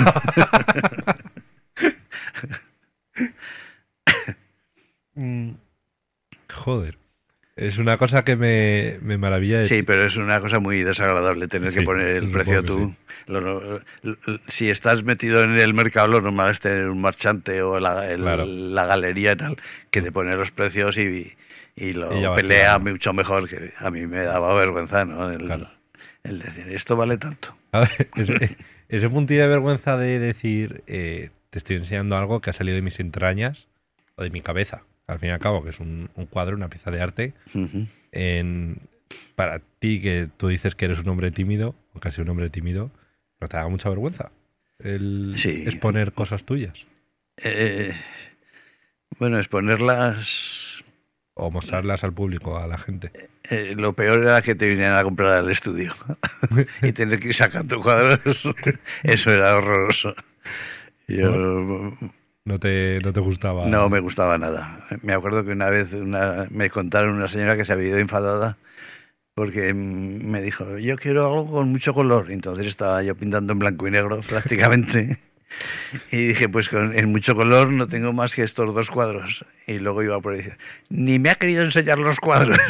Mm, 5.17 5.53
Joder. 6.53 6.99
Es 7.57 7.78
una 7.78 7.96
cosa 7.98 8.24
que 8.24 8.34
me, 8.36 8.98
me 9.00 9.16
maravilla. 9.16 9.59
de- 9.61 9.64
Sí, 9.66 9.82
pero 9.84 10.05
es 10.05 10.16
una 10.16 10.40
cosa 10.40 10.59
muy 10.59 10.82
desagradable 10.82 11.46
tener 11.46 11.72
que 11.72 11.82
poner 11.82 12.09
el 12.16 12.30
precio 12.30 12.62
tú. 12.64 12.90
sí. 12.90 12.96
Lo 13.26 13.80
si 14.48 14.68
estás 14.70 15.02
metido 15.05 15.42
en 15.44 15.59
el 15.59 15.72
mercado, 15.72 16.09
lo 16.09 16.20
normal 16.20 16.50
es 16.50 16.61
tener 16.61 16.88
un 16.88 17.00
marchante 17.00 17.62
o 17.62 17.78
la, 17.80 18.11
el- 18.11 18.20
Claro. 18.22 18.44
la 18.46 18.86
galería 18.86 19.32
y 19.32 19.36
tal, 19.36 19.57
que 19.90 20.02
te 20.02 20.11
pone 20.12 20.34
los 20.36 20.50
precios 20.50 20.98
y, 20.98 21.32
y 21.76 21.92
lo 21.92 22.12
Y 22.20 22.36
pelea 22.36 22.78
mucho 22.80 23.12
mejor, 23.12 23.48
que 23.48 23.72
a 23.78 23.90
mí 23.90 24.07
me 24.07 24.24
daba 24.24 24.52
vergüenza, 24.55 25.05
¿no? 25.05 25.30
El, 25.30 25.44
Claro. 25.46 25.70
el 26.24 26.40
decir, 26.40 26.66
esto 26.72 26.96
vale 26.96 27.16
tanto. 27.18 27.57
A 27.72 27.80
ver, 27.80 28.09
ese, 28.16 28.57
ese 28.88 29.09
puntillo 29.09 29.42
de 29.42 29.48
vergüenza 29.48 29.96
de 29.96 30.18
decir, 30.18 30.82
eh, 30.88 31.30
te 31.50 31.59
estoy 31.59 31.76
enseñando 31.76 32.16
algo 32.16 32.40
que 32.40 32.50
ha 32.50 32.52
salido 32.52 32.74
de 32.74 32.82
mis 32.82 32.98
entrañas 33.00 33.68
o 34.16 34.22
de 34.24 34.30
mi 34.30 34.40
cabeza. 34.42 34.82
Al 35.07 35.18
fin 35.18 35.28
y 35.28 35.32
al 35.32 35.38
cabo, 35.38 35.62
que 35.62 35.70
es 35.70 35.80
un, 35.80 36.09
un 36.14 36.26
cuadro, 36.26 36.57
una 36.57 36.68
pieza 36.68 36.90
de 36.90 37.00
arte. 37.02 37.32
En, 38.12 38.78
para 39.36 39.61
ti, 39.78 40.00
que 40.00 40.28
tú 40.36 40.48
dices 40.48 40.74
que 40.74 40.86
eres 40.86 40.98
un 41.00 41.09
hombre 41.09 41.30
tímido, 41.30 41.74
o 41.92 42.00
casi 42.00 42.20
un 42.20 42.28
hombre 42.30 42.48
tímido, 42.50 42.90
no 43.40 43.48
te 43.48 43.57
haga 43.57 43.68
mucha 43.68 43.88
vergüenza 43.88 44.30
el 44.78 45.34
Sí. 45.36 45.62
exponer 45.66 46.12
cosas 46.12 46.42
tuyas 46.44 46.84
Eh, 47.36 47.92
bueno, 49.18 49.38
exponerlas... 49.38 50.82
o 51.34 51.50
mostrarlas 51.50 52.02
al 52.05 52.12
público, 52.12 52.59
a 52.59 52.66
la 52.66 52.78
gente. 52.78 53.11
eh, 53.50 53.74
lo 53.76 53.92
peor 53.92 54.22
era 54.22 54.40
que 54.42 54.55
te 54.55 54.68
vinieran 54.68 54.96
a 54.96 55.02
comprar 55.05 55.32
al 55.38 55.50
estudio 55.50 55.94
y 56.82 56.92
tener 56.92 57.20
que 57.20 57.28
ir 57.28 57.34
sacando 57.34 57.80
cuadros. 57.82 58.48
Eso 59.02 59.30
era 59.32 59.57
horroroso. 59.57 60.14
Yo 61.07 61.30
No 61.30 61.98
te, 62.59 63.01
no 63.03 63.12
te 63.12 63.20
gustaba. 63.20 63.66
no 63.66 63.88
me 63.88 64.01
gustaba 64.01 64.36
nada. 64.38 64.80
Me 65.03 65.12
acuerdo 65.14 65.45
que 65.45 65.53
una 65.53 65.70
vez 65.70 65.92
una- 65.95 66.47
me 66.51 66.68
contaron 66.70 67.14
una 67.16 67.28
señora 67.28 67.57
que 67.57 67.64
se 67.64 67.72
había 67.72 67.88
ido 67.88 67.99
enfadada 67.99 68.59
porque 69.34 69.72
me 69.74 70.42
dijo, 70.42 70.78
yo 70.78 70.97
quiero 70.97 71.26
algo 71.26 71.51
con 71.51 71.70
mucho 71.70 71.95
color. 71.95 72.30
Entonces 72.30 72.66
estaba 72.66 73.03
yo 73.03 73.14
pintando 73.16 73.53
en 73.53 73.59
blanco 73.59 73.88
y 73.88 73.90
negro 73.90 74.20
prácticamente. 74.28 75.18
Y 76.12 76.26
dije, 76.28 76.49
pues 76.49 76.68
con, 76.68 76.97
en 76.99 77.11
mucho 77.11 77.34
color 77.34 77.70
no 77.70 77.86
tengo 77.88 78.12
más 78.12 78.34
que 78.34 78.42
estos 78.42 78.74
dos 78.74 78.90
cuadros. 78.90 79.45
Y 79.66 79.78
luego 79.78 80.03
iba 80.03 80.20
por 80.20 80.34
ahí, 80.34 80.38
dice, 80.42 80.57
ni 80.90 81.18
me 81.18 81.30
ha 81.30 81.36
querido 81.36 81.62
enseñar 81.62 81.99
los 81.99 82.20
cuadros. 82.20 82.59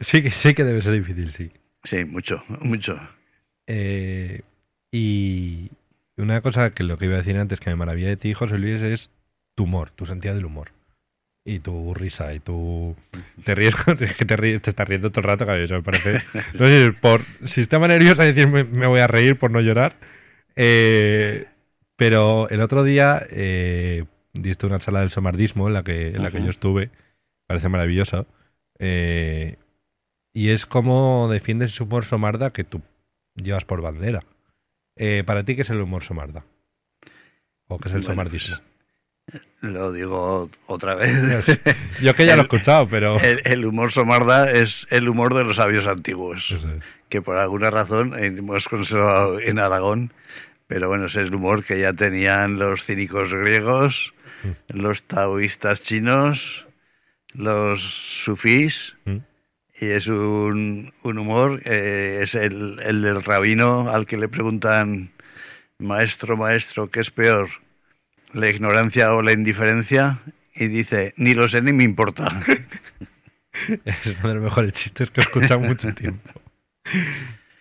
Sí 0.00 0.22
que, 0.22 0.30
sí 0.30 0.54
que 0.54 0.64
debe 0.64 0.80
ser 0.82 0.92
difícil, 0.94 1.30
sí. 1.32 1.50
Sí, 1.84 2.04
mucho, 2.04 2.42
mucho. 2.60 2.98
Eh, 3.66 4.40
y 4.92 5.70
una 6.16 6.40
cosa 6.40 6.70
que 6.70 6.82
lo 6.84 6.98
que 6.98 7.06
iba 7.06 7.14
a 7.14 7.18
decir 7.18 7.36
antes 7.36 7.60
que 7.60 7.70
me 7.70 7.76
maravilla 7.76 8.08
de 8.08 8.16
ti, 8.16 8.32
José 8.32 8.58
Luis, 8.58 8.80
es 8.80 9.10
tu 9.54 9.64
humor, 9.64 9.90
tu 9.90 10.06
sentido 10.06 10.34
del 10.34 10.44
humor. 10.44 10.72
Y 11.44 11.60
tu 11.60 11.94
risa, 11.94 12.34
y 12.34 12.40
tu... 12.40 12.96
Te 13.44 13.54
ríes, 13.54 13.74
es 14.00 14.14
que 14.14 14.24
te, 14.24 14.36
ríes, 14.36 14.62
te 14.62 14.70
estás 14.70 14.88
riendo 14.88 15.10
todo 15.10 15.20
el 15.20 15.38
rato, 15.38 15.54
eso 15.54 15.74
me 15.74 15.82
parece... 15.82 16.22
No 16.58 16.66
sé, 16.66 16.92
por 16.92 17.22
sistema 17.44 17.86
nervioso 17.86 18.22
a 18.22 18.24
decir 18.24 18.48
me, 18.48 18.64
me 18.64 18.86
voy 18.86 19.00
a 19.00 19.06
reír 19.06 19.38
por 19.38 19.50
no 19.50 19.60
llorar. 19.60 19.94
Eh, 20.56 21.46
pero 21.96 22.48
el 22.48 22.60
otro 22.60 22.82
día 22.82 23.26
eh, 23.30 24.04
diste 24.32 24.66
una 24.66 24.78
charla 24.78 25.00
del 25.00 25.10
somardismo 25.10 25.68
en 25.68 25.74
la 25.74 25.82
que, 25.82 26.08
en 26.08 26.22
la 26.22 26.30
que 26.30 26.42
yo 26.42 26.50
estuve. 26.50 26.90
Parece 27.46 27.68
maravilloso. 27.68 28.26
Eh, 28.78 29.56
y 30.32 30.50
es 30.50 30.66
como 30.66 31.28
defiendes 31.30 31.72
ese 31.72 31.82
humor 31.82 32.04
somarda 32.04 32.52
que 32.52 32.64
tú 32.64 32.82
llevas 33.34 33.64
por 33.64 33.82
bandera. 33.82 34.24
Eh, 34.96 35.22
¿Para 35.26 35.44
ti 35.44 35.54
qué 35.56 35.62
es 35.62 35.70
el 35.70 35.80
humor 35.80 36.02
somarda? 36.02 36.44
¿O 37.68 37.78
qué 37.78 37.88
es 37.88 37.94
el 37.94 38.00
Bueno, 38.00 38.12
somardismo? 38.14 38.56
Lo 39.60 39.90
digo 39.92 40.48
otra 40.66 40.94
vez. 40.94 41.10
Yo 42.00 42.14
que 42.14 42.26
ya 42.26 42.36
lo 42.36 42.42
he 42.42 42.44
el- 42.44 42.52
escuchado, 42.52 42.88
pero... 42.88 43.18
El, 43.20 43.40
el 43.44 43.64
humor 43.66 43.90
somarda 43.92 44.50
es 44.50 44.86
el 44.90 45.08
humor 45.08 45.34
de 45.34 45.44
los 45.44 45.56
sabios 45.56 45.86
antiguos, 45.86 46.52
es. 46.52 46.64
que 47.08 47.20
por 47.22 47.36
alguna 47.36 47.70
razón 47.70 48.16
hemos 48.22 48.68
conservado 48.68 49.40
en 49.40 49.58
Aragón, 49.58 50.12
pero 50.68 50.88
bueno, 50.88 51.06
ese 51.06 51.22
es 51.22 51.28
el 51.28 51.34
humor 51.34 51.64
que 51.64 51.80
ya 51.80 51.92
tenían 51.92 52.58
los 52.58 52.84
cínicos 52.84 53.32
griegos, 53.34 54.14
los 54.68 55.02
taoístas 55.02 55.82
chinos, 55.82 56.66
los 57.34 57.80
sufís, 57.82 58.94
Mm. 59.04 59.16
Y 59.80 59.86
es 59.86 60.06
un, 60.06 60.92
un 61.02 61.18
humor, 61.18 61.60
eh, 61.64 62.20
es 62.22 62.34
el, 62.34 62.80
el 62.82 63.02
del 63.02 63.22
rabino 63.22 63.90
al 63.90 64.06
que 64.06 64.16
le 64.16 64.28
preguntan, 64.28 65.10
maestro, 65.78 66.36
maestro, 66.36 66.90
¿qué 66.90 67.00
es 67.00 67.10
peor? 67.10 67.48
¿La 68.32 68.48
ignorancia 68.48 69.14
o 69.14 69.22
la 69.22 69.32
indiferencia? 69.32 70.20
Y 70.54 70.68
dice, 70.68 71.12
ni 71.16 71.34
lo 71.34 71.48
sé 71.48 71.60
ni 71.62 71.72
me 71.72 71.84
importa. 71.84 72.42
Es 73.86 74.06
uno 74.06 74.28
de 74.28 74.34
los 74.34 74.44
mejores 74.44 74.74
chistes 74.74 75.10
que 75.10 75.22
he 75.22 75.24
escuchado 75.24 75.60
mucho 75.60 75.90
tiempo. 75.94 76.28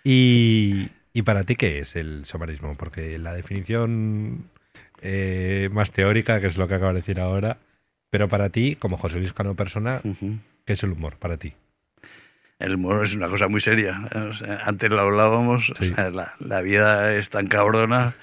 Y, 0.03 0.89
¿Y 1.13 1.21
para 1.21 1.45
ti 1.45 1.55
qué 1.55 1.79
es 1.79 1.95
el 1.95 2.25
somardismo? 2.25 2.75
Porque 2.75 3.17
la 3.17 3.33
definición 3.33 4.49
eh, 5.01 5.69
más 5.71 5.91
teórica, 5.91 6.41
que 6.41 6.47
es 6.47 6.57
lo 6.57 6.67
que 6.67 6.75
acabo 6.75 6.91
de 6.91 6.99
decir 6.99 7.21
ahora, 7.21 7.59
pero 8.09 8.27
para 8.27 8.49
ti, 8.49 8.75
como 8.75 8.97
José 8.97 9.19
Luis 9.19 9.31
Cano 9.31 9.55
persona. 9.55 10.01
¿qué 10.65 10.73
es 10.73 10.83
el 10.83 10.91
humor 10.91 11.15
para 11.17 11.37
ti? 11.37 11.53
El 12.65 12.75
humor 12.75 13.03
es 13.03 13.15
una 13.15 13.27
cosa 13.27 13.47
muy 13.47 13.59
seria. 13.61 14.01
O 14.29 14.33
sea, 14.33 14.61
antes 14.65 14.89
lo 14.89 14.99
hablábamos, 14.99 15.69
o 15.69 15.75
Sí. 15.83 15.93
sea, 15.93 16.09
la, 16.09 16.33
la 16.39 16.61
vida 16.61 17.13
es 17.15 17.29
tan 17.29 17.47
cabrona 17.47 18.15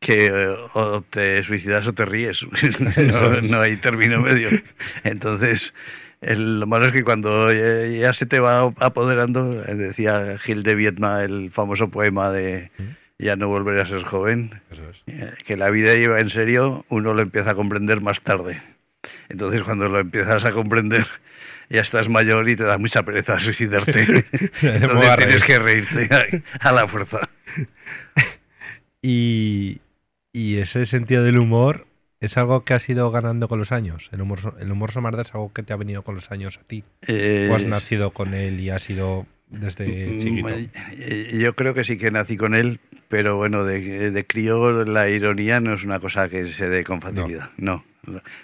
que 0.00 0.26
eh, 0.26 0.56
o 0.74 1.00
te 1.02 1.42
suicidas 1.42 1.86
o 1.86 1.94
te 1.94 2.04
ríes. 2.04 2.40
no, 2.80 3.40
no 3.40 3.60
hay 3.60 3.76
término 3.78 4.20
medio. 4.20 4.50
Entonces, 5.04 5.72
el- 6.20 6.60
lo 6.60 6.66
malo 6.66 6.86
es 6.86 6.92
que 6.92 7.04
cuando 7.04 7.52
ya, 7.52 7.86
ya 7.86 8.12
se 8.12 8.26
te 8.26 8.40
va 8.40 8.72
apoderando, 8.80 9.50
decía 9.62 10.36
Gil 10.38 10.62
de 10.62 10.74
Vietma, 10.74 11.22
el 11.24 11.50
famoso 11.50 11.88
poema 11.88 12.30
de 12.30 12.70
Ya 13.18 13.36
no 13.36 13.48
volveré 13.48 13.80
a 13.82 13.86
ser 13.86 14.02
joven, 14.04 14.60
es. 14.70 14.78
eh, 15.06 15.32
que 15.46 15.56
la 15.56 15.70
vida 15.70 15.94
lleva 15.94 16.20
en 16.20 16.28
serio, 16.28 16.84
uno 16.90 17.14
lo 17.14 17.22
empieza 17.22 17.52
a 17.52 17.54
comprender 17.54 18.00
más 18.02 18.20
tarde. 18.20 18.60
Entonces, 19.30 19.62
cuando 19.62 19.88
lo 19.88 19.98
empiezas 20.00 20.44
a 20.44 20.52
comprender, 20.52 21.06
ya 21.70 21.80
estás 21.80 22.08
mayor 22.08 22.48
y 22.48 22.56
te 22.56 22.64
da 22.64 22.78
mucha 22.78 23.02
pereza 23.02 23.38
suicidarte. 23.40 24.24
Entonces 24.62 25.16
tienes 25.16 25.42
que 25.44 25.58
reírte 25.58 26.08
a, 26.60 26.68
a 26.68 26.72
la 26.72 26.86
fuerza. 26.88 27.28
Y, 29.02 29.80
y 30.32 30.56
ese 30.56 30.86
sentido 30.86 31.22
del 31.22 31.38
humor 31.38 31.86
es 32.20 32.36
algo 32.36 32.64
que 32.64 32.74
has 32.74 32.88
ido 32.88 33.10
ganando 33.10 33.48
con 33.48 33.58
los 33.58 33.72
años. 33.72 34.08
El 34.12 34.20
humor, 34.22 34.56
el 34.58 34.72
humor 34.72 34.90
somarda 34.90 35.22
es 35.22 35.32
algo 35.34 35.52
que 35.52 35.62
te 35.62 35.72
ha 35.72 35.76
venido 35.76 36.02
con 36.02 36.14
los 36.16 36.30
años 36.32 36.58
a 36.60 36.64
ti. 36.66 36.82
Eh, 37.06 37.48
¿O 37.50 37.54
has 37.54 37.64
nacido 37.64 38.10
con 38.10 38.34
él 38.34 38.58
y 38.60 38.70
has 38.70 38.82
sido 38.82 39.26
desde 39.48 40.18
chiquito? 40.18 40.48
mm, 40.48 40.68
eh, 40.98 41.38
Yo 41.40 41.54
creo 41.54 41.74
que 41.74 41.84
sí 41.84 41.98
que 41.98 42.10
nací 42.10 42.36
con 42.36 42.54
él, 42.54 42.80
pero 43.08 43.36
bueno, 43.36 43.64
de, 43.64 44.10
de 44.10 44.26
crío 44.26 44.84
la 44.84 45.08
ironía 45.08 45.60
no 45.60 45.74
es 45.74 45.84
una 45.84 46.00
cosa 46.00 46.28
que 46.28 46.46
se 46.46 46.68
dé 46.68 46.82
con 46.82 47.00
facilidad. 47.00 47.50
No, 47.58 47.84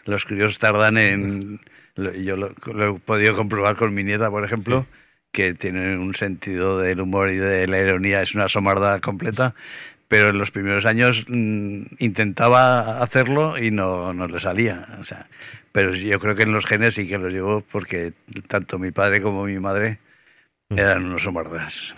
los 0.04 0.24
críos 0.26 0.58
tardan 0.60 0.96
en... 0.98 1.60
lo- 1.94 2.12
Yo 2.12 2.36
lo, 2.36 2.54
lo 2.72 2.96
he 2.96 2.98
podido 3.00 3.34
comprobar 3.36 3.76
con 3.76 3.92
mi 3.94 4.02
nieta, 4.04 4.30
por 4.30 4.44
ejemplo, 4.44 4.86
que 5.32 5.54
tiene 5.54 5.96
un 5.96 6.14
sentido 6.14 6.78
del 6.78 7.00
humor 7.00 7.30
y 7.30 7.36
de 7.36 7.66
la 7.66 7.80
ironía, 7.80 8.22
es 8.22 8.34
una 8.34 8.48
somarda 8.48 9.00
completa, 9.00 9.54
pero 10.08 10.28
en 10.28 10.38
los 10.38 10.50
primeros 10.50 10.84
años 10.84 11.24
mm, 11.28 11.82
intentaba 11.98 13.02
hacerlo 13.02 13.56
y 13.58 13.70
no, 13.70 14.12
no 14.12 14.26
le 14.28 14.40
salía. 14.40 14.86
O 15.00 15.04
sea, 15.04 15.26
pero 15.72 15.94
yo 15.94 16.20
creo 16.20 16.34
que 16.36 16.42
en 16.42 16.52
los 16.52 16.66
genes 16.66 16.94
sí 16.94 17.08
que 17.08 17.16
los 17.18 17.32
llevo 17.32 17.62
porque 17.72 18.12
tanto 18.48 18.78
mi 18.78 18.90
padre 18.90 19.22
como 19.22 19.44
mi 19.44 19.58
madre 19.58 19.98
Mm. 20.70 20.78
eran 20.78 21.04
unos 21.04 21.22
somardas. 21.22 21.94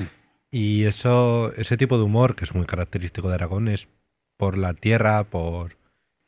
Y 0.51 0.85
eso, 0.85 1.53
ese 1.57 1.77
tipo 1.77 1.97
de 1.99 2.05
humor, 2.05 2.35
que 2.37 2.45
es 2.45 2.55
muy 2.55 2.67
característico 2.67 3.29
de 3.29 3.35
Aragón, 3.35 3.69
es 3.69 3.89
por 4.37 4.57
la 4.59 4.75
tierra, 4.75 5.25
por 5.25 5.77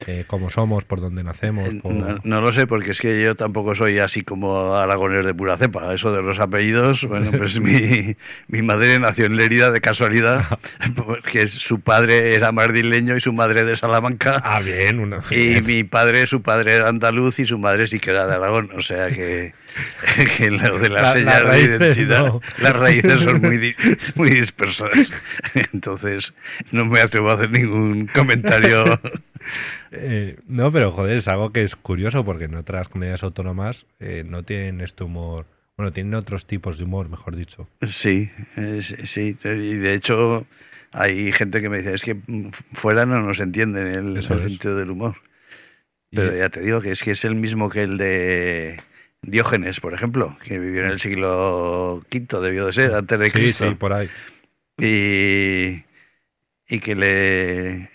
eh, 0.04 0.24
cómo 0.26 0.50
somos, 0.50 0.84
por 0.84 1.00
dónde 1.00 1.24
nacemos. 1.24 1.70
Por... 1.82 1.94
No, 1.94 2.18
no 2.22 2.40
lo 2.42 2.52
sé, 2.52 2.66
porque 2.66 2.90
es 2.90 3.00
que 3.00 3.22
yo 3.22 3.34
tampoco 3.34 3.74
soy 3.74 3.98
así 3.98 4.22
como 4.22 4.74
aragonés 4.74 5.24
de 5.24 5.32
pura 5.32 5.56
cepa. 5.56 5.94
Eso 5.94 6.12
de 6.12 6.20
los 6.22 6.38
apellidos, 6.38 7.04
bueno, 7.04 7.30
pues 7.32 7.58
mi, 7.62 8.14
mi 8.48 8.60
madre 8.60 8.98
nació 8.98 9.24
en 9.24 9.36
Lérida 9.36 9.70
de 9.70 9.80
casualidad, 9.80 10.58
porque 10.96 11.46
su 11.46 11.80
padre 11.80 12.34
era 12.34 12.52
madrileño 12.52 13.16
y 13.16 13.20
su 13.22 13.32
madre 13.32 13.64
de 13.64 13.74
Salamanca. 13.74 14.42
Ah, 14.44 14.60
bien. 14.60 15.00
Una... 15.00 15.20
Y 15.30 15.62
mi 15.62 15.82
padre, 15.84 16.26
su 16.26 16.42
padre 16.42 16.74
era 16.74 16.90
andaluz 16.90 17.38
y 17.38 17.46
su 17.46 17.58
madre 17.58 17.86
sí 17.86 17.98
que 17.98 18.10
era 18.10 18.26
de 18.26 18.34
Aragón. 18.34 18.70
O 18.76 18.82
sea 18.82 19.08
que, 19.08 19.54
que 20.36 20.50
lo 20.50 20.78
de 20.78 20.90
las 20.90 21.02
La- 21.02 21.12
señas 21.14 21.42
raíces, 21.42 21.78
de 21.78 21.86
identidad, 21.86 22.26
no. 22.26 22.40
las 22.58 22.72
raíces 22.74 23.20
son 23.22 23.40
muy 23.40 24.28
dispersas. 24.30 24.90
Entonces 25.72 26.34
no 26.70 26.84
me 26.84 27.00
atrevo 27.00 27.30
a 27.30 27.34
hacer 27.34 27.50
ningún 27.50 28.08
comentario. 28.08 29.00
Eh, 29.98 30.38
no, 30.46 30.70
pero 30.72 30.92
joder, 30.92 31.18
es 31.18 31.28
algo 31.28 31.52
que 31.52 31.62
es 31.62 31.76
curioso 31.76 32.24
porque 32.24 32.44
en 32.44 32.54
otras 32.54 32.88
comunidades 32.88 33.22
autónomas 33.22 33.86
eh, 33.98 34.24
no 34.26 34.42
tienen 34.42 34.80
este 34.80 35.04
humor. 35.04 35.46
Bueno, 35.76 35.92
tienen 35.92 36.14
otros 36.14 36.46
tipos 36.46 36.78
de 36.78 36.84
humor, 36.84 37.08
mejor 37.08 37.36
dicho. 37.36 37.68
Sí, 37.86 38.30
eh, 38.56 38.80
sí. 38.82 39.36
Y 39.44 39.74
de 39.74 39.94
hecho 39.94 40.46
hay 40.92 41.32
gente 41.32 41.60
que 41.60 41.68
me 41.68 41.78
dice, 41.78 41.94
es 41.94 42.04
que 42.04 42.16
fuera 42.72 43.04
no 43.04 43.20
nos 43.20 43.40
entienden 43.40 43.88
el, 43.88 44.22
sentido 44.22 44.76
del 44.76 44.90
humor. 44.90 45.16
Y- 46.10 46.16
Pero 46.16 46.36
ya 46.36 46.48
te 46.48 46.60
digo 46.60 46.80
que 46.80 46.92
es 46.92 47.02
que 47.02 47.10
es 47.10 47.24
el 47.24 47.34
mismo 47.34 47.68
que 47.68 47.82
el 47.82 47.98
de 47.98 48.76
Diógenes, 49.22 49.80
por 49.80 49.92
ejemplo, 49.92 50.36
que 50.42 50.58
vivió 50.58 50.82
en 50.82 50.90
el 50.90 51.00
siglo 51.00 52.04
V, 52.10 52.40
debió 52.40 52.66
de 52.66 52.72
ser, 52.72 52.94
antes 52.94 53.18
de 53.18 53.26
sí, 53.26 53.32
Cristo. 53.32 53.68
sí, 53.68 53.74
por 53.74 53.92
ahí. 53.92 54.08
y, 54.78 55.84
y 56.68 56.78
que 56.80 56.94
le, 56.94 57.90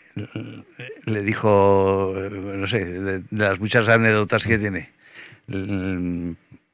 le 1.06 1.22
dijo, 1.22 2.14
no 2.16 2.68
sé, 2.68 2.86
de, 2.86 3.24
las 3.32 3.60
muchas 3.60 3.88
anécdotas 3.88 4.46
que 4.46 4.58
tiene. 4.58 4.90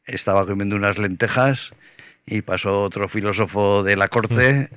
Estaba 0.06 0.46
comiendo 0.46 0.76
unas 0.76 0.98
lentejas 0.98 1.72
y 2.26 2.42
pasó 2.42 2.84
otro 2.84 3.08
filósofo 3.08 3.84
de 3.84 3.96
la 3.96 4.08
corte 4.08 4.70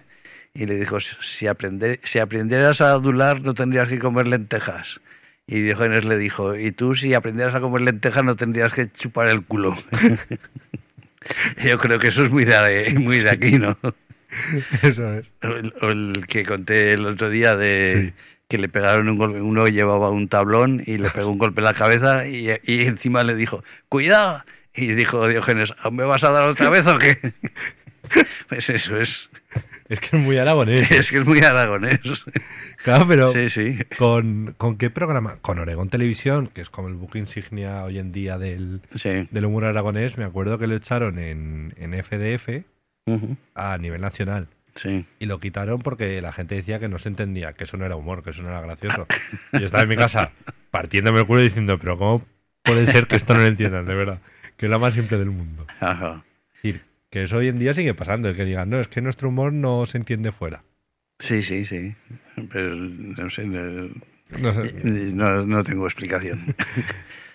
y 0.54 0.66
le 0.66 0.76
dijo, 0.76 0.98
si, 1.00 1.46
aprender, 1.46 2.00
si 2.02 2.18
aprendieras 2.18 2.80
a 2.80 2.90
adular 2.90 3.40
no 3.40 3.54
tendrías 3.54 3.88
que 3.88 3.98
comer 3.98 4.26
lentejas. 4.26 5.00
Y 5.46 5.60
Diógenes 5.62 6.04
le 6.04 6.16
dijo, 6.16 6.56
y 6.56 6.70
tú 6.70 6.94
si 6.94 7.14
aprendieras 7.14 7.54
a 7.54 7.60
comer 7.60 7.82
lentejas 7.82 8.24
no 8.24 8.36
tendrías 8.36 8.72
que 8.72 8.90
chupar 8.90 9.28
el 9.28 9.44
culo. 9.44 9.74
Yo 11.64 11.78
creo 11.78 11.98
que 11.98 12.08
eso 12.08 12.24
es 12.24 12.30
muy 12.30 12.44
de, 12.44 12.94
muy 12.98 13.18
de 13.18 13.30
aquí, 13.30 13.58
¿no? 13.58 13.76
Eso 14.82 15.14
es. 15.14 15.26
O 15.42 15.48
el, 15.48 15.74
o 15.82 15.90
el 15.90 16.26
que 16.28 16.44
conté 16.44 16.92
el 16.92 17.04
otro 17.04 17.30
día 17.30 17.56
de 17.56 18.12
Sí. 18.14 18.29
Que 18.50 18.58
le 18.58 18.68
pegaron 18.68 19.08
un 19.08 19.16
golpe, 19.16 19.40
uno 19.40 19.66
llevaba 19.68 20.10
un 20.10 20.28
tablón 20.28 20.82
y 20.84 20.98
le 20.98 21.08
pegó 21.08 21.30
un 21.30 21.38
golpe 21.38 21.60
en 21.60 21.64
la 21.64 21.72
cabeza 21.74 22.26
y, 22.28 22.50
y 22.64 22.82
encima 22.82 23.22
le 23.24 23.34
dijo, 23.34 23.64
cuidado. 23.88 24.42
Y 24.74 24.88
dijo 24.92 25.26
Diógenes, 25.26 25.72
¿aún 25.78 25.96
me 25.96 26.04
vas 26.04 26.22
a 26.24 26.30
dar 26.30 26.48
otra 26.48 26.68
vez 26.70 26.86
o 26.86 26.98
qué? 26.98 27.16
Pues 28.48 28.68
eso 28.70 28.96
es, 29.00 29.30
Es 29.88 30.00
que 30.00 30.16
es 30.16 30.22
muy 30.22 30.36
aragonés. 30.36 30.90
es 30.92 31.10
que 31.12 31.18
es 31.18 31.24
muy 31.26 31.38
aragonés. 31.40 32.00
Claro, 32.82 33.06
pero 33.06 33.32
Sí, 33.32 33.50
sí. 33.50 33.78
¿con, 33.98 34.54
¿con 34.58 34.76
qué 34.78 34.90
programa? 34.90 35.36
Con 35.42 35.58
Oregón 35.60 35.90
Televisión, 35.90 36.48
que 36.52 36.60
es 36.62 36.70
como 36.70 36.88
el 36.88 36.94
buque 36.94 37.18
insignia 37.20 37.84
hoy 37.84 37.98
en 37.98 38.10
día 38.10 38.36
del, 38.38 38.80
Sí. 38.96 39.28
del 39.30 39.44
humor 39.44 39.64
aragonés. 39.64 40.18
Me 40.18 40.24
acuerdo 40.24 40.58
que 40.58 40.66
lo 40.66 40.74
echaron 40.74 41.18
en, 41.20 41.72
en 41.76 41.92
FDF 42.02 42.64
a 43.54 43.78
nivel 43.78 44.00
nacional. 44.00 44.48
Sí. 44.74 45.04
Y 45.18 45.26
lo 45.26 45.40
quitaron 45.40 45.80
porque 45.80 46.20
la 46.22 46.32
gente 46.32 46.54
decía 46.54 46.78
que 46.78 46.88
no 46.88 46.98
se 46.98 47.08
entendía, 47.08 47.52
que 47.54 47.64
eso 47.64 47.76
no 47.76 47.84
era 47.86 47.96
humor, 47.96 48.22
que 48.22 48.30
eso 48.30 48.42
no 48.42 48.48
era 48.48 48.60
gracioso. 48.60 49.06
Y 49.52 49.58
yo 49.60 49.66
estaba 49.66 49.82
en 49.82 49.88
mi 49.88 49.96
casa 49.96 50.30
partiéndome 50.70 51.20
el 51.20 51.26
culo 51.26 51.40
diciendo, 51.42 51.78
pero 51.78 51.98
¿cómo 51.98 52.24
puede 52.62 52.86
ser 52.86 53.06
que 53.06 53.16
esto 53.16 53.34
no 53.34 53.40
lo 53.40 53.46
entiendan, 53.46 53.86
de 53.86 53.94
verdad? 53.94 54.20
Que 54.56 54.66
es 54.66 54.70
lo 54.70 54.78
más 54.78 54.94
simple 54.94 55.18
del 55.18 55.30
mundo. 55.30 55.66
Ajá. 55.80 56.22
Es 56.56 56.62
decir, 56.62 56.82
que 57.10 57.22
eso 57.24 57.36
hoy 57.38 57.48
en 57.48 57.58
día 57.58 57.74
sigue 57.74 57.94
pasando, 57.94 58.28
el 58.28 58.36
que 58.36 58.44
digan, 58.44 58.70
no, 58.70 58.78
es 58.80 58.88
que 58.88 59.00
nuestro 59.00 59.28
humor 59.30 59.52
no 59.52 59.86
se 59.86 59.98
entiende 59.98 60.32
fuera. 60.32 60.62
Sí, 61.18 61.42
sí, 61.42 61.64
sí. 61.66 61.94
Pero 62.52 62.74
no 62.76 63.28
sé, 63.30 63.44
no, 63.46 63.90
No 64.38 64.54
sé. 64.64 64.72
no- 65.14 65.44
no 65.46 65.64
tengo 65.64 65.86
explicación. 65.86 66.54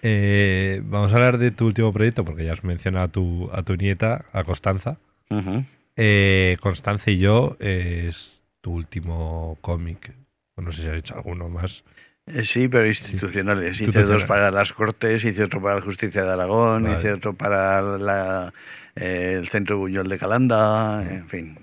Eh, 0.08 0.82
vamos 0.84 1.12
a 1.12 1.16
hablar 1.16 1.40
de 1.40 1.50
tu 1.50 1.66
último 1.66 1.92
proyecto, 1.92 2.24
porque 2.24 2.46
ya 2.46 2.54
has 2.54 2.64
mencionado 2.64 3.06
a 3.06 3.08
tu, 3.08 3.50
a 3.52 3.64
tu 3.64 3.76
nieta, 3.76 4.26
a 4.34 4.44
Constanza. 4.44 4.98
Ujú. 5.32 5.64
Eh, 5.96 6.58
Constanza 6.60 7.12
y 7.12 7.20
yo 7.20 7.58
eh, 7.60 8.08
es 8.10 8.42
tu 8.62 8.74
último 8.74 9.58
cómic. 9.62 10.14
No 10.58 10.72
sé 10.72 10.82
si 10.84 10.88
has 10.88 10.98
hecho 10.98 11.16
alguno 11.16 11.50
más. 11.50 11.84
Eh, 12.28 12.44
Sí, 12.44 12.68
pero 12.68 12.88
institucionales. 12.88 13.80
Hice 13.80 14.04
dos 14.04 14.26
para 14.26 14.52
las 14.52 14.74
Cortes, 14.74 15.24
hice 15.24 15.44
otro 15.44 15.62
para 15.62 15.76
la 15.76 15.82
Justicia 15.82 16.24
de 16.24 16.32
Aragón, 16.32 16.84
Vale. 16.84 16.98
hice 16.98 17.14
otro 17.14 17.34
para 17.34 17.82
la, 17.98 18.54
eh, 18.96 19.36
el 19.40 19.48
Centro 19.50 19.78
Buñol 19.78 20.08
de 20.10 20.18
Calanda, 20.18 21.04
en 21.08 21.28
fin. 21.30 21.60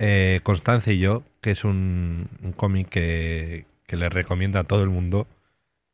Eh, 0.00 0.40
Constanza 0.42 0.90
y 0.92 0.98
yo, 0.98 1.22
que 1.40 1.52
es 1.52 1.64
un, 1.64 2.28
un 2.42 2.52
cómic 2.52 2.88
que, 2.88 3.66
que 3.86 3.96
le 3.96 4.08
recomiendo 4.08 4.58
a 4.58 4.64
todo 4.64 4.82
el 4.82 4.90
mundo, 4.90 5.28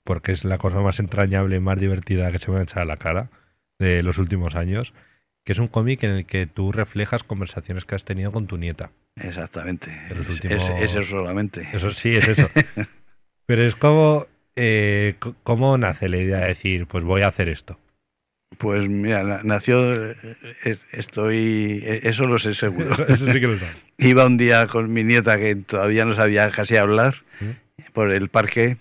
porque 0.04 0.32
es 0.32 0.44
la 0.44 0.56
cosa 0.58 0.80
más 0.80 0.98
entrañable, 0.98 1.60
más 1.60 1.78
divertida 1.78 2.32
que 2.32 2.38
se 2.38 2.50
me 2.50 2.58
ha 2.58 2.62
echado 2.62 2.82
a 2.82 2.86
la 2.86 2.96
cara 2.96 3.28
de 3.78 4.02
los 4.02 4.16
últimos 4.18 4.54
años, 4.56 4.94
que 5.50 5.54
es 5.54 5.58
un 5.58 5.66
cómic 5.66 6.04
en 6.04 6.10
el 6.12 6.26
que 6.26 6.46
tú 6.46 6.70
reflejas 6.70 7.24
conversaciones 7.24 7.84
que 7.84 7.96
has 7.96 8.04
tenido 8.04 8.30
con 8.30 8.46
tu 8.46 8.56
nieta. 8.56 8.92
Exactamente. 9.20 9.90
De 10.08 10.14
los 10.14 10.26
Es- 10.28 10.32
últimos- 10.34 10.70
es- 10.70 10.94
eso 10.94 11.02
solamente. 11.02 11.68
Eso 11.72 11.92
sí, 11.92 12.10
es 12.12 12.28
eso. 12.28 12.48
Pero 13.46 13.64
es 13.64 13.74
como, 13.74 14.28
eh, 14.54 15.16
¿cómo 15.42 15.76
nace 15.76 16.08
la 16.08 16.18
idea 16.18 16.38
de 16.38 16.46
decir, 16.46 16.86
pues 16.86 17.02
voy 17.02 17.22
a 17.22 17.26
hacer 17.26 17.48
esto? 17.48 17.80
Pues 18.58 18.88
mira, 18.88 19.24
na- 19.24 19.40
nació, 19.42 20.12
es- 20.62 20.86
estoy, 20.92 21.80
eh, 21.84 22.00
eso 22.04 22.26
lo 22.26 22.38
sé 22.38 22.54
seguro. 22.54 22.90
Eso, 23.08 23.26
sí 23.32 23.40
que 23.40 23.48
lo 23.48 23.58
sabes. 23.58 23.76
Iba 23.98 24.26
un 24.26 24.36
día 24.36 24.68
con 24.68 24.92
mi 24.92 25.02
nieta 25.02 25.36
que 25.36 25.56
todavía 25.56 26.04
no 26.04 26.14
sabía 26.14 26.48
casi 26.52 26.76
hablar 26.76 27.24
por 27.92 28.12
el 28.12 28.28
parque, 28.28 28.76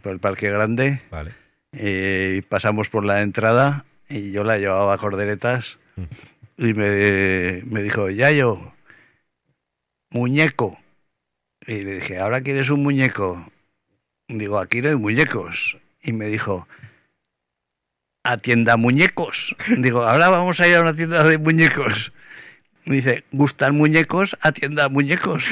por 0.00 0.12
el 0.12 0.18
parque 0.18 0.48
grande, 0.50 1.02
Vale. 1.10 1.32
eh, 1.74 2.40
pasamos 2.48 2.88
por 2.88 3.04
la 3.04 3.20
entrada 3.20 3.84
y 4.08 4.32
yo 4.32 4.44
la 4.44 4.56
llevaba 4.56 4.94
a 4.94 4.96
corderetas 4.96 5.76
Mm. 5.76 5.79
Y 6.56 6.74
me, 6.74 7.62
me 7.64 7.82
dijo, 7.82 8.10
Yayo, 8.10 8.72
muñeco. 10.10 10.78
Y 11.66 11.82
le 11.82 11.94
dije, 11.96 12.18
¿ahora 12.18 12.40
quieres 12.40 12.70
un 12.70 12.82
muñeco? 12.82 13.50
Digo, 14.28 14.58
aquí 14.58 14.82
no 14.82 14.88
hay 14.88 14.96
muñecos. 14.96 15.78
Y 16.02 16.12
me 16.12 16.26
dijo, 16.26 16.66
a 18.22 18.36
tienda 18.36 18.76
muñecos. 18.76 19.56
Digo, 19.78 20.02
ahora 20.02 20.28
vamos 20.28 20.60
a 20.60 20.68
ir 20.68 20.76
a 20.76 20.82
una 20.82 20.94
tienda 20.94 21.24
de 21.24 21.38
muñecos. 21.38 22.12
Me 22.84 22.96
dice, 22.96 23.24
¿gustan 23.32 23.76
muñecos? 23.76 24.36
A 24.40 24.52
tienda 24.52 24.88
muñecos. 24.88 25.50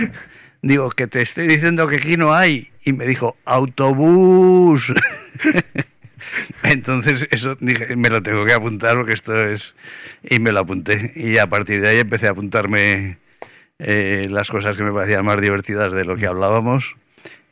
Digo, 0.63 0.91
que 0.91 1.07
te 1.07 1.23
estoy 1.23 1.47
diciendo 1.47 1.87
que 1.89 1.97
aquí 1.97 2.17
no 2.17 2.35
hay. 2.35 2.71
Y 2.85 2.93
me 2.93 3.07
dijo, 3.07 3.37
autobús. 3.45 4.93
Entonces, 6.63 7.27
eso 7.31 7.57
dije, 7.61 7.97
me 7.97 8.09
lo 8.11 8.23
tengo 8.23 8.45
que 8.45 8.53
apuntar 8.53 8.97
porque 8.97 9.13
esto 9.15 9.37
es. 9.37 9.75
Y 10.23 10.39
me 10.41 10.53
lo 10.53 10.61
apunté. 10.61 11.13
Y 11.17 11.39
a 11.39 11.47
partir 11.47 11.81
de 11.81 11.89
ahí 11.89 11.99
empecé 11.99 12.27
a 12.27 12.31
apuntarme 12.31 13.19
eh, 13.79 14.27
las 14.31 14.51
cosas 14.51 14.77
que 14.77 14.83
me 14.83 14.93
parecían 14.93 15.25
más 15.25 15.41
divertidas 15.41 15.93
de 15.93 16.05
lo 16.05 16.17
que 16.17 16.27
hablábamos. 16.27 16.95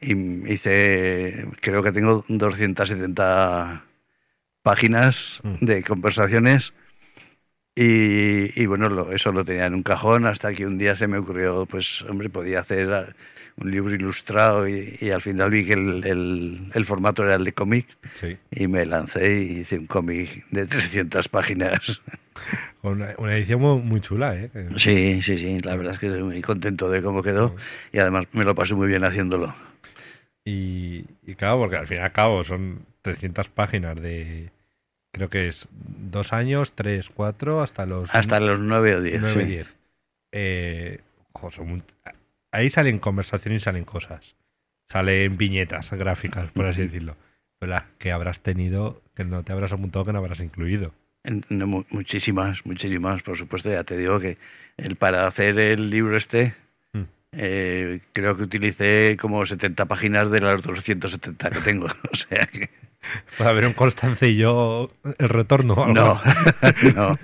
Y 0.00 0.12
hice, 0.52 1.46
creo 1.60 1.82
que 1.82 1.92
tengo 1.92 2.24
270 2.28 3.84
páginas 4.62 5.40
Mm. 5.44 5.64
de 5.64 5.82
conversaciones. 5.82 6.72
Y, 7.74 8.60
y 8.60 8.66
bueno, 8.66 8.88
lo- 8.88 9.12
eso 9.12 9.32
lo 9.32 9.44
tenía 9.44 9.66
en 9.66 9.74
un 9.74 9.82
cajón 9.82 10.26
hasta 10.26 10.52
que 10.54 10.66
un 10.66 10.78
día 10.78 10.96
se 10.96 11.06
me 11.08 11.18
ocurrió, 11.18 11.66
pues, 11.66 12.02
hombre, 12.02 12.30
podía 12.30 12.60
hacer 12.60 13.14
un 13.58 13.70
libro 13.70 13.94
ilustrado 13.94 14.68
y, 14.68 14.98
y 15.00 15.10
al 15.10 15.22
final 15.22 15.50
vi 15.50 15.64
que 15.64 15.72
el, 15.72 16.04
el- 16.04 16.70
el 16.74 16.84
formato 16.84 17.24
era 17.24 17.36
el 17.36 17.44
de 17.44 17.52
cómic 17.52 17.86
Sí. 18.20 18.36
y 18.50 18.66
me 18.68 18.84
lancé 18.86 19.40
y 19.42 19.60
hice 19.60 19.78
un 19.78 19.86
cómic 19.86 20.44
de 20.50 20.66
300 20.66 21.28
páginas. 21.28 22.02
Una, 22.82 23.14
una 23.18 23.34
edición 23.34 23.60
muy, 23.60 24.00
chula, 24.00 24.36
¿eh? 24.36 24.50
Sí, 24.76 25.20
sí, 25.22 25.38
sí, 25.38 25.58
la 25.60 25.74
verdad 25.74 25.94
es 25.94 25.98
que 25.98 26.06
estoy 26.06 26.22
muy 26.22 26.40
contento 26.42 26.88
de 26.88 27.02
cómo 27.02 27.20
quedó 27.22 27.56
y 27.92 27.98
además 27.98 28.26
me 28.32 28.44
lo 28.44 28.54
pasé 28.54 28.74
muy 28.76 28.86
bien 28.86 29.04
haciéndolo. 29.04 29.54
Y, 30.44 31.04
y 31.26 31.34
claro, 31.34 31.58
porque 31.58 31.76
al 31.78 31.86
fin 31.88 31.96
y 31.96 32.00
al 32.00 32.12
cabo 32.12 32.44
son 32.44 32.80
300 33.02 33.48
páginas 33.48 34.00
de, 34.00 34.50
creo 35.12 35.28
que 35.30 35.48
es 35.48 35.66
dos 35.72 36.32
años, 36.32 36.72
tres, 36.76 37.08
cuatro, 37.12 37.62
hasta 37.62 37.86
los... 37.86 38.14
Hasta 38.14 38.38
los 38.38 38.60
nueve 38.60 38.94
o 38.94 39.00
diez. 39.00 39.20
nueve, 39.20 39.40
sí. 39.42 39.48
diez. 39.48 39.74
Eh, 40.30 41.00
ojo, 41.32 41.50
son 41.50 41.82
Ahí 42.56 42.70
salen 42.70 42.98
conversaciones 42.98 43.62
y 43.62 43.64
salen 43.64 43.84
cosas. 43.84 44.34
Salen 44.90 45.36
viñetas 45.36 45.90
gráficas, 45.90 46.50
por 46.52 46.64
así 46.66 46.82
decirlo. 46.88 47.16
Pero 47.58 47.70
las 47.72 47.82
que 47.98 48.12
habrás 48.12 48.40
tenido, 48.40 49.02
que 49.14 49.24
no 49.24 49.42
te 49.42 49.52
habrás 49.52 49.72
apuntado, 49.72 50.04
que 50.04 50.12
no 50.12 50.18
habrás 50.20 50.40
incluido. 50.40 50.92
Muchísimas, 51.90 52.64
muchísimas, 52.64 53.22
por 53.22 53.36
supuesto. 53.36 53.70
Ya 53.70 53.84
te 53.84 53.96
digo 53.96 54.20
que 54.20 54.38
el, 54.76 54.96
para 54.96 55.26
hacer 55.26 55.58
el 55.58 55.90
libro 55.90 56.16
este, 56.16 56.54
Mm. 56.92 57.02
eh, 57.32 58.00
creo 58.14 58.36
que 58.36 58.44
utilicé 58.44 59.16
como 59.20 59.44
70 59.44 59.84
páginas 59.84 60.30
de 60.30 60.40
las 60.40 60.62
270 60.62 61.50
que 61.50 61.60
tengo. 61.60 61.86
O 62.12 62.16
sea 62.16 62.46
que... 62.46 62.70
Puede 63.38 63.50
haber 63.50 63.66
un 63.66 63.72
Constance 63.72 64.28
y 64.28 64.36
yo 64.36 64.90
el 65.18 65.28
retorno. 65.28 65.74
o 65.74 65.84
algo 65.84 65.94
No, 65.94 66.20
no, 66.94 67.18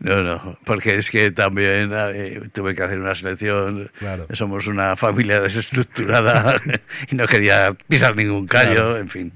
no, 0.00 0.22
no, 0.22 0.58
porque 0.64 0.96
es 0.96 1.10
que 1.10 1.30
también 1.30 1.90
eh, 1.94 2.40
tuve 2.52 2.74
que 2.74 2.82
hacer 2.82 2.98
una 2.98 3.14
selección. 3.14 3.90
Claro. 3.98 4.26
Somos 4.32 4.66
una 4.66 4.96
familia 4.96 5.40
desestructurada 5.40 6.60
y 7.10 7.14
no 7.16 7.26
quería 7.26 7.74
pisar 7.88 8.16
ningún 8.16 8.46
callo, 8.46 8.72
Claro. 8.72 8.98
en 8.98 9.08
fin. 9.08 9.32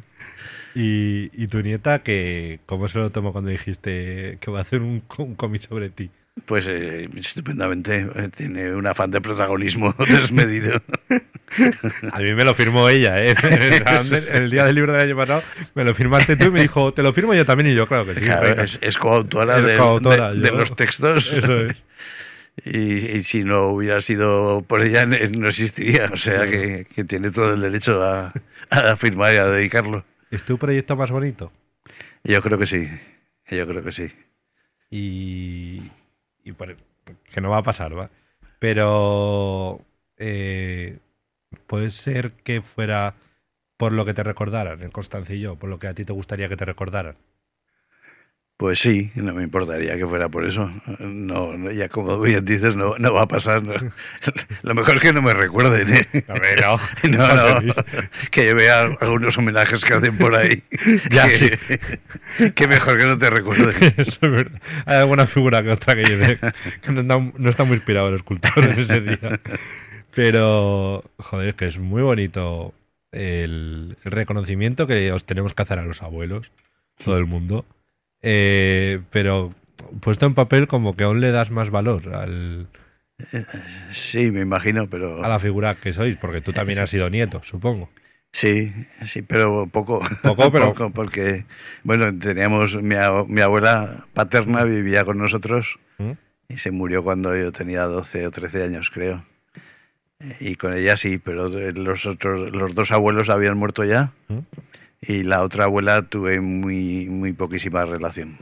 Y, 0.75 1.31
y 1.35 1.49
tu 1.49 1.61
nieta, 1.61 1.99
que 2.03 2.61
¿cómo 2.67 2.89
se 2.89 2.99
lo 2.99 3.11
tomó 3.11 3.33
cuando 3.33 3.51
dijiste 3.51 4.39
que 4.41 4.51
va 4.51 4.61
a 4.61 4.63
hacer 4.63 4.81
un, 4.81 5.03
un 5.19 5.35
cómic 5.35 5.63
sobre 5.69 5.91
ti? 5.91 6.11
Pues 6.47 6.67
eh, 6.67 7.09
estupendamente, 7.17 8.09
eh, 8.15 8.31
tiene 8.35 8.73
un 8.75 8.87
afán 8.87 9.11
de 9.11 9.21
protagonismo 9.21 9.95
desmedido. 10.09 10.81
A 12.11 12.21
mí 12.21 12.33
me 12.33 12.45
lo 12.45 12.55
firmó 12.55 12.89
ella, 12.89 13.17
¿eh? 13.23 13.35
El 14.33 14.51
día 14.51 14.65
del 14.65 14.75
libro 14.75 14.93
del 14.93 15.03
año 15.03 15.17
pasado 15.17 15.43
me 15.75 15.85
lo 15.85 15.93
firmaste 15.93 16.37
tú 16.37 16.47
y 16.47 16.51
me 16.51 16.63
dijo, 16.63 16.95
te 16.95 17.03
lo 17.03 17.13
firmo 17.13 17.35
yo 17.35 17.45
también 17.45 17.71
y 17.71 17.75
yo, 17.75 17.87
claro 17.87 18.07
que 18.07 18.15
sí. 18.15 18.21
Claro, 18.23 18.63
es, 18.63 18.79
es 18.81 18.97
coautora, 18.97 19.61
de, 19.61 20.51
los 20.51 20.75
textos. 20.75 21.31
Eso 21.33 21.67
es. 21.67 21.75
Y, 22.65 23.17
y 23.17 23.23
si 23.25 23.45
no 23.45 23.69
hubiera 23.69 24.01
sido 24.01 24.63
por 24.67 24.83
ella, 24.83 25.05
ne- 25.05 25.29
no 25.29 25.49
existiría. 25.49 26.11
O 26.13 26.17
sea 26.17 26.47
que, 26.47 26.87
que 26.95 27.05
tiene 27.05 27.31
todo 27.31 27.53
el 27.55 27.61
derecho 27.61 28.03
a, 28.03 28.33
a 28.71 28.97
firmar 28.97 29.35
y 29.35 29.37
a 29.37 29.47
dedicarlo. 29.47 30.05
¿Es 30.31 30.45
tu 30.45 30.57
proyecto 30.59 30.97
más 30.97 31.11
bonito? 31.11 31.53
Yo 32.25 32.41
creo 32.41 32.57
que 32.59 32.67
sí. 32.67 32.89
Yo 33.51 33.67
creo 33.67 33.83
que 33.85 33.93
sí. 33.93 34.11
Y, 34.91 35.83
y 36.45 36.53
por- 36.53 36.77
que 37.33 37.41
no 37.41 37.51
va 37.51 37.59
a 37.59 37.63
pasar, 37.63 37.97
¿va? 37.99 38.11
Pero 38.59 39.81
eh, 40.17 40.99
puede 41.67 41.91
ser 41.91 42.33
que 42.45 42.63
fuera 42.63 43.17
por 43.79 43.93
lo 43.93 44.05
que 44.05 44.15
te 44.15 44.23
recordaran, 44.23 44.83
el 44.83 44.93
Constance 44.93 45.37
y 45.37 45.41
yo, 45.41 45.57
por 45.57 45.71
lo 45.71 45.79
que 45.79 45.89
a 45.89 45.95
ti 45.95 46.05
te 46.05 46.13
gustaría 46.13 46.49
que 46.49 46.57
te 46.57 46.65
recordaran. 46.67 47.17
Pues 48.63 48.79
sí, 48.79 49.11
no 49.17 49.35
me 49.35 49.43
importaría 49.43 49.97
que 49.97 50.07
fuera 50.07 50.29
por 50.29 50.45
eso. 50.45 50.71
No, 51.01 51.57
no, 51.57 51.73
ya 51.73 51.89
como 51.89 52.21
bien 52.21 52.45
dices, 52.45 52.77
no, 52.77 52.97
no 52.97 53.13
va 53.13 53.23
a 53.23 53.27
pasar. 53.27 53.61
no. 53.61 53.75
Lo 54.63 54.75
mejor 54.77 54.95
es 54.95 55.03
que 55.03 55.13
no 55.13 55.21
me 55.21 55.35
recuerden. 55.35 55.93
¿eh? 55.93 56.25
A 56.29 56.35
ver, 56.35 56.61
no. 56.61 56.79
No, 57.11 57.61
no, 57.61 57.75
que 58.31 58.47
yo 58.47 58.55
vea 58.55 58.83
algunos 59.01 59.37
homenajes 59.37 59.85
que 59.85 59.95
hacen 59.95 60.17
por 60.17 60.37
ahí. 60.37 60.63
Ya, 61.11 61.27
que, 61.27 61.59
sí. 62.39 62.51
que 62.53 62.69
mejor 62.69 62.99
que 62.99 63.05
no 63.05 63.19
te 63.19 63.31
recuerden. 63.31 63.95
Eso 63.97 64.19
es 64.21 64.33
verdad. 64.33 64.63
Hay 64.87 64.99
alguna 64.99 65.27
figura 65.27 65.61
que 65.65 65.71
otra 65.71 65.97
que 65.97 66.05
lleve 66.05 66.39
que 66.83 66.93
no 66.93 67.01
está, 67.01 67.19
no 67.19 67.51
está 67.51 67.65
muy 67.65 67.79
inspirado 67.79 68.11
el 68.11 68.15
escultor 68.15 68.53
en 68.59 68.79
ese 68.79 69.01
día. 69.01 69.41
Pero, 70.15 71.03
joder, 71.19 71.49
es 71.49 71.55
que 71.57 71.67
es 71.67 71.81
muy 71.81 72.03
bonito 72.03 72.75
el, 73.11 73.97
el 74.05 74.13
reconocimiento 74.13 74.87
que 74.87 75.11
os 75.11 75.25
tenemos 75.25 75.53
que 75.53 75.63
hacer 75.63 75.81
a 75.81 75.85
los 75.85 76.01
abuelos, 76.01 76.53
todo 77.05 77.19
el 77.19 77.27
mundo. 77.27 77.65
Eh, 78.23 79.01
pero 79.11 79.53
puesto 80.01 80.27
en 80.27 80.35
papel 80.35 80.69
como 80.69 80.97
que 80.97 81.05
aún 81.05 81.21
le 81.21 81.31
das 81.33 81.51
más 81.51 81.71
valor 81.71 82.15
al, 82.15 82.69
Sí, 83.91 84.31
me 84.31 84.41
imagino, 84.41 84.89
pero... 84.89 85.25
a 85.25 85.29
la 85.29 85.39
figura 85.39 85.75
que 85.77 85.93
sois, 85.93 86.17
porque 86.17 86.41
tú 86.41 86.53
también 86.53 86.79
has 86.81 86.91
sido 86.91 87.09
nieto, 87.11 87.41
supongo. 87.45 87.91
Sí, 88.33 88.73
sí, 89.05 89.23
pero 89.23 89.69
poco. 89.71 90.01
Poco, 90.23 90.51
pero- 90.51 90.73
porque, 90.95 91.45
bueno, 91.85 92.17
teníamos... 92.19 92.77
Mi, 92.83 92.97
mi 93.29 93.41
abuela 93.41 94.07
paterna 94.15 94.65
vivía 94.65 95.05
con 95.05 95.19
nosotros 95.19 95.79
¿Mm? 95.99 96.13
y 96.49 96.57
se 96.57 96.71
murió 96.71 97.05
cuando 97.05 97.37
yo 97.37 97.53
tenía 97.53 97.83
12 97.83 98.27
o 98.27 98.31
13 98.31 98.65
años, 98.65 98.91
creo. 98.91 99.25
Y 100.41 100.55
con 100.55 100.73
ella 100.73 100.97
sí, 100.97 101.19
pero 101.19 101.49
los 101.49 102.07
otros, 102.07 102.51
los 102.53 102.75
dos 102.75 102.91
abuelos 102.93 103.29
habían 103.29 103.59
muerto 103.59 103.85
ya 103.85 104.13
¿Mm? 104.29 104.39
Y 105.03 105.25
la 105.25 105.43
otra 105.43 105.65
abuela 105.65 106.03
tuve 106.03 106.41
muy, 106.41 107.09
muy 107.09 107.33
poquísima 107.33 107.85
relación. 107.85 108.39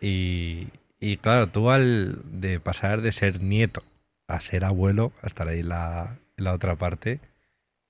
Y, 0.00 0.68
y 0.98 1.18
claro, 1.18 1.48
tú 1.48 1.70
al 1.70 2.18
de 2.24 2.58
pasar 2.58 3.02
de 3.02 3.12
ser 3.12 3.40
nieto 3.42 3.82
a 4.26 4.40
ser 4.40 4.64
abuelo, 4.64 5.12
a 5.22 5.26
estar 5.26 5.48
ahí 5.48 5.62
la, 5.62 6.16
la 6.36 6.54
otra 6.54 6.76
parte, 6.76 7.20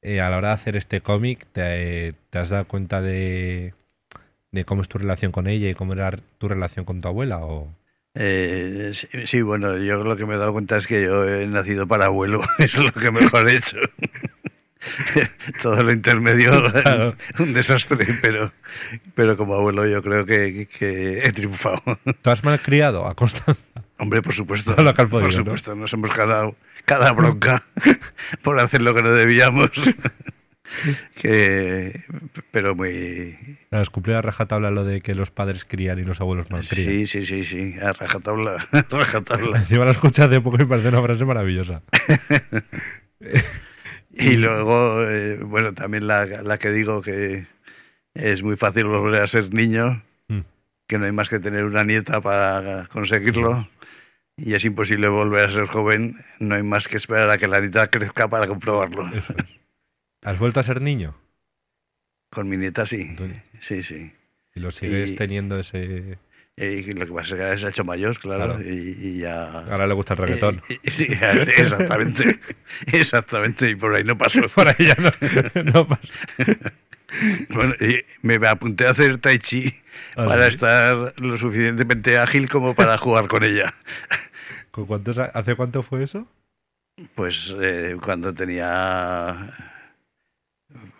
eh, 0.03 0.21
a 0.21 0.29
la 0.31 0.39
hora 0.39 0.49
de 0.49 0.55
hacer 0.55 0.77
este 0.77 1.01
cómic, 1.01 1.47
te, 1.53 2.15
te 2.31 2.39
has 2.39 2.51
dado 2.51 2.67
cuenta 2.67 3.01
de, 3.01 3.75
de 4.51 4.65
cómo 4.65 4.83
es 4.83 4.89
tu 4.89 4.99
relación 4.99 5.33
con 5.33 5.47
ella 5.47 5.71
y 5.71 5.75
cómo 5.75 5.93
era 5.93 6.13
tu 6.39 6.49
relación 6.49 6.85
con 6.85 7.01
tu 7.01 7.09
abuela? 7.09 7.39
O... 7.39 7.73
Eh, 8.15 8.91
sí, 8.93 9.09
sí, 9.27 9.43
bueno, 9.43 9.77
yo 9.79 10.05
lo 10.05 10.17
que 10.17 10.27
me 10.27 10.35
he 10.35 10.39
dado 10.39 10.53
cuenta 10.53 10.77
es 10.77 10.87
que 10.87 11.03
yo 11.03 11.29
he 11.29 11.47
nacido 11.47 11.87
para 11.87 12.07
abuelo, 12.07 12.43
es 12.59 12.79
lo 12.79 12.93
que 12.93 13.11
mejor 13.11 13.49
he 13.49 13.57
hecho. 13.57 13.79
Todo 15.63 15.83
lo 15.83 15.93
intermedio, 15.93 16.51
Claro. 16.83 17.17
un 17.39 17.53
desastre, 17.53 18.19
pero, 18.23 18.53
pero 19.15 19.37
como 19.37 19.55
abuelo 19.55 19.87
yo 19.87 20.03
creo 20.03 20.25
que, 20.27 20.67
que 20.67 21.21
he 21.25 21.33
triunfado. 21.33 21.83
¿Tú 22.23 22.31
has 22.31 22.45
malcriado 22.45 23.07
a 23.07 23.15
Constanza? 23.15 23.61
Hombre, 23.99 24.23
por 24.23 24.35
supuesto, 24.35 24.75
lo 24.77 24.95
podido, 24.95 25.09
por 25.09 25.23
¿no? 25.23 25.31
supuesto, 25.33 25.75
nos 25.75 25.93
hemos 25.93 26.15
ganado 26.15 26.57
cada 26.85 27.13
bronca 27.13 27.63
por 28.43 28.59
hacer 28.59 28.83
lo 28.83 28.95
que 28.95 29.03
no 29.03 29.11
debíamos. 29.11 29.71
que, 31.21 32.03
pero 32.51 32.75
muy... 32.75 33.39
¿Has 33.71 33.91
cumplido 33.91 34.19
a 34.19 34.23
rajatabla 34.23 34.71
lo 34.71 34.85
de 34.85 35.01
que 35.01 35.15
los 35.15 35.31
padres 35.31 35.65
crían 35.65 35.99
y 36.01 36.03
los 36.03 36.21
abuelos 36.21 36.51
malcrían? 36.51 36.89
Sí, 36.89 37.07
sí, 37.07 37.25
sí, 37.25 37.45
sí, 37.45 37.75
a 37.81 37.93
rajatabla, 37.93 38.67
a 38.73 38.85
rajatabla. 38.91 39.59
Encima 39.59 39.85
la 39.85 39.93
escuché 39.93 40.23
hace 40.23 40.41
poco 40.41 40.57
y 40.57 40.61
me 40.61 40.67
parece 40.67 40.89
una 40.89 41.03
frase 41.03 41.25
maravillosa. 41.25 41.83
Y 44.17 44.37
luego, 44.37 45.03
eh, 45.09 45.39
bueno, 45.43 45.73
también 45.75 46.07
la, 46.07 46.25
la 46.27 46.59
que 46.59 46.71
digo 46.71 47.03
que 47.03 47.47
es 48.15 48.43
muy 48.43 48.57
fácil 48.57 48.85
volver 48.87 49.21
a 49.23 49.27
ser 49.27 49.53
niño, 49.53 50.03
Mm. 50.29 50.41
que 50.87 50.99
no 50.99 51.05
hay 51.07 51.13
más 51.13 51.29
que 51.29 51.39
tener 51.39 51.65
una 51.65 51.85
nieta 51.85 52.21
para 52.21 52.87
conseguirlo, 52.87 53.69
y 54.37 54.55
es 54.55 54.65
imposible 54.65 55.09
volver 55.09 55.49
a 55.49 55.53
ser 55.53 55.67
joven, 55.67 56.17
no 56.39 56.55
hay 56.55 56.63
más 56.63 56.89
que 56.89 56.97
esperar 56.97 57.31
a 57.31 57.37
que 57.39 57.49
la 57.49 57.61
nieta 57.61 57.89
crezca 57.89 58.29
para 58.29 58.47
comprobarlo. 58.47 59.09
Es. 59.15 59.25
¿Has 60.23 60.39
vuelto 60.39 60.61
a 60.61 60.63
ser 60.63 60.81
niño? 60.81 61.15
Con 62.31 62.49
mi 62.49 62.57
nieta 62.57 62.87
sí, 62.87 63.15
Tú- 63.17 63.29
sí, 63.61 63.83
sí. 63.83 64.13
Y 64.55 64.61
lo 64.61 64.71
sigues 64.71 65.11
Y- 65.11 65.17
tenido 65.17 65.59
ese... 65.59 66.19
Y 66.57 66.93
lo 66.93 67.05
que 67.07 67.13
pasa 67.13 67.35
es 67.35 67.41
que 67.53 67.57
se 67.61 67.67
ha 67.67 67.71
hecho 67.71 67.85
mayor, 67.85 68.17
claro, 68.21 68.55
Claro. 68.57 68.63
y, 68.63 68.97
y 69.01 69.19
ya... 69.19 69.61
Ahora 69.61 69.89
le 69.89 69.95
gusta 69.95 70.15
el 70.15 70.19
reggaetón. 70.21 70.63
Y- 70.69 70.75
y- 70.89 70.91
sí, 70.93 71.07
exactamente, 71.59 72.39
exactamente, 72.87 73.71
y 73.71 73.75
por 73.75 73.95
ahí 73.95 74.05
no 74.05 74.17
pasó. 74.17 74.41
Por 74.55 74.69
ahí 74.69 74.77
ya 74.87 74.95
no, 74.99 75.63
no 75.73 75.89
pasa. 75.89 76.13
Bueno, 77.51 77.75
y 77.81 78.05
me 78.23 78.35
apunté 78.49 78.89
a 78.89 78.91
hacer 78.91 79.19
tai 79.19 79.39
chi 79.39 79.73
Ah, 80.17 80.27
para 80.27 80.47
¿sí? 80.47 80.51
estar 80.51 81.15
lo 81.21 81.39
suficientemente 81.39 82.19
ágil 82.19 82.49
como 82.49 82.75
para 82.75 82.99
jugar 82.99 83.29
con 83.29 83.45
ella. 83.45 83.73
¿Con 84.73 84.87
cuántos 84.87 85.19
¿Hace 85.19 85.55
cuánto 85.55 85.85
fue 85.85 86.03
eso? 86.03 86.27
Pues 87.15 87.55
eh, 87.61 87.97
cuando 88.03 88.35
tenía, 88.35 89.49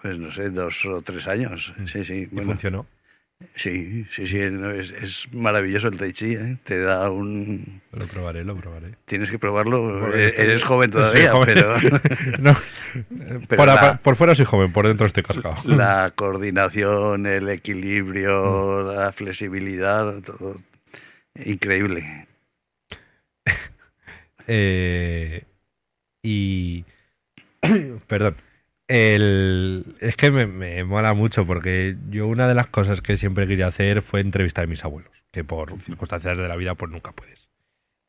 pues 0.03 0.19
no 0.19 0.31
sé, 0.31 0.51
dos 0.51 0.85
o 0.87 1.03
tres 1.03 1.27
años. 1.27 1.75
Sí, 1.87 2.05
sí. 2.05 2.15
¿Y 2.15 2.27
Bueno, 2.27 2.51
funcionó? 2.53 2.87
Sí, 3.55 4.07
sí, 4.11 4.27
sí. 4.27 4.39
es, 4.39 4.91
es 4.93 5.29
maravilloso 5.33 5.89
el 5.89 5.97
tai 5.99 6.13
chi. 6.13 6.35
¿eh? 6.35 6.57
Te 6.65 6.79
da 6.81 7.11
un... 7.11 7.81
Lo 7.93 8.07
probaré, 8.07 8.45
lo 8.45 8.57
probaré. 8.57 8.95
Tienes 9.05 9.31
que 9.31 9.39
probarlo. 9.39 10.15
Eh, 10.15 10.35
Eres 10.37 10.65
joven 10.65 10.91
todavía, 10.93 11.33
joven. 11.33 11.47
pero 11.55 11.77
No, 12.41 12.57
Pero 13.49 13.57
por, 13.57 13.67
la- 13.67 14.01
por 14.03 14.17
fuera 14.17 14.35
soy 14.35 14.45
joven, 14.45 14.73
por 14.73 14.87
dentro 14.87 15.07
estoy 15.07 15.23
cascado. 15.23 15.57
la 15.65 16.11
coordinación, 16.17 17.27
el 17.27 17.49
equilibrio, 17.49 18.83
la 18.93 19.13
flexibilidad, 19.13 20.21
todo 20.23 20.57
increíble. 21.45 22.27
Eh, 24.47 25.45
y... 26.23 26.85
Perdón. 28.07 28.37
El, 28.87 29.97
es 30.01 30.17
que 30.17 30.31
me, 30.31 30.47
me 30.47 30.85
mola 30.85 31.15
mucho 31.15 31.47
porque 31.47 31.97
yo 32.11 32.27
una 32.27 32.47
de 32.47 32.55
las 32.55 32.67
cosas 32.67 33.01
que 33.01 33.17
siempre 33.17 33.47
quería 33.47 33.69
hacer 33.69 34.03
fue 34.03 34.21
entrevistar 34.21 34.65
a 34.65 34.67
mis 34.67 34.85
abuelos, 34.85 35.13
que 35.31 35.45
por 35.45 35.81
circunstancias 35.81 36.37
de 36.37 36.49
la 36.49 36.57
vida 36.57 36.75
pues 36.75 36.91
nunca 36.91 37.13
puedes. 37.13 37.49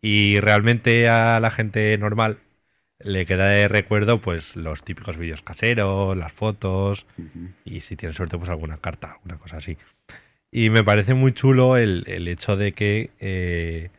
Y 0.01 0.39
realmente 0.39 1.09
a 1.09 1.39
la 1.39 1.49
gente 1.49 1.97
normal 1.97 2.39
le 2.99 3.26
queda 3.26 3.49
de 3.49 3.67
recuerdo 3.67 4.21
pues 4.21 4.55
los 4.55 4.84
típicos 4.84 5.17
vídeos 5.17 5.41
caseros, 5.41 6.15
las 6.17 6.32
fotos 6.32 7.05
y 7.63 7.82
si 7.82 7.95
tienes 7.95 8.15
suerte 8.15 8.38
pues 8.38 8.49
alguna 8.49 8.78
carta, 8.78 9.13
alguna 9.13 9.38
cosa 9.38 9.57
así. 9.57 9.78
Y 10.51 10.69
me 10.69 10.84
parece 10.84 11.13
muy 11.13 11.34
chulo 11.34 11.78
el, 11.78 12.03
el 12.07 12.28
hecho 12.28 12.55
de 12.55 12.71
que 12.71 13.11
eh, 13.19 13.89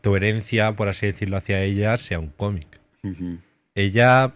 tu 0.00 0.14
herencia, 0.16 0.72
por 0.72 0.88
así 0.88 1.06
decirlo, 1.06 1.36
hacia 1.36 1.62
ella 1.62 1.96
sea 1.96 2.18
un 2.18 2.28
cómic. 2.28 2.80
Ella, 3.74 4.32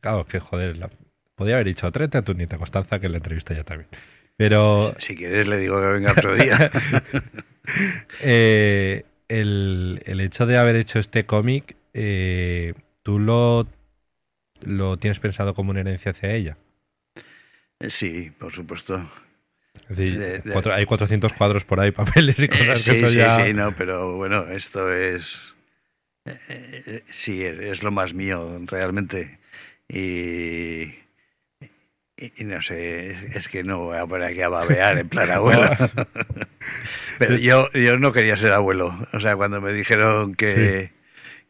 claro, 0.00 0.26
que 0.26 0.40
joder, 0.40 0.76
la, 0.76 0.90
podía 1.38 1.56
haber 1.56 1.68
dicho, 1.68 1.90
tráete 1.92 2.18
a 2.18 2.22
tu 2.24 2.34
nieta 2.34 2.58
Constanza, 2.58 3.00
que 3.00 3.10
la 3.10 3.18
entrevista 3.18 3.54
ya 3.54 3.64
también. 3.64 3.90
Pero 4.38 4.96
Si 4.98 5.16
quieres 5.16 5.46
le 5.48 5.58
digo 5.58 5.80
que 5.80 5.86
venga 5.88 6.12
otro 6.12 6.34
día. 6.34 6.70
eh, 8.18 9.04
el, 9.28 10.02
el 10.06 10.20
hecho 10.20 10.46
de 10.46 10.58
haber 10.58 10.76
hecho 10.76 10.98
este 10.98 11.26
cómic, 11.26 11.76
eh, 11.94 12.74
¿tú 13.02 13.18
lo, 13.18 13.66
lo 14.62 14.98
tienes 14.98 15.20
pensado 15.20 15.54
como 15.54 15.72
una 15.72 15.80
herencia 15.80 16.12
hacia 16.12 16.32
ella? 16.34 16.58
sí, 17.88 18.30
por 18.38 18.52
supuesto. 18.52 19.08
Es 19.88 19.96
decir, 19.96 20.20
De- 20.20 20.38
de- 20.40 20.62
cuatro- 20.62 20.72
hay 20.74 20.84
400 20.86 21.32
cuadros 21.32 21.64
por 21.64 21.80
ahí, 21.80 21.90
papeles 21.90 22.38
y 22.38 22.48
Eh, 22.48 22.48
cosas 22.48 22.82
que 22.82 22.92
sí, 22.92 23.08
eso 23.08 23.08
sí, 23.08 23.30
ya... 23.30 23.30
sí, 23.30 23.52
no, 23.54 23.74
pero 23.74 24.16
bueno, 24.16 24.48
esto 24.48 24.92
es... 24.92 25.54
eh, 26.26 26.38
eh, 26.48 27.04
sí, 27.10 27.44
es, 27.44 27.58
es 27.60 27.82
lo 27.84 27.90
más 27.92 28.14
mío, 28.14 28.60
realmente. 28.66 29.40
Y... 29.88 30.94
Y, 32.18 32.32
y 32.36 32.44
no 32.44 32.60
sé, 32.60 33.12
es, 33.12 33.36
es 33.36 33.48
que 33.48 33.62
no 33.62 33.78
voy 33.78 33.96
a 33.96 34.06
poner 34.06 34.28
aquí 34.28 34.42
a 34.42 34.48
babear 34.48 34.98
en 34.98 35.08
plan 35.08 35.30
abuelo. 35.30 35.70
Pero 37.18 37.36
yo, 37.36 37.70
yo 37.72 37.96
no 37.98 38.12
quería 38.12 38.36
ser 38.36 38.52
abuelo. 38.52 39.06
O 39.12 39.20
sea, 39.20 39.36
cuando 39.36 39.60
me 39.60 39.72
dijeron 39.72 40.34
que, 40.34 40.90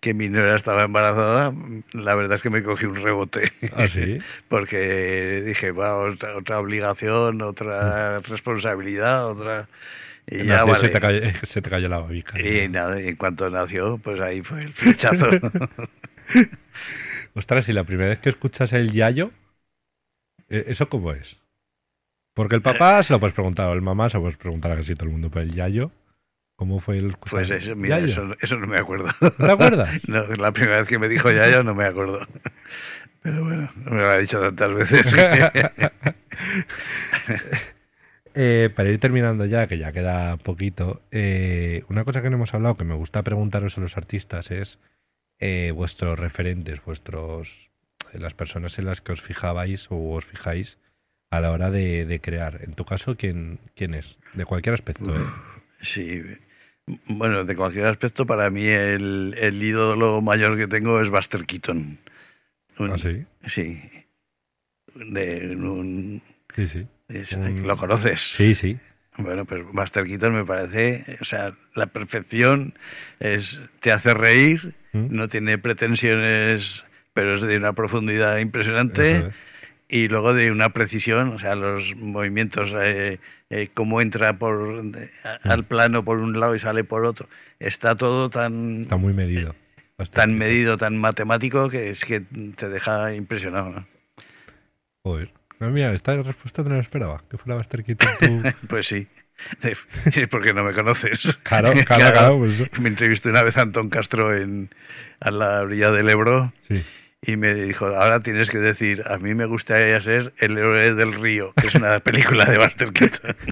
que 0.01 0.15
mi 0.15 0.29
nuera 0.29 0.57
estaba 0.57 0.83
embarazada, 0.83 1.53
la 1.93 2.15
verdad 2.15 2.37
es 2.37 2.43
que 2.43 2.51
me 2.51 2.63
cogí 2.63 2.87
un 2.87 2.97
rebote. 2.97 3.53
¿Ah, 3.75 3.87
sí? 3.89 4.19
Porque 4.49 5.43
dije, 5.45 5.73
va, 5.73 5.97
otra, 5.97 6.37
otra 6.37 6.59
obligación, 6.59 7.43
otra 7.43 8.21
responsabilidad, 8.29 9.27
otra... 9.27 9.69
Y 10.31 10.45
ya 10.45 10.65
vale. 10.65 10.81
se, 10.81 10.89
te 10.91 11.01
cayó, 11.01 11.21
se 11.45 11.63
te 11.63 11.71
cayó 11.71 11.89
la 11.89 11.99
babica. 12.01 12.39
Y 12.39 12.69
nada, 12.69 13.01
y 13.01 13.09
en 13.09 13.17
cuanto 13.17 13.49
nació, 13.49 13.97
pues 13.97 14.21
ahí 14.21 14.43
fue 14.43 14.63
el 14.65 14.75
flechazo. 14.75 15.27
Ostras, 17.33 17.67
y 17.71 17.73
la 17.73 17.85
primera 17.85 18.11
vez 18.11 18.19
que 18.19 18.29
escuchas 18.29 18.75
el 18.75 18.93
yayo, 18.93 19.31
eh, 19.31 19.38
¿eso 20.49 20.89
cómo 20.89 21.13
es? 21.13 21.37
Porque 22.35 22.55
el 22.55 22.63
papá 22.63 23.03
se 23.03 23.13
lo 23.13 23.19
puedes 23.21 23.35
preguntar, 23.35 23.69
o 23.69 23.73
el 23.73 23.83
mamá 23.83 24.09
se 24.11 24.17
lo 24.17 24.23
puedes 24.23 24.37
preguntar 24.39 24.71
a 24.71 24.77
casi 24.77 24.95
todo 24.95 25.07
el 25.07 25.11
mundo, 25.13 25.29
pero 25.31 25.43
el 25.43 25.55
yayo, 25.55 25.91
¿cómo 26.57 26.79
fue 26.81 26.99
el 26.99 27.17
Pues 27.31 27.51
eso, 27.51 27.75
mira, 27.75 27.99
yayo? 27.99 28.13
eso, 28.13 28.37
eso 28.41 28.57
no 28.59 28.67
me 28.67 28.77
acuerdo. 28.79 29.09
¿No 29.21 29.31
te 29.31 29.53
acuerdas? 29.53 29.91
No, 30.09 30.23
la 30.23 30.53
primera 30.53 30.79
vez 30.79 30.89
que 30.89 30.99
me 30.99 31.09
dijo 31.09 31.31
ya 31.33 31.51
yo 31.51 31.63
no 31.65 31.75
me 31.75 31.85
acuerdo. 31.85 32.21
Pero 33.23 33.45
bueno, 33.45 33.69
me 33.85 33.97
lo 34.01 34.09
ha 34.09 34.17
dicho 34.19 34.41
tantas 34.41 34.73
veces. 34.73 35.07
Eh, 38.35 38.71
para 38.77 38.89
ir 38.91 39.01
terminando 39.01 39.47
ya, 39.47 39.67
que 39.67 39.79
ya 39.79 39.91
queda 39.91 40.37
poquito, 40.37 41.03
eh, 41.11 41.83
una 41.89 42.05
cosa 42.05 42.23
que 42.23 42.31
no 42.31 42.37
hemos 42.37 42.55
hablado 42.55 42.77
que 42.77 42.85
me 42.85 42.95
gusta 42.95 43.23
preguntaros 43.25 43.77
a 43.77 43.81
los 43.81 43.97
artistas 43.97 44.53
es 44.53 44.79
eh, 45.41 45.73
vuestros 45.75 46.17
referentes, 46.17 46.85
vuestros 46.85 47.49
eh, 47.59 47.68
las 48.15 48.35
personas 48.35 48.79
en 48.79 48.87
las 48.87 49.01
que 49.01 49.13
os 49.13 49.21
fijabais 49.23 49.87
o 49.91 50.13
os 50.13 50.25
fijáis 50.25 50.79
a 51.31 51.41
la 51.41 51.51
hora 51.51 51.71
de, 51.71 52.07
de 52.07 52.21
crear. 52.21 52.61
En 52.63 52.75
tu 52.75 52.85
caso, 52.85 53.17
¿quién, 53.17 53.59
quién 53.77 53.95
es? 53.95 54.17
De 54.35 54.45
cualquier 54.45 54.75
aspecto, 54.75 55.15
¿eh? 55.17 55.21
Sí, 55.81 56.23
bueno, 57.07 57.45
de 57.45 57.55
cualquier 57.55 57.87
aspecto, 57.87 58.27
para 58.27 58.51
mí 58.51 58.65
el, 58.67 59.37
el 59.39 59.63
ídolo 59.63 60.21
mayor 60.23 60.57
que 60.57 60.67
tengo 60.67 61.01
es 61.01 61.09
Buster 61.11 61.45
Keaton. 61.45 61.99
Un- 62.79 62.91
¿Ah, 62.93 62.99
sí? 62.99 63.25
Sí. 63.47 63.81
De 64.95 65.55
un, 65.57 66.23
Sí, 66.57 66.67
sí. 66.67 66.87
es- 67.09 67.33
Un- 67.35 67.67
¿Lo 67.67 67.77
conoces? 67.77 68.21
Sí, 68.21 68.55
sí. 68.55 68.79
Bueno, 69.19 69.45
pues 69.45 69.65
Buster 69.73 70.05
Keaton 70.05 70.35
me 70.35 70.45
parece, 70.45 71.19
o 71.21 71.25
sea, 71.25 71.53
la 71.75 71.87
perfección 71.87 72.75
es, 73.21 73.61
te 73.81 73.93
hace 73.93 74.15
reír, 74.15 74.75
¿Mm? 74.93 75.09
no 75.15 75.29
tiene 75.29 75.59
pretensiones, 75.59 76.85
pero 77.19 77.35
es 77.35 77.41
de 77.41 77.57
una 77.57 77.73
profundidad 77.73 78.39
impresionante 78.39 79.31
y 79.89 80.07
luego 80.07 80.35
de 80.35 80.53
una 80.53 80.69
precisión, 80.69 81.31
o 81.31 81.39
sea, 81.41 81.57
los 81.57 81.97
movimientos, 81.97 82.73
eh, 82.81 83.19
eh, 83.51 83.69
cómo 83.75 84.01
entra 84.01 84.39
por 84.39 84.85
Mm. 84.85 84.93
al 85.43 85.65
plano 85.65 86.05
por 86.05 86.19
un 86.19 86.39
lado 86.39 86.55
y 86.55 86.61
sale 86.61 86.85
por 86.85 87.05
otro, 87.05 87.29
está 87.59 87.97
todo 87.97 88.31
tan, 88.31 88.83
Está 88.83 88.97
muy 88.97 89.15
medido. 89.15 89.57
Bastante. 89.97 90.21
tan 90.21 90.39
medido, 90.39 90.77
tan 90.77 90.97
matemático 90.97 91.69
que 91.69 91.91
es 91.91 92.05
que 92.05 92.21
te 92.21 92.69
deja 92.69 93.15
impresionado, 93.15 93.71
¿no? 93.71 93.87
Joder. 95.03 95.33
No, 95.59 95.71
mira, 95.71 95.93
esta 95.93 96.15
respuesta 96.23 96.63
no 96.63 96.71
la 96.77 96.81
esperaba. 96.81 97.25
Que 97.29 97.37
fuera 97.37 97.57
Buster 97.57 97.83
Keaton 97.83 98.09
tú. 98.21 98.43
Pues 98.69 98.87
sí, 98.87 99.09
es 99.63 100.29
porque 100.29 100.53
no 100.53 100.63
me 100.63 100.73
conoces. 100.73 101.37
Claro, 101.43 101.73
claro, 101.85 102.13
claro. 102.13 102.39
Pues. 102.39 102.81
Me 102.81 102.89
entrevistó 102.91 103.31
una 103.31 103.43
vez 103.43 103.57
a 103.57 103.63
Antón 103.63 103.89
Castro 103.89 104.37
en, 104.37 104.71
a 105.19 105.33
la 105.33 105.63
orilla 105.63 105.91
del 105.91 106.09
Ebro 106.11 106.53
sí. 106.69 106.85
Y 107.23 107.37
me 107.37 107.55
dijo, 107.55 107.87
ahora 107.87 108.21
tienes 108.21 108.51
que 108.51 108.59
decir, 108.59 109.03
a 109.07 109.19
mí 109.19 109.35
me 109.35 109.47
gustaría 109.47 110.01
ser 110.01 110.33
el 110.39 110.57
héroe 110.57 110.95
del 110.95 111.15
río, 111.15 111.53
que 111.55 111.67
es 111.67 111.75
una 111.75 111.99
película 112.01 112.45
de 112.45 112.59
Buster 112.59 112.93
Keaton. 112.93 113.37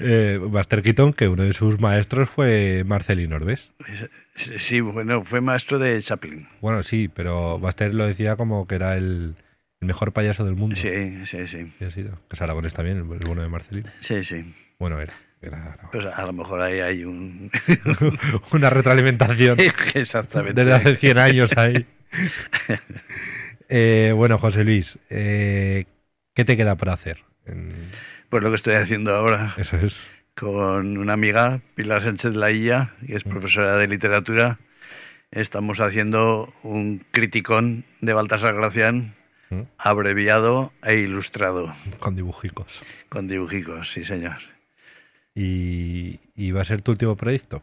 Eh, 0.00 0.38
Buster 0.40 0.82
Keaton, 0.82 1.12
que 1.12 1.28
uno 1.28 1.42
de 1.42 1.52
sus 1.52 1.80
maestros 1.80 2.30
fue 2.30 2.84
Marcelino 2.86 3.36
Orbes. 3.36 3.70
Sí, 4.36 4.80
bueno, 4.80 5.24
fue 5.24 5.40
maestro 5.40 5.80
de 5.80 6.00
Chaplin. 6.00 6.48
Bueno, 6.60 6.82
sí, 6.84 7.10
pero 7.12 7.58
Buster 7.58 7.92
lo 7.92 8.06
decía 8.06 8.36
como 8.36 8.66
que 8.68 8.76
era 8.76 8.96
el, 8.96 9.34
el 9.80 9.86
mejor 9.86 10.12
payaso 10.12 10.44
del 10.44 10.54
mundo. 10.56 10.76
Sí, 10.76 11.24
sí, 11.24 11.46
sí. 11.46 11.72
Sí 11.78 11.84
ha 11.84 11.90
sido. 11.90 12.12
Que 12.28 12.34
es 12.36 12.42
Aragones 12.42 12.74
también, 12.74 12.96
el 12.98 13.02
bueno 13.04 13.42
de 13.42 13.48
Marcelino. 13.48 13.88
Sí, 14.00 14.24
sí. 14.24 14.54
Bueno, 14.78 15.00
era. 15.00 15.14
era 15.40 15.76
Pues 15.92 16.04
a 16.06 16.24
lo 16.26 16.32
mejor 16.32 16.60
ahí 16.62 16.80
hay 16.80 17.04
un... 17.04 17.50
una 18.52 18.70
retroalimentación 18.70 19.56
Exactamente. 19.94 20.64
desde 20.64 20.74
hace 20.74 20.96
100 20.96 21.18
años 21.18 21.56
ahí. 21.56 21.86
Eh, 23.68 24.12
bueno, 24.16 24.38
José 24.38 24.64
Luis, 24.64 24.98
eh, 25.10 25.84
¿qué 26.34 26.44
te 26.46 26.56
queda 26.56 26.76
por 26.76 26.88
hacer? 26.88 27.18
En- 27.44 27.74
Pues 28.30 28.42
lo 28.42 28.48
que 28.48 28.56
estoy 28.56 28.74
haciendo 28.76 29.14
ahora 29.14 29.54
Eso 29.58 29.76
es. 29.76 29.94
con 30.34 30.96
una 30.96 31.12
amiga, 31.12 31.60
Pilar 31.74 32.02
Sánchez 32.02 32.34
Lailla, 32.34 32.94
que 33.06 33.14
es 33.14 33.24
profesora 33.24 33.76
de 33.76 33.86
literatura, 33.88 34.58
estamos 35.30 35.80
haciendo 35.80 36.50
un 36.62 37.04
criticón 37.10 37.84
de 38.00 38.14
Baltasar 38.14 38.54
Gracián, 38.54 39.14
¿Mm? 39.50 39.62
abreviado 39.78 40.72
e 40.82 40.96
ilustrado, 40.96 41.74
Con 42.00 42.16
dibujicos. 42.16 42.82
con 43.08 43.28
dibujicos, 43.28 43.92
sí 43.92 44.04
señor. 44.04 44.38
¿Y, 45.34 46.20
y 46.34 46.50
va 46.52 46.62
a 46.62 46.64
ser 46.64 46.82
tu 46.82 46.90
último 46.92 47.16
proyecto? 47.16 47.62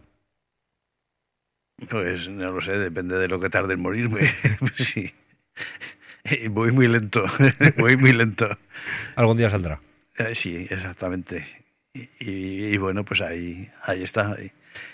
Pues 1.89 2.29
no 2.29 2.51
lo 2.51 2.61
sé, 2.61 2.73
depende 2.77 3.17
de 3.17 3.27
lo 3.27 3.39
que 3.39 3.49
tarde 3.49 3.73
en 3.73 3.81
morirme. 3.81 4.21
Pues 4.59 4.73
sí. 4.77 5.13
Y 6.23 6.47
Voy 6.47 6.71
muy 6.71 6.87
lento, 6.87 7.23
voy 7.77 7.97
muy 7.97 8.11
lento. 8.13 8.49
Algún 9.15 9.37
día 9.37 9.49
saldrá. 9.49 9.79
Eh, 10.17 10.33
Sí, 10.33 10.65
exactamente. 10.69 11.45
Y, 11.93 12.09
y- 12.19 12.65
y 12.73 12.77
bueno, 12.77 13.03
pues 13.05 13.21
ahí, 13.21 13.69
ahí 13.83 14.01
está. 14.03 14.35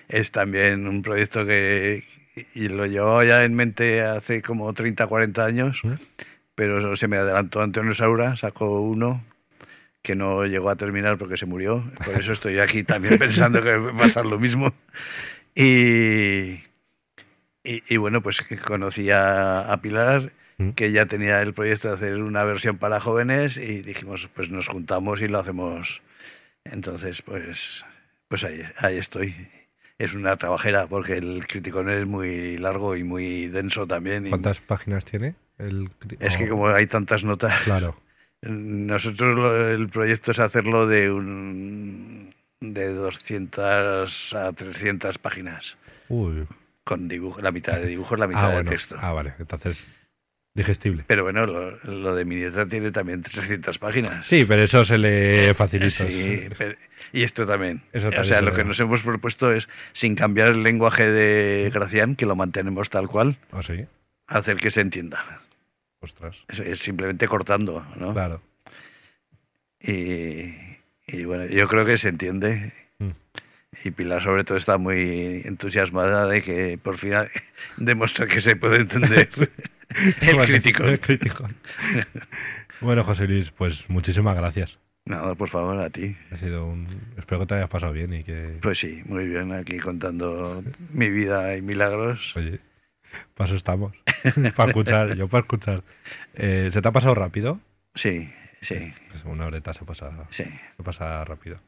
Es 0.10 0.32
también 0.32 0.88
un 0.88 1.02
proyecto 1.02 1.46
que 1.46 2.04
y 2.56 2.68
lo 2.70 2.86
llevaba 2.86 3.24
ya 3.26 3.44
en 3.44 3.54
mente 3.56 4.02
hace 4.04 4.42
como 4.42 4.74
30, 4.74 5.06
40 5.08 5.46
años, 5.46 5.82
¿Mm? 5.84 5.94
Pero 6.62 6.96
se 6.96 7.08
me 7.08 7.18
adelantó 7.18 7.60
Antonio 7.64 7.96
Saura, 7.96 8.36
sacó 8.36 8.82
uno 8.82 9.24
que 10.04 10.14
no 10.14 10.46
llegó 10.46 10.70
a 10.70 10.76
terminar 10.76 11.18
porque 11.18 11.36
se 11.36 11.48
murió. 11.48 11.84
Por 12.06 12.14
eso 12.14 12.34
estoy 12.34 12.60
aquí 12.60 12.84
también 12.84 13.18
pensando 13.18 13.64
que 13.64 13.76
va 13.78 13.90
a 13.90 13.98
pasar 13.98 14.28
lo 14.28 14.38
mismo. 14.38 14.72
Y, 15.56 16.62
y, 17.64 17.82
y 17.90 17.98
bueno, 17.98 18.22
pues 18.22 18.44
conocí 18.64 19.10
a, 19.10 19.62
a 19.72 19.82
Pilar, 19.82 20.34
¿Mm? 20.60 20.70
que 20.74 20.92
ya 20.92 21.08
tenía 21.08 21.42
el 21.42 21.56
proyecto 21.56 21.88
de 21.88 21.96
hacer 21.96 22.22
una 22.22 22.44
versión 22.44 22.78
para 22.78 23.00
jóvenes 23.00 23.58
y 23.58 23.82
dijimos, 23.82 24.30
pues 24.36 24.52
nos 24.52 24.68
juntamos 24.68 25.20
y 25.24 25.28
lo 25.28 25.40
hacemos. 25.40 26.04
Entonces, 26.64 27.24
pues, 27.24 27.84
pues 28.28 28.44
ahí, 28.44 28.62
ahí 28.78 28.98
estoy. 28.98 29.34
Es 29.98 30.14
una 30.14 30.38
trabajera 30.38 30.86
porque 30.86 31.14
el 31.14 31.48
criticón 31.48 31.90
es 31.90 32.06
muy 32.06 32.60
largo 32.60 32.96
y 32.96 33.04
muy 33.04 33.48
denso 33.48 33.88
también. 33.88 34.28
y 34.28 34.30
¿Cuántas 34.30 34.62
páginas 34.62 35.06
tiene? 35.06 35.34
El... 35.62 35.90
es 36.20 36.38
que 36.38 36.48
como 36.48 36.68
hay 36.68 36.88
tantas 36.88 37.24
notas, 37.24 37.62
Claro. 37.64 37.96
nosotros 38.42 39.36
lo- 39.36 39.68
el 39.70 39.88
proyecto 39.90 40.32
es 40.32 40.40
hacerlo 40.40 40.88
de 40.88 41.12
un 41.12 42.34
de 42.60 42.94
200 42.94 44.34
a 44.34 44.54
300 44.54 45.18
páginas 45.18 45.78
Uy. 46.10 46.46
con 46.84 47.08
dibujo, 47.08 47.42
la 47.42 47.52
mitad 47.52 47.74
de 47.78 47.86
dibujos, 47.88 48.18
la 48.20 48.28
mitad 48.28 48.46
Ah, 48.46 48.48
de 48.50 48.54
bueno. 48.56 48.70
texto. 48.70 48.96
Ah, 49.00 49.14
vale. 49.14 49.34
Entonces, 49.40 49.86
digestible. 50.54 51.04
Pero 51.08 51.24
bueno, 51.24 51.46
lo, 51.46 51.72
lo 51.84 52.14
de 52.16 52.26
mi 52.26 52.36
letra 52.36 52.66
tiene 52.68 52.92
también 52.92 53.22
300 53.24 53.80
páginas. 53.80 54.26
Sí, 54.26 54.46
pero 54.46 54.62
eso 54.64 54.86
se 54.86 54.98
le 54.98 55.54
facilita. 55.54 55.90
Sí, 56.08 56.50
pero- 56.58 56.76
y 57.14 57.24
esto 57.24 57.46
también. 57.48 57.82
Eso 57.94 58.10
o 58.10 58.12
sea, 58.12 58.24
se 58.24 58.42
lo 58.42 58.54
que 58.54 58.64
nos 58.64 58.80
hemos 58.80 59.02
propuesto 59.02 59.52
es, 59.54 59.68
sin 59.94 60.16
cambiar 60.16 60.50
el 60.50 60.64
lenguaje 60.64 61.06
de 61.12 61.70
Gracián, 61.74 62.16
que 62.16 62.26
lo 62.26 62.36
mantenemos 62.36 62.90
tal 62.90 63.08
cual, 63.08 63.38
¿Ah, 63.52 63.64
sí? 63.64 63.86
hacer 64.28 64.58
que 64.58 64.70
se 64.72 64.82
entienda. 64.82 65.24
Ostras. 66.02 66.38
Es, 66.50 66.60
es 66.60 66.80
simplemente 66.80 67.28
cortando, 67.28 67.86
¿no? 67.98 68.14
Claro. 68.14 68.42
Y, 69.80 70.54
Y 71.08 71.26
bueno, 71.26 71.46
yo 71.48 71.68
creo 71.68 71.86
que 71.86 71.98
se 71.98 72.10
entiende. 72.10 72.74
Mm. 73.00 73.10
Y 73.84 73.92
Pilar 73.92 74.22
sobre 74.22 74.44
todo 74.44 74.58
está 74.58 74.78
muy 74.78 75.42
entusiasmada 75.46 76.28
de 76.28 76.42
que 76.42 76.78
por 76.82 76.98
fin 76.98 77.14
demuestra 77.78 78.28
que 78.28 78.42
se 78.42 78.56
puede 78.56 78.78
entender 78.82 79.30
el 80.22 80.38
crítico. 80.46 80.84
el 80.84 81.00
crítico. 81.00 81.48
bueno, 82.82 83.04
José 83.04 83.28
Luis, 83.28 83.52
pues 83.52 83.90
muchísimas 83.90 84.36
gracias. 84.36 84.78
Nada, 85.06 85.34
por 85.34 85.50
favor, 85.50 85.80
a 85.80 85.90
ti. 85.90 86.16
Ha 86.32 86.38
sido 86.38 86.68
un... 86.68 86.88
Espero 87.18 87.40
que 87.40 87.48
te 87.48 87.56
hayas 87.56 87.70
pasado 87.70 87.92
bien 87.92 88.14
y 88.14 88.24
que... 88.24 88.60
Pues 88.62 88.78
sí, 88.78 89.02
muy 89.06 89.26
bien, 89.28 89.52
aquí 89.52 89.80
contando 89.80 90.64
mi 90.94 91.10
vida 91.10 91.58
y 91.58 91.62
milagros. 91.64 92.36
Oye, 92.38 92.60
para 93.36 93.48
eso 93.48 93.56
estamos. 93.56 93.94
para 94.56 94.70
escuchar, 94.70 95.16
yo 95.16 95.28
para 95.28 95.42
escuchar. 95.42 95.84
Eh, 96.34 96.70
¿Se 96.72 96.82
te 96.82 96.88
ha 96.88 96.92
pasado 96.92 97.16
rápido? 97.16 97.60
Sí, 97.96 98.32
sí, 98.62 98.94
Pues 99.10 99.24
una 99.26 99.46
horeta 99.46 99.74
se 99.74 99.84
pasa, 99.86 100.12
sí. 100.30 100.44
se 100.78 100.84
pasa 100.84 101.24
rápido. 101.26 101.60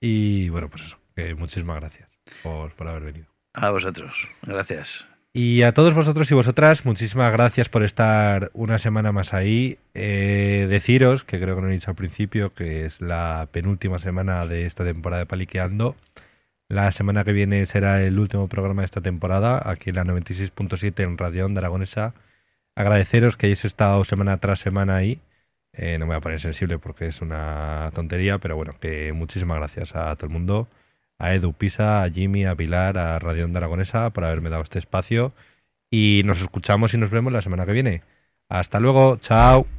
Y 0.00 0.48
bueno, 0.50 0.68
pues 0.68 0.84
eso, 0.84 0.98
que 1.16 1.34
muchísimas 1.34 1.80
gracias 1.80 2.08
por, 2.42 2.72
por 2.74 2.88
haber 2.88 3.02
venido. 3.02 3.26
A 3.54 3.70
vosotros, 3.70 4.28
gracias. 4.42 5.04
Y 5.32 5.62
a 5.62 5.72
todos 5.72 5.94
vosotros 5.94 6.30
y 6.30 6.34
vosotras, 6.34 6.84
muchísimas 6.84 7.30
gracias 7.30 7.68
por 7.68 7.82
estar 7.82 8.50
una 8.54 8.78
semana 8.78 9.12
más 9.12 9.34
ahí. 9.34 9.78
Eh, 9.94 10.66
deciros, 10.70 11.22
que 11.22 11.38
creo 11.38 11.54
que 11.54 11.62
no 11.62 11.68
he 11.68 11.72
dicho 11.72 11.90
al 11.90 11.96
principio, 11.96 12.54
que 12.54 12.86
es 12.86 13.00
la 13.00 13.48
penúltima 13.52 13.98
semana 13.98 14.46
de 14.46 14.66
esta 14.66 14.84
temporada 14.84 15.20
de 15.20 15.26
Paliqueando. 15.26 15.96
La 16.68 16.92
semana 16.92 17.24
que 17.24 17.32
viene 17.32 17.64
será 17.66 18.02
el 18.02 18.18
último 18.18 18.48
programa 18.48 18.82
de 18.82 18.86
esta 18.86 19.00
temporada, 19.00 19.62
aquí 19.64 19.90
en 19.90 19.96
la 19.96 20.04
96.7 20.04 21.02
en 21.02 21.16
Radio 21.16 21.46
Onda 21.46 21.60
Aragonesa. 21.60 22.14
Agradeceros 22.74 23.36
que 23.36 23.46
hayáis 23.46 23.64
estado 23.64 24.04
semana 24.04 24.36
tras 24.38 24.60
semana 24.60 24.96
ahí. 24.96 25.20
Eh, 25.72 25.98
no 25.98 26.06
me 26.06 26.10
voy 26.10 26.18
a 26.18 26.20
poner 26.20 26.40
sensible 26.40 26.78
porque 26.78 27.06
es 27.08 27.22
una 27.22 27.90
tontería, 27.94 28.38
pero 28.38 28.56
bueno, 28.56 28.74
que 28.80 29.12
muchísimas 29.14 29.58
gracias 29.58 29.96
a 29.96 30.14
todo 30.16 30.26
el 30.26 30.32
mundo 30.32 30.68
a 31.18 31.34
Edu 31.34 31.52
Pisa, 31.52 32.02
a 32.02 32.10
Jimmy, 32.10 32.44
a 32.44 32.54
Pilar, 32.54 32.98
a 32.98 33.18
Radio 33.18 33.44
Onda 33.44 33.58
Aragonesa 33.58 34.10
por 34.10 34.24
haberme 34.24 34.50
dado 34.50 34.62
este 34.62 34.78
espacio. 34.78 35.32
Y 35.90 36.22
nos 36.24 36.40
escuchamos 36.40 36.94
y 36.94 36.98
nos 36.98 37.10
vemos 37.10 37.32
la 37.32 37.42
semana 37.42 37.66
que 37.66 37.72
viene. 37.72 38.02
Hasta 38.48 38.80
luego, 38.80 39.16
chao. 39.18 39.77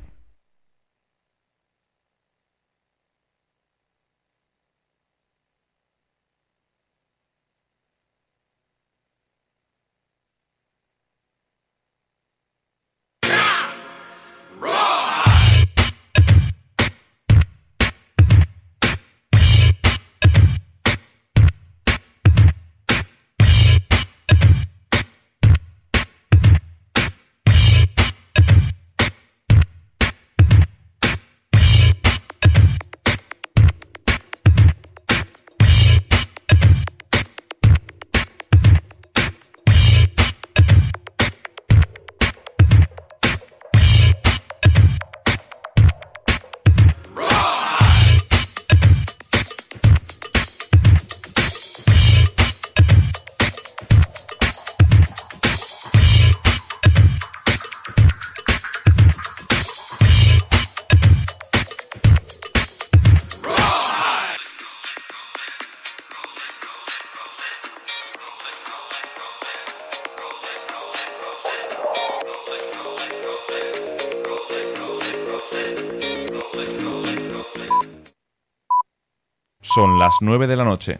Son 80.00 80.06
las 80.06 80.22
9 80.22 80.47
de 80.47 80.56
la 80.56 80.64
noche. 80.64 80.97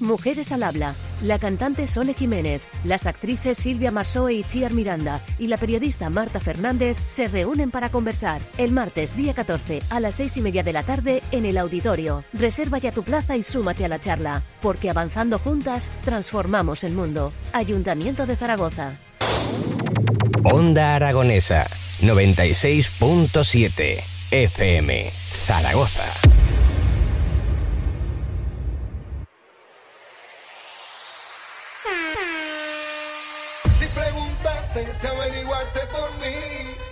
Mujeres 0.00 0.52
al 0.52 0.62
habla. 0.62 0.94
La 1.22 1.38
cantante 1.38 1.86
Sole 1.86 2.12
Jiménez, 2.12 2.60
las 2.84 3.06
actrices 3.06 3.56
Silvia 3.56 3.90
Marsó 3.90 4.28
e 4.28 4.34
Itziar 4.34 4.74
Miranda 4.74 5.22
y 5.38 5.46
la 5.46 5.56
periodista 5.56 6.10
Marta 6.10 6.38
Fernández 6.38 6.98
se 7.08 7.26
reúnen 7.26 7.70
para 7.70 7.88
conversar 7.88 8.42
el 8.58 8.72
martes 8.72 9.16
día 9.16 9.32
14 9.32 9.80
a 9.88 10.00
las 10.00 10.16
seis 10.16 10.36
y 10.36 10.42
media 10.42 10.62
de 10.62 10.74
la 10.74 10.82
tarde 10.82 11.22
en 11.32 11.46
el 11.46 11.56
auditorio. 11.56 12.22
Reserva 12.34 12.76
ya 12.76 12.92
tu 12.92 13.02
plaza 13.02 13.34
y 13.34 13.42
súmate 13.42 13.86
a 13.86 13.88
la 13.88 13.98
charla, 13.98 14.42
porque 14.60 14.90
avanzando 14.90 15.38
juntas 15.38 15.90
transformamos 16.04 16.84
el 16.84 16.92
mundo. 16.92 17.32
Ayuntamiento 17.54 18.26
de 18.26 18.36
Zaragoza. 18.36 18.98
Onda 20.44 20.96
Aragonesa 20.96 21.66
96.7 22.02 24.02
FM 24.32 25.10
Zaragoza. 25.46 26.04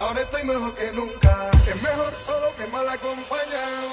Ahora 0.07 0.23
estoy 0.23 0.45
mejor 0.45 0.75
que 0.75 0.93
nunca. 0.93 1.51
Es 1.67 1.83
mejor 1.83 2.15
solo 2.15 2.49
que 2.57 2.67
mal 2.67 2.89
acompañado. 2.89 3.89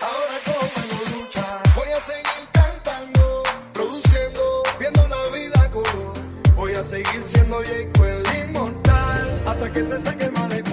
Ahora 0.00 0.36
como 0.44 1.18
lucha, 1.18 1.62
voy 1.74 1.88
a 1.88 2.00
seguir 2.00 2.48
cantando, 2.52 3.42
produciendo, 3.72 4.62
viendo 4.78 5.06
la 5.08 5.36
vida 5.36 5.70
color. 5.70 6.12
Voy 6.56 6.72
a 6.72 6.82
seguir 6.82 7.22
siendo 7.24 7.62
Jake 7.62 7.90
el 8.04 8.48
inmortal 8.48 9.42
hasta 9.46 9.72
que 9.72 9.82
se 9.82 10.00
saque 10.00 10.24
el 10.24 10.32
malecón. 10.32 10.67